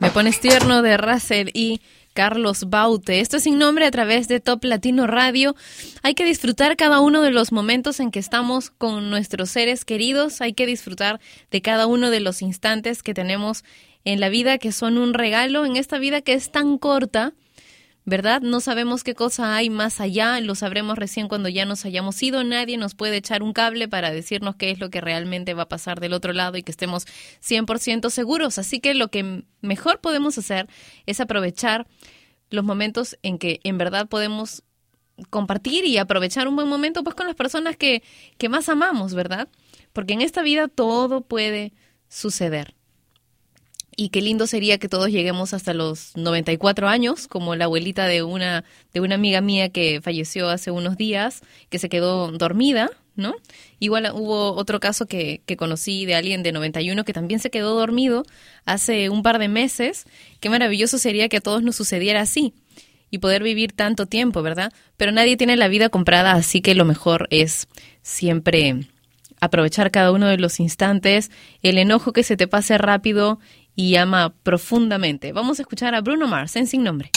Me 0.00 0.10
pones 0.10 0.40
tierno 0.40 0.80
de 0.80 0.96
Russell 0.96 1.50
y 1.52 1.82
Carlos 2.14 2.70
Baute. 2.70 3.20
Esto 3.20 3.36
es 3.36 3.42
sin 3.42 3.58
nombre 3.58 3.84
a 3.84 3.90
través 3.90 4.28
de 4.28 4.40
Top 4.40 4.64
Latino 4.64 5.06
Radio. 5.06 5.54
Hay 6.02 6.14
que 6.14 6.24
disfrutar 6.24 6.76
cada 6.76 7.00
uno 7.00 7.20
de 7.20 7.30
los 7.30 7.52
momentos 7.52 8.00
en 8.00 8.10
que 8.10 8.18
estamos 8.18 8.70
con 8.70 9.10
nuestros 9.10 9.50
seres 9.50 9.84
queridos. 9.84 10.40
Hay 10.40 10.54
que 10.54 10.64
disfrutar 10.64 11.20
de 11.50 11.60
cada 11.60 11.86
uno 11.86 12.08
de 12.10 12.20
los 12.20 12.40
instantes 12.40 13.02
que 13.02 13.12
tenemos 13.12 13.62
en 14.04 14.18
la 14.18 14.30
vida 14.30 14.56
que 14.56 14.72
son 14.72 14.96
un 14.96 15.12
regalo, 15.12 15.66
en 15.66 15.76
esta 15.76 15.98
vida 15.98 16.22
que 16.22 16.32
es 16.32 16.50
tan 16.50 16.78
corta. 16.78 17.34
¿Verdad? 18.04 18.40
No 18.40 18.60
sabemos 18.60 19.04
qué 19.04 19.14
cosa 19.14 19.54
hay 19.54 19.70
más 19.70 20.00
allá, 20.00 20.40
lo 20.40 20.56
sabremos 20.56 20.98
recién 20.98 21.28
cuando 21.28 21.48
ya 21.48 21.64
nos 21.64 21.84
hayamos 21.84 22.20
ido. 22.20 22.42
Nadie 22.42 22.76
nos 22.76 22.96
puede 22.96 23.16
echar 23.16 23.44
un 23.44 23.52
cable 23.52 23.86
para 23.86 24.10
decirnos 24.10 24.56
qué 24.56 24.72
es 24.72 24.80
lo 24.80 24.90
que 24.90 25.00
realmente 25.00 25.54
va 25.54 25.64
a 25.64 25.68
pasar 25.68 26.00
del 26.00 26.12
otro 26.12 26.32
lado 26.32 26.56
y 26.56 26.64
que 26.64 26.72
estemos 26.72 27.06
100% 27.42 28.10
seguros. 28.10 28.58
Así 28.58 28.80
que 28.80 28.94
lo 28.94 29.08
que 29.08 29.44
mejor 29.60 30.00
podemos 30.00 30.36
hacer 30.36 30.68
es 31.06 31.20
aprovechar 31.20 31.86
los 32.50 32.64
momentos 32.64 33.16
en 33.22 33.38
que 33.38 33.60
en 33.62 33.78
verdad 33.78 34.08
podemos 34.08 34.64
compartir 35.30 35.84
y 35.84 35.98
aprovechar 35.98 36.48
un 36.48 36.56
buen 36.56 36.68
momento 36.68 37.04
pues 37.04 37.14
con 37.14 37.26
las 37.28 37.36
personas 37.36 37.76
que, 37.76 38.02
que 38.36 38.48
más 38.48 38.68
amamos, 38.68 39.14
¿verdad? 39.14 39.48
Porque 39.92 40.14
en 40.14 40.22
esta 40.22 40.42
vida 40.42 40.66
todo 40.66 41.20
puede 41.20 41.72
suceder. 42.08 42.74
Y 43.94 44.08
qué 44.08 44.22
lindo 44.22 44.46
sería 44.46 44.78
que 44.78 44.88
todos 44.88 45.10
lleguemos 45.10 45.52
hasta 45.52 45.74
los 45.74 46.16
94 46.16 46.88
años, 46.88 47.28
como 47.28 47.54
la 47.56 47.66
abuelita 47.66 48.06
de 48.06 48.22
una, 48.22 48.64
de 48.94 49.00
una 49.00 49.16
amiga 49.16 49.40
mía 49.40 49.68
que 49.68 50.00
falleció 50.00 50.48
hace 50.48 50.70
unos 50.70 50.96
días, 50.96 51.42
que 51.68 51.78
se 51.78 51.90
quedó 51.90 52.32
dormida, 52.32 52.90
¿no? 53.16 53.34
Igual 53.80 54.10
hubo 54.14 54.54
otro 54.54 54.80
caso 54.80 55.06
que, 55.06 55.42
que 55.44 55.58
conocí 55.58 56.06
de 56.06 56.14
alguien 56.14 56.42
de 56.42 56.52
91 56.52 57.04
que 57.04 57.12
también 57.12 57.40
se 57.40 57.50
quedó 57.50 57.74
dormido 57.74 58.24
hace 58.64 59.10
un 59.10 59.22
par 59.22 59.38
de 59.38 59.48
meses. 59.48 60.06
Qué 60.40 60.48
maravilloso 60.48 60.96
sería 60.96 61.28
que 61.28 61.36
a 61.36 61.42
todos 61.42 61.62
nos 61.62 61.76
sucediera 61.76 62.22
así 62.22 62.54
y 63.10 63.18
poder 63.18 63.42
vivir 63.42 63.72
tanto 63.72 64.06
tiempo, 64.06 64.42
¿verdad? 64.42 64.72
Pero 64.96 65.12
nadie 65.12 65.36
tiene 65.36 65.56
la 65.56 65.68
vida 65.68 65.90
comprada, 65.90 66.32
así 66.32 66.62
que 66.62 66.74
lo 66.74 66.86
mejor 66.86 67.28
es 67.30 67.68
siempre 68.00 68.86
aprovechar 69.42 69.90
cada 69.90 70.12
uno 70.12 70.28
de 70.28 70.38
los 70.38 70.60
instantes, 70.60 71.30
el 71.62 71.76
enojo 71.76 72.12
que 72.12 72.22
se 72.22 72.36
te 72.36 72.46
pase 72.46 72.78
rápido 72.78 73.40
y 73.74 73.96
ama 73.96 74.32
profundamente. 74.42 75.32
Vamos 75.32 75.58
a 75.58 75.62
escuchar 75.62 75.94
a 75.94 76.00
Bruno 76.00 76.26
Mars 76.26 76.56
en 76.56 76.66
Sin 76.66 76.82
Nombre. 76.84 77.10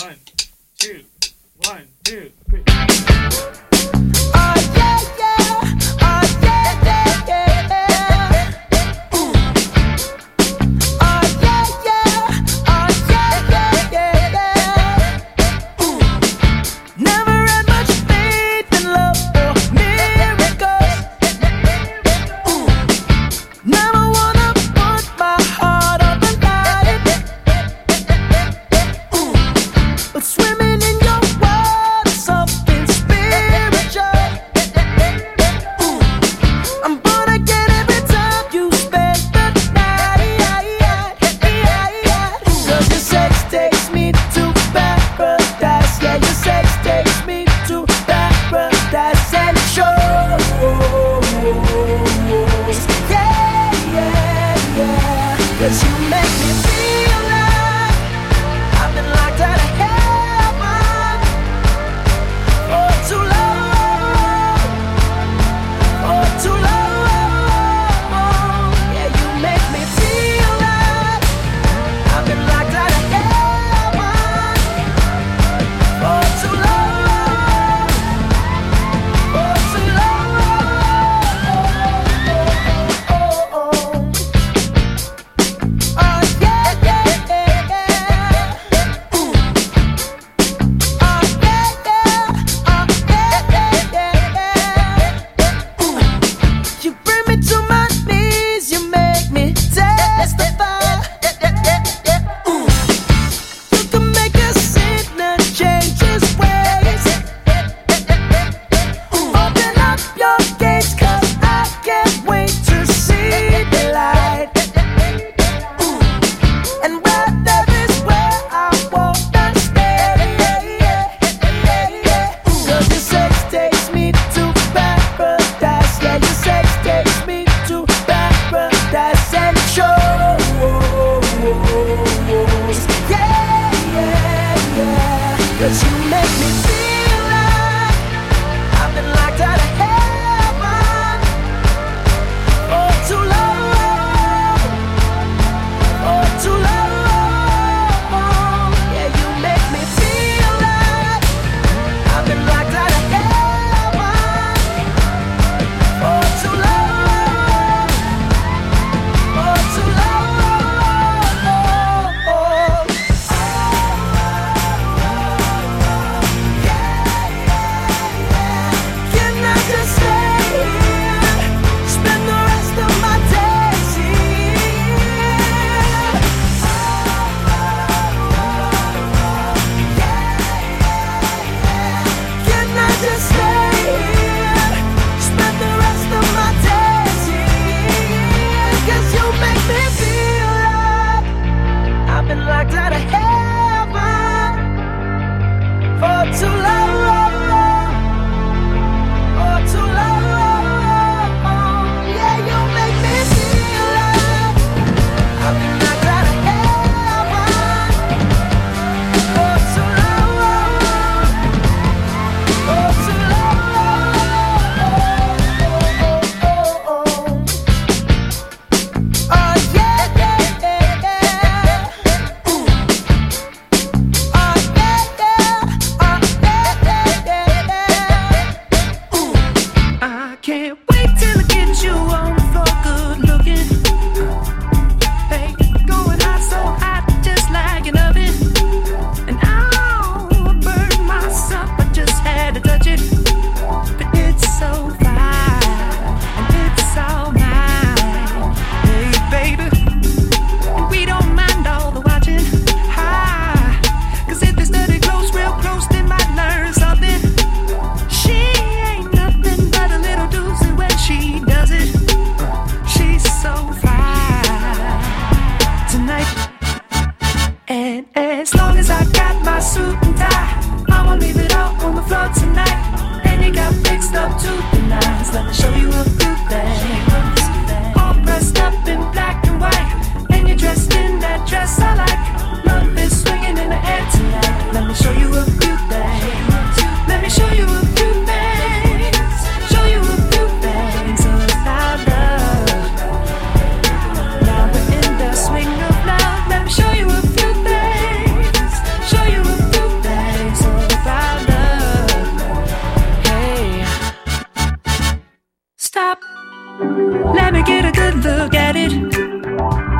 Let 306.77 307.53
me 307.53 307.63
get 307.63 307.85
a 307.85 307.91
good 307.91 308.15
look 308.23 308.53
at 308.53 308.75
it. 308.75 308.91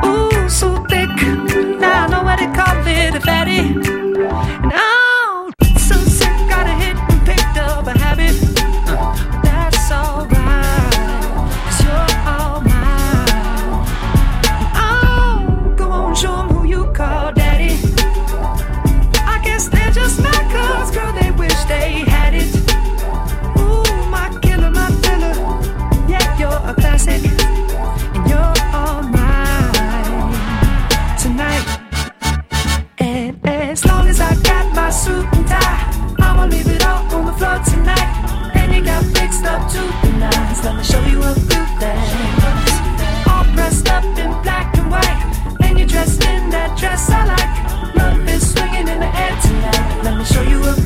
Ooh, 0.04 0.48
so 0.48 0.84
thick. 0.90 1.08
Now 1.80 2.04
I 2.04 2.08
know 2.10 2.22
what 2.22 2.38
they 2.38 2.52
call 2.52 2.86
it, 2.86 3.14
a 3.14 3.20
fatty. 3.20 4.05
To 39.68 39.82
the. 40.02 40.62
Let 40.62 40.76
me 40.76 40.84
show 40.84 41.02
you 41.04 41.22
a 41.22 41.34
few 41.34 41.64
things. 41.80 43.26
All 43.28 43.44
dressed 43.54 43.88
up 43.88 44.04
in 44.04 44.30
black 44.42 44.76
and 44.78 44.90
white. 44.90 45.58
And 45.60 45.78
you're 45.78 45.88
dressed 45.88 46.22
in 46.24 46.50
that 46.50 46.78
dress 46.78 47.10
I 47.10 47.24
like. 47.34 47.94
Love 47.96 48.28
is 48.28 48.52
swinging 48.52 48.88
in 48.88 49.00
the 49.00 49.10
air 49.24 49.36
tonight. 49.42 50.04
Let 50.04 50.18
me 50.18 50.24
show 50.24 50.42
you 50.42 50.62
a 50.62 50.85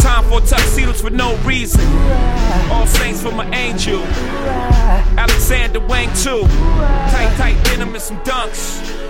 Time 0.00 0.24
for 0.24 0.40
tuxedos 0.40 1.02
for 1.02 1.10
no 1.10 1.36
reason. 1.38 1.86
All 2.70 2.86
saints 2.86 3.22
for 3.22 3.32
my 3.32 3.48
angel. 3.54 4.02
Alexander 5.18 5.80
Wang 5.80 6.08
too. 6.14 6.42
Tight, 6.42 7.34
tight 7.36 7.64
denim 7.64 7.94
and 7.94 8.02
some 8.02 8.18
dunks. 8.20 9.09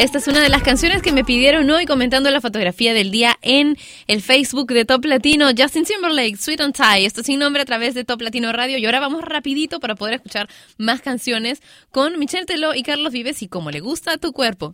Esta 0.00 0.16
es 0.16 0.28
una 0.28 0.40
de 0.40 0.48
las 0.48 0.62
canciones 0.62 1.02
que 1.02 1.12
me 1.12 1.24
pidieron 1.24 1.68
hoy 1.68 1.84
comentando 1.84 2.30
la 2.30 2.40
fotografía 2.40 2.94
del 2.94 3.10
día 3.10 3.36
en 3.42 3.76
el 4.06 4.22
Facebook 4.22 4.72
de 4.72 4.86
Top 4.86 5.04
Latino. 5.04 5.50
Justin 5.54 5.84
Timberlake, 5.84 6.38
Sweet 6.38 6.62
and 6.62 6.74
Tie. 6.74 7.04
Esto 7.04 7.22
sin 7.22 7.38
nombre 7.38 7.60
a 7.60 7.66
través 7.66 7.92
de 7.94 8.02
Top 8.02 8.22
Latino 8.22 8.50
Radio. 8.50 8.78
Y 8.78 8.86
ahora 8.86 8.98
vamos 8.98 9.22
rapidito 9.22 9.78
para 9.78 9.96
poder 9.96 10.14
escuchar 10.14 10.48
más 10.78 11.02
canciones 11.02 11.60
con 11.90 12.18
Michelle 12.18 12.46
Teló 12.46 12.74
y 12.74 12.82
Carlos 12.82 13.12
Vives 13.12 13.42
y 13.42 13.48
como 13.48 13.70
le 13.70 13.80
gusta 13.80 14.14
a 14.14 14.16
tu 14.16 14.32
cuerpo. 14.32 14.72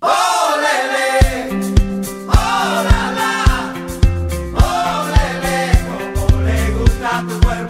le 6.44 6.70
gusta 6.70 7.24
tu 7.28 7.40
cuerpo. 7.40 7.65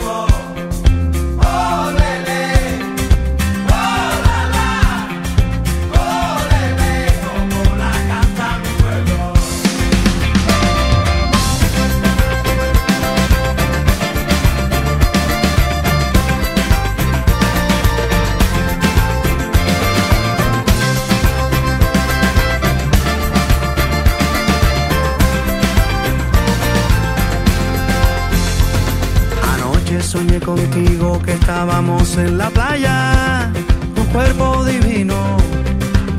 Contigo 30.47 31.21
que 31.25 31.33
estábamos 31.33 32.17
en 32.17 32.39
la 32.39 32.49
playa, 32.51 33.51
tu 33.97 34.05
cuerpo 34.13 34.65
divino 34.65 35.37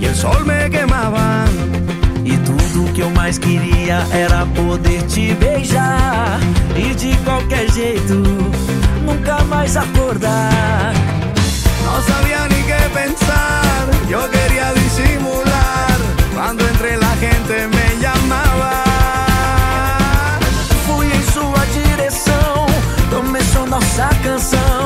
e 0.02 0.06
o 0.08 0.14
sol 0.14 0.46
me 0.46 0.70
quemava. 0.70 1.46
E 2.26 2.36
tudo 2.40 2.92
que 2.94 3.02
eu 3.02 3.10
mais 3.12 3.40
queria 3.40 4.06
era 4.12 4.46
poder 4.48 5.02
te 5.04 5.34
beijar. 5.36 6.40
E 6.76 6.94
de 6.94 7.16
qualquer 7.24 7.72
jeito, 7.72 8.16
nunca 9.06 9.42
mais 9.46 9.78
acordar. 9.78 10.94
No 11.86 12.02
sabía 12.02 12.48
ni 12.50 12.62
qué 12.64 12.82
pensar, 12.94 13.88
yo 14.10 14.30
quería 14.30 14.74
disimular. 14.74 15.98
Cuando 16.36 16.68
entre 16.68 16.98
la 16.98 17.16
gente 17.16 17.68
me 17.68 17.77
nossa 23.78 24.10
canção. 24.24 24.77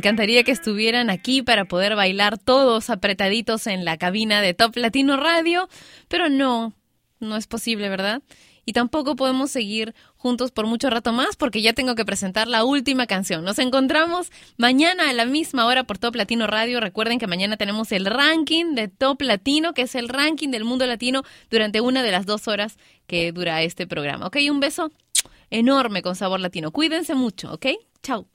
Encantaría 0.00 0.44
que 0.44 0.52
estuvieran 0.52 1.10
aquí 1.10 1.42
para 1.42 1.66
poder 1.66 1.94
bailar 1.94 2.38
todos 2.38 2.88
apretaditos 2.88 3.66
en 3.66 3.84
la 3.84 3.98
cabina 3.98 4.40
de 4.40 4.54
Top 4.54 4.74
Latino 4.76 5.18
Radio, 5.18 5.68
pero 6.08 6.30
no, 6.30 6.72
no 7.18 7.36
es 7.36 7.46
posible, 7.46 7.90
¿verdad? 7.90 8.22
Y 8.64 8.72
tampoco 8.72 9.14
podemos 9.14 9.50
seguir 9.50 9.94
juntos 10.16 10.52
por 10.52 10.66
mucho 10.66 10.88
rato 10.88 11.12
más 11.12 11.36
porque 11.36 11.60
ya 11.60 11.74
tengo 11.74 11.94
que 11.96 12.06
presentar 12.06 12.48
la 12.48 12.64
última 12.64 13.06
canción. 13.06 13.44
Nos 13.44 13.58
encontramos 13.58 14.30
mañana 14.56 15.10
a 15.10 15.12
la 15.12 15.26
misma 15.26 15.66
hora 15.66 15.84
por 15.84 15.98
Top 15.98 16.14
Latino 16.14 16.46
Radio. 16.46 16.80
Recuerden 16.80 17.18
que 17.18 17.26
mañana 17.26 17.58
tenemos 17.58 17.92
el 17.92 18.06
ranking 18.06 18.74
de 18.74 18.88
Top 18.88 19.20
Latino, 19.20 19.74
que 19.74 19.82
es 19.82 19.94
el 19.94 20.08
ranking 20.08 20.48
del 20.48 20.64
mundo 20.64 20.86
latino 20.86 21.24
durante 21.50 21.82
una 21.82 22.02
de 22.02 22.10
las 22.10 22.24
dos 22.24 22.48
horas 22.48 22.78
que 23.06 23.32
dura 23.32 23.60
este 23.62 23.86
programa. 23.86 24.28
¿Ok? 24.28 24.38
Un 24.50 24.60
beso 24.60 24.90
enorme 25.50 26.00
con 26.00 26.16
sabor 26.16 26.40
latino. 26.40 26.70
Cuídense 26.70 27.14
mucho, 27.14 27.52
¿ok? 27.52 27.66
Chao. 28.02 28.26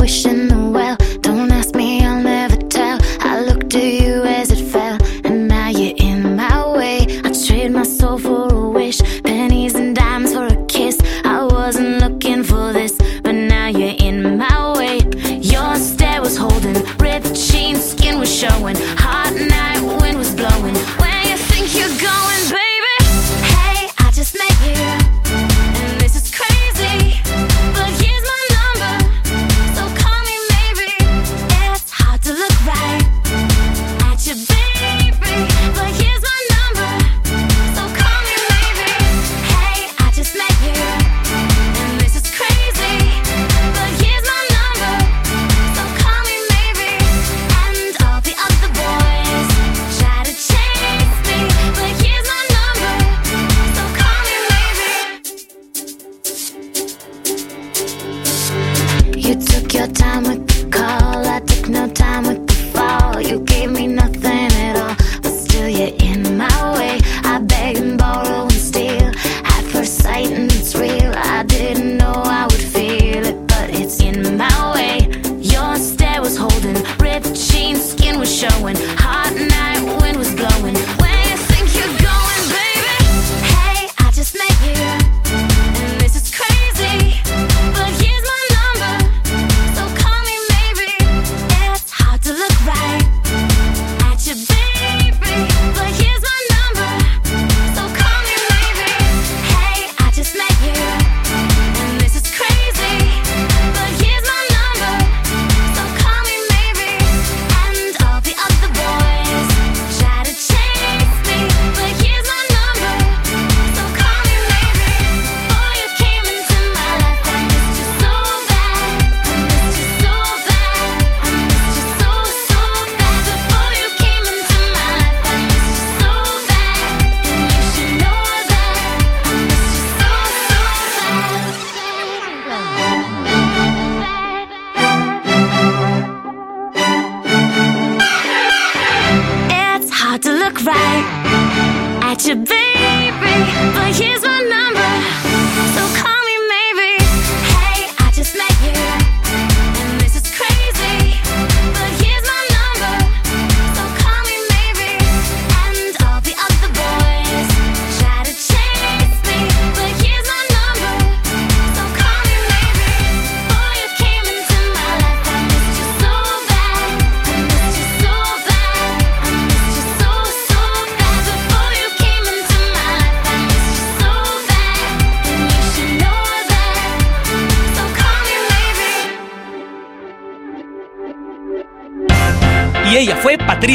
Threw 0.00 0.06
a 0.06 0.06
wish 0.06 0.26
in 0.26 0.48
the 0.48 0.70
well. 0.70 0.96
Don't 1.20 1.50
ask 1.52 1.74
me, 1.74 2.04
I'll 2.04 2.22
never 2.22 2.56
tell. 2.56 2.98
I 3.20 3.40
looked 3.40 3.70
to 3.70 3.86
you 3.86 4.22
as 4.24 4.50
it 4.50 4.64
fell, 4.64 4.98
and 5.24 5.48
now 5.48 5.68
you're 5.68 5.96
in 5.96 6.36
my 6.36 6.66
way. 6.76 7.06
I 7.24 7.32
trade 7.32 7.72
my 7.72 7.82
soul 7.82 8.18
for 8.18 8.52
a 8.52 8.68
wish, 8.70 9.00
pennies 9.22 9.74
and 9.74 9.94
dimes 9.94 10.32
for 10.34 10.46
a 10.46 10.66
kiss. 10.66 10.98
I 11.24 11.44
wasn't 11.44 12.00
looking 12.00 12.44
for 12.44 12.72
this, 12.72 12.96
but 13.22 13.32
now 13.34 13.68
you're 13.68 13.96
in 13.98 14.36
my 14.38 14.72
way. 14.78 15.00
Your 15.40 15.76
stare 15.76 16.20
was 16.20 16.36
holding, 16.36 16.76
ripped 16.98 17.34
jeans, 17.34 17.84
skin 17.92 18.18
was 18.18 18.32
showing. 18.32 18.76